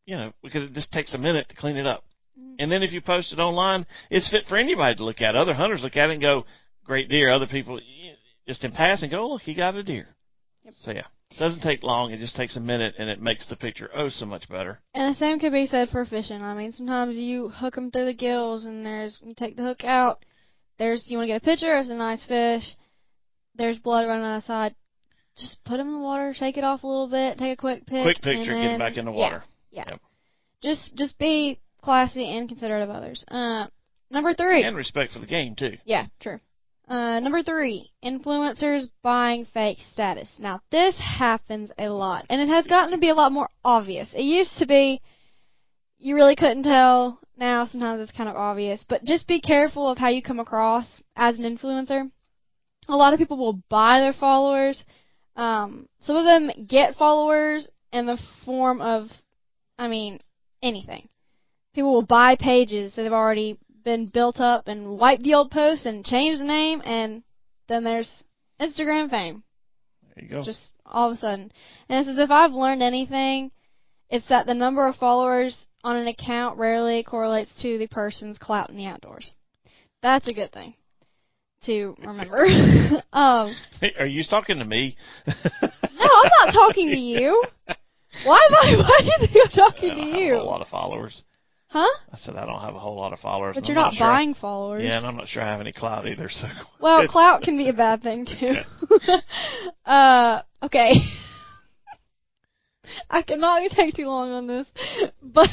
you 0.05 0.15
know, 0.15 0.31
because 0.43 0.63
it 0.63 0.73
just 0.73 0.91
takes 0.91 1.15
a 1.15 1.17
minute 1.17 1.49
to 1.49 1.55
clean 1.55 1.77
it 1.77 1.87
up. 1.87 2.03
And 2.59 2.71
then 2.71 2.83
if 2.83 2.91
you 2.91 3.01
post 3.01 3.33
it 3.33 3.39
online, 3.39 3.87
it's 4.11 4.29
fit 4.29 4.45
for 4.47 4.57
anybody 4.57 4.95
to 4.95 5.03
look 5.03 5.21
at. 5.21 5.35
Other 5.35 5.53
hunters 5.53 5.81
look 5.81 5.95
at 5.95 6.09
it 6.09 6.13
and 6.13 6.21
go, 6.21 6.45
"Great 6.83 7.09
deer." 7.09 7.31
Other 7.31 7.47
people 7.47 7.79
just 8.47 8.63
in 8.63 8.71
passing 8.71 9.09
go, 9.09 9.27
"Look, 9.29 9.41
he 9.41 9.53
got 9.53 9.75
a 9.75 9.83
deer." 9.83 10.07
So 10.83 10.91
yeah, 10.91 11.07
it 11.31 11.39
doesn't 11.39 11.61
take 11.61 11.83
long. 11.83 12.11
It 12.11 12.19
just 12.19 12.35
takes 12.35 12.55
a 12.55 12.59
minute, 12.59 12.95
and 12.97 13.09
it 13.09 13.21
makes 13.21 13.47
the 13.47 13.55
picture 13.55 13.89
oh 13.95 14.09
so 14.09 14.25
much 14.25 14.49
better. 14.49 14.79
And 14.93 15.13
the 15.13 15.19
same 15.19 15.39
could 15.39 15.53
be 15.53 15.67
said 15.67 15.89
for 15.89 16.05
fishing. 16.05 16.41
I 16.41 16.53
mean, 16.53 16.71
sometimes 16.71 17.15
you 17.15 17.49
hook 17.49 17.75
them 17.75 17.91
through 17.91 18.05
the 18.05 18.13
gills, 18.13 18.65
and 18.65 18.85
there's 18.85 19.19
you 19.23 19.33
take 19.35 19.55
the 19.55 19.63
hook 19.63 19.83
out. 19.83 20.23
There's 20.77 21.05
you 21.07 21.17
want 21.17 21.27
to 21.27 21.33
get 21.33 21.41
a 21.41 21.45
picture. 21.45 21.77
It's 21.77 21.89
a 21.89 21.95
nice 21.95 22.25
fish. 22.25 22.63
There's 23.55 23.79
blood 23.79 24.07
running 24.07 24.25
on 24.25 24.39
the 24.39 24.45
side. 24.45 24.75
Just 25.37 25.63
put 25.63 25.77
them 25.77 25.87
in 25.87 25.93
the 25.93 25.99
water, 25.99 26.33
shake 26.35 26.57
it 26.57 26.63
off 26.63 26.83
a 26.83 26.87
little 26.87 27.07
bit, 27.07 27.37
take 27.37 27.57
a 27.57 27.61
quick 27.61 27.85
pic. 27.85 28.03
Quick 28.03 28.21
picture, 28.21 28.51
and 28.51 28.61
get 28.61 28.67
then, 28.67 28.79
back 28.79 28.97
in 28.97 29.05
the 29.05 29.11
yeah, 29.11 29.17
water. 29.17 29.43
Yeah. 29.71 29.85
Yep. 29.87 30.01
Just 30.61 30.95
just 30.95 31.17
be 31.17 31.59
classy 31.81 32.25
and 32.25 32.49
considerate 32.49 32.83
of 32.83 32.89
others. 32.89 33.23
Uh, 33.27 33.67
number 34.09 34.33
three. 34.33 34.63
And 34.63 34.75
respect 34.75 35.13
for 35.13 35.19
the 35.19 35.27
game 35.27 35.55
too. 35.55 35.77
Yeah, 35.85 36.07
true. 36.19 36.39
Uh, 36.91 37.21
number 37.21 37.41
three, 37.41 37.89
influencers 38.03 38.89
buying 39.01 39.45
fake 39.53 39.77
status. 39.93 40.27
Now, 40.37 40.59
this 40.71 40.93
happens 40.97 41.71
a 41.77 41.87
lot, 41.87 42.25
and 42.29 42.41
it 42.41 42.49
has 42.49 42.67
gotten 42.67 42.91
to 42.91 42.97
be 42.97 43.07
a 43.07 43.13
lot 43.13 43.31
more 43.31 43.47
obvious. 43.63 44.09
It 44.13 44.23
used 44.23 44.57
to 44.57 44.65
be 44.65 44.99
you 45.99 46.15
really 46.15 46.35
couldn't 46.35 46.63
tell. 46.63 47.21
Now, 47.37 47.65
sometimes 47.65 48.01
it's 48.01 48.17
kind 48.17 48.27
of 48.27 48.35
obvious, 48.35 48.83
but 48.89 49.05
just 49.05 49.25
be 49.25 49.39
careful 49.39 49.89
of 49.89 49.99
how 49.99 50.09
you 50.09 50.21
come 50.21 50.41
across 50.41 50.85
as 51.15 51.39
an 51.39 51.45
influencer. 51.45 52.11
A 52.89 52.95
lot 52.97 53.13
of 53.13 53.19
people 53.19 53.37
will 53.37 53.61
buy 53.69 54.01
their 54.01 54.11
followers. 54.11 54.83
Um, 55.37 55.87
some 56.01 56.17
of 56.17 56.25
them 56.25 56.51
get 56.67 56.95
followers 56.95 57.69
in 57.93 58.05
the 58.05 58.19
form 58.43 58.81
of, 58.81 59.07
I 59.79 59.87
mean, 59.87 60.19
anything. 60.61 61.07
People 61.73 61.93
will 61.93 62.01
buy 62.01 62.35
pages 62.35 62.95
that 62.95 63.05
have 63.05 63.13
already 63.13 63.57
been 63.83 64.07
built 64.07 64.39
up 64.39 64.67
and 64.67 64.97
wipe 64.97 65.19
the 65.19 65.33
old 65.33 65.51
post 65.51 65.85
and 65.85 66.05
change 66.05 66.37
the 66.37 66.45
name, 66.45 66.81
and 66.85 67.23
then 67.67 67.83
there's 67.83 68.09
Instagram 68.59 69.09
fame. 69.09 69.43
There 70.15 70.23
you 70.23 70.29
go. 70.29 70.43
Just 70.43 70.71
all 70.85 71.11
of 71.11 71.17
a 71.17 71.19
sudden. 71.19 71.51
And 71.89 71.99
it's 71.99 72.09
as 72.09 72.17
if 72.17 72.31
I've 72.31 72.51
learned 72.51 72.83
anything, 72.83 73.51
it's 74.09 74.27
that 74.27 74.45
the 74.45 74.53
number 74.53 74.87
of 74.87 74.95
followers 74.95 75.65
on 75.83 75.95
an 75.95 76.07
account 76.07 76.57
rarely 76.57 77.03
correlates 77.03 77.61
to 77.61 77.77
the 77.77 77.87
person's 77.87 78.37
clout 78.37 78.69
in 78.69 78.77
the 78.77 78.85
outdoors. 78.85 79.31
That's 80.01 80.27
a 80.27 80.33
good 80.33 80.51
thing 80.51 80.75
to 81.65 81.95
remember. 81.99 82.45
um, 83.13 83.55
Are 83.99 84.05
you 84.05 84.23
talking 84.29 84.59
to 84.59 84.65
me? 84.65 84.97
no, 85.27 85.33
I'm 85.33 86.31
not 86.45 86.53
talking 86.53 86.89
to 86.89 86.99
you. 86.99 87.43
Why 88.25 88.47
am 88.49 88.55
I? 88.55 88.77
Why 88.77 88.99
do 88.99 89.05
you 89.05 89.17
think 89.19 89.45
I'm 89.45 89.51
talking 89.51 89.89
to 89.89 89.95
don't 89.95 90.09
have 90.09 90.19
you? 90.19 90.35
a 90.35 90.43
lot 90.43 90.61
of 90.61 90.67
followers. 90.67 91.23
Huh? 91.71 91.87
I 92.11 92.17
said 92.17 92.35
I 92.35 92.45
don't 92.45 92.59
have 92.59 92.75
a 92.75 92.79
whole 92.79 92.97
lot 92.97 93.13
of 93.13 93.19
followers. 93.19 93.55
But 93.55 93.65
you're 93.65 93.77
I'm 93.77 93.85
not 93.85 93.93
sure- 93.93 94.07
buying 94.07 94.33
followers. 94.33 94.83
Yeah, 94.83 94.97
and 94.97 95.07
I'm 95.07 95.15
not 95.15 95.27
sure 95.27 95.41
I 95.41 95.51
have 95.51 95.61
any 95.61 95.71
clout 95.71 96.05
either. 96.05 96.27
So 96.29 96.47
Well, 96.81 97.07
clout 97.07 97.43
can 97.43 97.57
be 97.57 97.69
a 97.69 97.73
bad 97.73 98.01
thing 98.01 98.25
too. 98.25 98.55
uh, 99.89 100.41
okay. 100.63 100.91
I 103.09 103.21
cannot 103.21 103.71
take 103.71 103.95
too 103.95 104.07
long 104.07 104.31
on 104.31 104.47
this, 104.47 104.67
but 105.21 105.47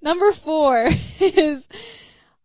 number 0.00 0.30
four 0.42 0.88
is 1.20 1.62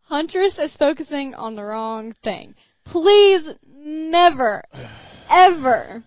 Huntress 0.10 0.57
is 0.57 0.76
focusing 0.78 1.36
on 1.36 1.55
the 1.55 1.64
wrong 1.64 2.16
thing. 2.24 2.55
Please 2.84 3.47
never, 3.78 4.64
ever 5.30 6.03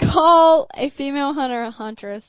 call 0.00 0.66
a 0.74 0.90
female 0.90 1.32
hunter 1.32 1.62
a 1.62 1.70
huntress. 1.70 2.24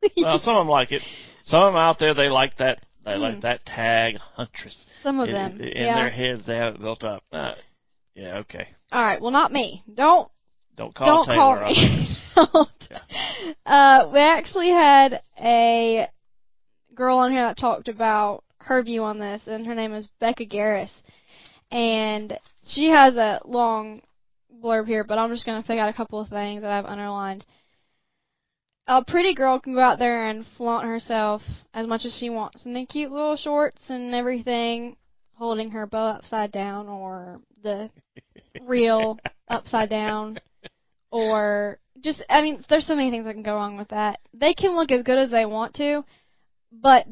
Please. 0.00 0.24
Well, 0.24 0.38
some 0.38 0.54
of 0.54 0.60
them 0.60 0.68
like 0.68 0.92
it. 0.92 1.02
Some 1.44 1.62
of 1.62 1.72
them 1.72 1.80
out 1.80 1.98
there 1.98 2.14
they 2.14 2.28
like 2.28 2.56
that. 2.58 2.84
They 3.04 3.12
Mm. 3.12 3.20
like 3.20 3.40
that 3.42 3.64
tag 3.66 4.16
huntress. 4.34 4.86
Some 5.02 5.18
of 5.20 5.28
in, 5.28 5.34
them, 5.34 5.60
in 5.60 5.86
yeah. 5.86 5.94
their 5.96 6.10
heads, 6.10 6.46
they 6.46 6.56
have 6.56 6.76
it 6.76 6.80
built 6.80 7.02
up. 7.02 7.24
Uh, 7.32 7.54
yeah, 8.14 8.38
okay. 8.38 8.68
All 8.92 9.02
right, 9.02 9.20
well, 9.20 9.32
not 9.32 9.52
me. 9.52 9.82
Don't 9.92 10.30
Don't 10.76 10.94
call 10.94 11.24
Don't 11.24 11.26
Taylor 11.26 11.56
call 11.56 11.68
me. 11.68 12.16
Don't. 12.36 12.68
Uh, 13.66 14.10
we 14.12 14.20
actually 14.20 14.70
had 14.70 15.20
a 15.40 16.08
girl 16.94 17.18
on 17.18 17.32
here 17.32 17.42
that 17.46 17.56
talked 17.58 17.88
about 17.88 18.44
her 18.58 18.82
view 18.82 19.02
on 19.02 19.18
this, 19.18 19.42
and 19.46 19.66
her 19.66 19.74
name 19.74 19.94
is 19.94 20.08
Becca 20.20 20.44
Garris, 20.44 20.90
and 21.70 22.38
she 22.68 22.88
has 22.88 23.16
a 23.16 23.40
long 23.44 24.02
blurb 24.62 24.86
here, 24.86 25.02
but 25.04 25.18
I'm 25.18 25.30
just 25.30 25.44
going 25.46 25.60
to 25.60 25.66
pick 25.66 25.78
out 25.78 25.88
a 25.88 25.96
couple 25.96 26.20
of 26.20 26.28
things 26.28 26.62
that 26.62 26.70
I've 26.70 26.84
underlined. 26.86 27.44
A 28.86 29.04
pretty 29.04 29.34
girl 29.34 29.60
can 29.60 29.74
go 29.74 29.80
out 29.80 29.98
there 29.98 30.28
and 30.28 30.44
flaunt 30.56 30.86
herself 30.86 31.42
as 31.72 31.86
much 31.86 32.04
as 32.04 32.16
she 32.18 32.30
wants 32.30 32.66
in 32.66 32.74
the 32.74 32.84
cute 32.84 33.12
little 33.12 33.36
shorts 33.36 33.88
and 33.88 34.14
everything, 34.14 34.96
holding 35.34 35.70
her 35.70 35.86
bow 35.86 36.08
upside 36.08 36.50
down 36.50 36.88
or 36.88 37.38
the 37.62 37.90
reel 38.60 39.18
upside 39.48 39.88
down 39.88 40.38
or 41.10 41.78
just 42.00 42.22
I 42.28 42.42
mean, 42.42 42.64
there's 42.68 42.86
so 42.86 42.96
many 42.96 43.10
things 43.10 43.26
that 43.26 43.34
can 43.34 43.42
go 43.42 43.54
wrong 43.54 43.76
with 43.76 43.88
that. 43.88 44.18
They 44.34 44.54
can 44.54 44.74
look 44.74 44.90
as 44.90 45.02
good 45.02 45.18
as 45.18 45.30
they 45.30 45.46
want 45.46 45.74
to, 45.74 46.04
but 46.72 47.06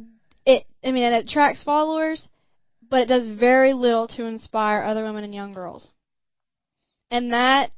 it 0.44 0.66
I 0.84 0.90
mean 0.90 1.04
it 1.04 1.24
attracts 1.24 1.62
followers, 1.62 2.26
but 2.88 3.02
it 3.02 3.08
does 3.08 3.28
very 3.28 3.74
little 3.74 4.08
to 4.08 4.24
inspire 4.24 4.82
other 4.82 5.04
women 5.04 5.22
and 5.22 5.34
young 5.34 5.52
girls. 5.52 5.90
And 7.10 7.32
that 7.32 7.70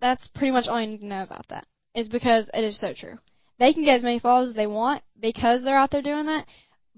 that's 0.00 0.28
pretty 0.28 0.52
much 0.52 0.68
all 0.68 0.80
you 0.80 0.86
need 0.86 1.00
to 1.00 1.06
know 1.06 1.22
about 1.22 1.48
that. 1.48 1.66
Is 1.96 2.08
because 2.08 2.50
it 2.52 2.62
is 2.62 2.78
so 2.78 2.92
true. 2.92 3.16
They 3.58 3.72
can 3.72 3.82
get 3.82 3.96
as 3.96 4.02
many 4.02 4.18
followers 4.18 4.50
as 4.50 4.54
they 4.54 4.66
want 4.66 5.02
because 5.18 5.62
they're 5.62 5.78
out 5.78 5.90
there 5.90 6.02
doing 6.02 6.26
that, 6.26 6.46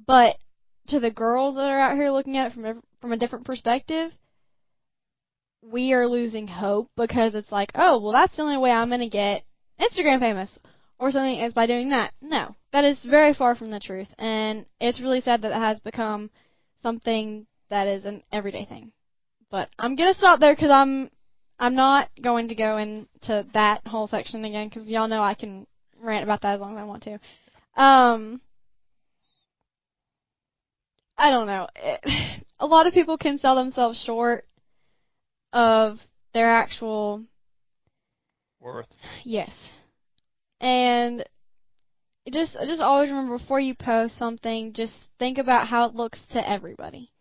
but 0.06 0.36
to 0.88 0.98
the 0.98 1.10
girls 1.10 1.54
that 1.54 1.70
are 1.70 1.78
out 1.78 1.96
here 1.96 2.10
looking 2.10 2.36
at 2.36 2.48
it 2.48 2.52
from 2.52 2.64
a, 2.64 2.74
from 3.00 3.12
a 3.12 3.16
different 3.16 3.46
perspective, 3.46 4.10
we 5.62 5.92
are 5.92 6.08
losing 6.08 6.48
hope 6.48 6.90
because 6.96 7.36
it's 7.36 7.52
like, 7.52 7.70
oh, 7.76 8.00
well, 8.00 8.12
that's 8.12 8.36
the 8.36 8.42
only 8.42 8.56
way 8.56 8.72
I'm 8.72 8.88
going 8.88 9.00
to 9.00 9.08
get 9.08 9.44
Instagram 9.80 10.18
famous 10.18 10.58
or 10.98 11.12
something 11.12 11.38
is 11.38 11.52
by 11.52 11.66
doing 11.66 11.90
that. 11.90 12.12
No, 12.20 12.56
that 12.72 12.84
is 12.84 12.98
very 13.04 13.34
far 13.34 13.54
from 13.54 13.70
the 13.70 13.80
truth, 13.80 14.08
and 14.18 14.66
it's 14.80 15.00
really 15.00 15.20
sad 15.20 15.42
that 15.42 15.52
it 15.52 15.60
has 15.60 15.78
become 15.78 16.30
something 16.82 17.46
that 17.70 17.86
is 17.86 18.04
an 18.04 18.22
everyday 18.32 18.64
thing. 18.64 18.92
But 19.50 19.68
I'm 19.78 19.94
gonna 19.94 20.14
stop 20.14 20.40
there 20.40 20.54
because 20.54 20.70
I'm 20.70 21.10
I'm 21.58 21.74
not 21.74 22.08
going 22.22 22.48
to 22.48 22.54
go 22.54 22.76
into 22.76 23.46
that 23.52 23.86
whole 23.86 24.06
section 24.06 24.44
again 24.44 24.68
because 24.68 24.88
y'all 24.88 25.08
know 25.08 25.22
I 25.22 25.34
can 25.34 25.66
rant 26.00 26.24
about 26.24 26.42
that 26.42 26.54
as 26.54 26.60
long 26.60 26.76
as 26.76 26.80
I 26.80 26.84
want 26.84 27.02
to. 27.04 27.14
Um, 27.80 28.40
I 31.16 31.30
don't 31.30 31.46
know. 31.46 31.66
It, 31.74 32.44
a 32.60 32.66
lot 32.66 32.86
of 32.86 32.94
people 32.94 33.18
can 33.18 33.38
sell 33.38 33.56
themselves 33.56 34.02
short 34.04 34.44
of 35.52 35.98
their 36.32 36.48
actual 36.48 37.24
Worth. 38.60 38.88
Yes. 39.24 39.50
And 40.60 41.24
just 42.32 42.54
just 42.54 42.80
always 42.80 43.10
remember 43.10 43.38
before 43.38 43.60
you 43.60 43.74
post 43.74 44.18
something, 44.18 44.72
just 44.72 44.94
think 45.18 45.38
about 45.38 45.68
how 45.68 45.86
it 45.86 45.94
looks 45.94 46.20
to 46.32 46.48
everybody. 46.48 47.12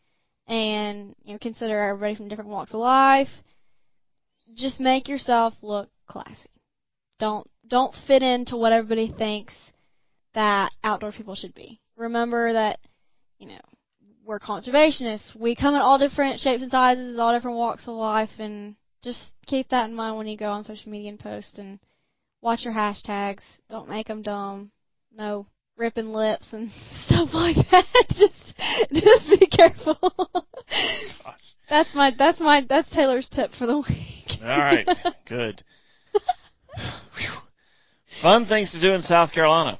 And 0.47 1.15
you 1.23 1.33
know, 1.33 1.39
consider 1.39 1.77
everybody 1.79 2.15
from 2.15 2.27
different 2.27 2.49
walks 2.49 2.73
of 2.73 2.79
life. 2.79 3.29
Just 4.55 4.79
make 4.79 5.07
yourself 5.07 5.53
look 5.61 5.89
classy. 6.07 6.49
Don't 7.19 7.49
don't 7.67 7.93
fit 8.07 8.21
into 8.21 8.55
what 8.55 8.71
everybody 8.71 9.13
thinks 9.17 9.53
that 10.33 10.71
outdoor 10.83 11.11
people 11.11 11.35
should 11.35 11.53
be. 11.53 11.81
Remember 11.95 12.53
that, 12.53 12.79
you 13.39 13.47
know, 13.47 13.59
we're 14.23 14.39
conservationists. 14.39 15.35
We 15.35 15.55
come 15.55 15.73
in 15.73 15.81
all 15.81 15.97
different 15.97 16.39
shapes 16.39 16.61
and 16.61 16.71
sizes, 16.71 17.17
all 17.17 17.33
different 17.33 17.57
walks 17.57 17.87
of 17.87 17.95
life, 17.95 18.29
and 18.37 18.75
just 19.03 19.31
keep 19.45 19.69
that 19.69 19.89
in 19.89 19.95
mind 19.95 20.17
when 20.17 20.27
you 20.27 20.37
go 20.37 20.51
on 20.51 20.63
social 20.63 20.91
media 20.91 21.09
and 21.09 21.19
post 21.19 21.57
and 21.57 21.79
watch 22.41 22.63
your 22.63 22.73
hashtags. 22.73 23.41
Don't 23.69 23.89
make 23.89 24.07
them 24.07 24.21
dumb. 24.21 24.71
No 25.15 25.47
ripping 25.77 26.09
lips 26.09 26.49
and 26.51 26.69
stuff 27.07 27.29
like 27.33 27.55
that. 27.71 27.85
just 28.09 28.55
just 28.91 29.39
be 29.39 29.47
careful. 29.47 29.97
that's 31.69 31.89
my 31.93 32.11
that's 32.17 32.39
my 32.39 32.65
that's 32.67 32.89
Taylor's 32.93 33.29
tip 33.29 33.51
for 33.57 33.67
the 33.67 33.77
week. 33.77 34.41
All 34.41 34.47
right, 34.47 34.87
good. 35.29 35.63
Fun 38.21 38.47
things 38.47 38.71
to 38.71 38.81
do 38.81 38.93
in 38.93 39.01
South 39.03 39.31
Carolina. 39.31 39.77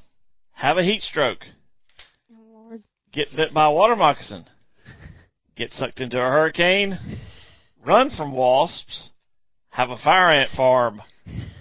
Have 0.54 0.78
a 0.78 0.84
heat 0.84 1.02
stroke. 1.02 1.40
Lord. 2.30 2.84
Get 3.12 3.28
bit 3.36 3.54
by 3.54 3.66
a 3.66 3.72
water 3.72 3.96
moccasin. 3.96 4.46
Get 5.56 5.72
sucked 5.72 6.00
into 6.00 6.18
a 6.18 6.30
hurricane. 6.30 6.98
Run 7.84 8.12
from 8.16 8.32
wasps. 8.32 9.10
Have 9.70 9.90
a 9.90 9.98
fire 9.98 10.30
ant 10.30 10.52
farm. 10.56 11.02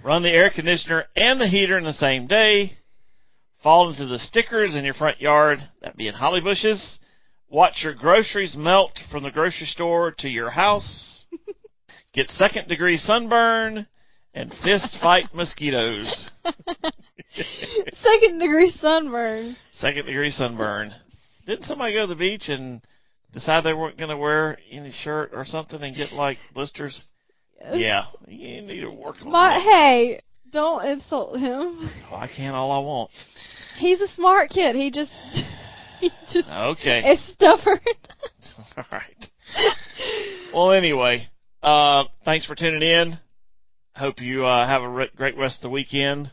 Run 0.05 0.23
the 0.23 0.31
air 0.31 0.51
conditioner 0.55 1.05
and 1.17 1.41
the 1.41 1.49
heater 1.49 1.79
in 1.79 1.85
the 1.85 1.93
same 1.93 2.27
day. 2.27 2.79
Fall 3.63 3.89
into 3.89 4.07
the 4.07 4.19
stickers 4.19 4.75
in 4.75 4.85
your 4.85 4.95
front 4.95 5.21
yard, 5.21 5.59
that 5.83 5.97
being 5.97 6.13
holly 6.13 6.41
bushes. 6.41 6.99
Watch 7.49 7.83
your 7.83 7.95
groceries 7.95 8.55
melt 8.57 8.99
from 9.11 9.23
the 9.23 9.31
grocery 9.31 9.67
store 9.67 10.13
to 10.19 10.29
your 10.29 10.51
house. 10.51 11.25
Get 12.13 12.29
second 12.29 12.69
degree 12.69 12.97
sunburn 12.97 13.87
and 14.35 14.53
fist 14.65 14.97
fight 15.01 15.27
mosquitoes. 15.35 16.31
Second 18.03 18.39
degree 18.39 18.73
sunburn. 18.81 19.57
Second 19.79 20.07
degree 20.07 20.31
sunburn. 20.31 20.93
Didn't 21.47 21.65
somebody 21.65 21.93
go 21.95 22.03
to 22.03 22.07
the 22.09 22.15
beach 22.15 22.49
and 22.49 22.81
decide 23.33 23.65
they 23.65 23.75
weren't 23.75 23.99
going 23.99 24.11
to 24.11 24.17
wear 24.17 24.59
any 24.71 24.93
shirt 25.03 25.31
or 25.33 25.45
something 25.45 25.81
and 25.83 25.95
get 25.97 26.13
like 26.13 26.39
blisters? 26.55 27.05
Yeah, 27.73 28.05
you 28.27 28.63
need 28.63 28.81
to 28.81 28.91
work 28.91 29.17
on 29.23 29.31
My 29.31 29.59
that. 29.59 29.63
hey, 29.63 30.21
don't 30.51 30.85
insult 30.87 31.39
him. 31.39 31.91
Oh, 32.11 32.17
I 32.17 32.29
can 32.35 32.55
all 32.55 32.71
I 32.73 32.79
want. 32.79 33.11
He's 33.79 34.01
a 34.01 34.09
smart 34.15 34.51
kid. 34.51 34.77
He 34.77 34.91
just 34.91 35.11
just 36.33 36.49
Okay. 36.51 37.01
is 37.13 37.33
stubborn. 37.33 37.79
all 38.77 38.85
right. 38.93 39.27
Well, 40.55 40.73
anyway, 40.73 41.29
uh, 41.63 42.05
thanks 42.25 42.47
for 42.47 42.55
tuning 42.55 42.83
in. 42.83 43.19
Hope 43.95 44.21
you 44.21 44.45
uh, 44.45 44.67
have 44.67 44.83
a 44.83 44.89
re- 44.89 45.11
great 45.17 45.37
rest 45.37 45.57
of 45.57 45.63
the 45.63 45.71
weekend. 45.71 46.31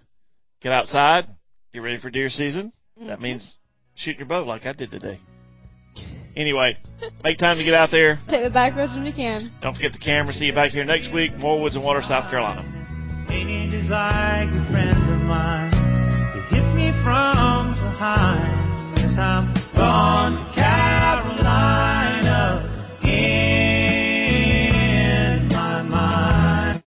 Get 0.62 0.72
outside. 0.72 1.26
Get 1.74 1.80
ready 1.80 2.00
for 2.00 2.10
deer 2.10 2.30
season. 2.30 2.72
That 3.08 3.22
means 3.22 3.56
shoot 3.96 4.18
your 4.18 4.28
bow 4.28 4.44
like 4.44 4.66
I 4.66 4.74
did 4.74 4.92
today. 4.92 5.20
Anyway, 6.36 6.78
make 7.24 7.38
time 7.38 7.58
to 7.58 7.64
get 7.64 7.74
out 7.74 7.90
there. 7.92 8.20
Take 8.28 8.44
the 8.44 8.50
back 8.50 8.76
roads 8.76 8.94
when 8.94 9.06
you 9.06 9.14
can. 9.14 9.52
Don't 9.62 9.76
forget 9.76 9.94
the 9.94 10.00
camera. 10.00 10.34
See 10.34 10.46
you 10.46 10.54
back 10.54 10.72
here 10.72 10.84
next 10.84 11.14
week. 11.14 11.34
More 11.36 11.62
Woods 11.62 11.76
and 11.76 11.84
Water, 11.84 12.02
South 12.08 12.30
Carolina. 12.30 12.62
Ain't 13.30 13.50
it 13.50 13.70
just 13.78 13.90
like 13.90 14.48
a 14.50 14.68
friend 14.72 14.98
of 15.14 15.22
mine? 15.22 15.72
You 16.36 16.42
hit 16.58 16.66
me 16.76 16.92
from 17.04 17.76
time. 19.16 19.54
Gone 19.76 20.38
Carolina. 20.56 21.93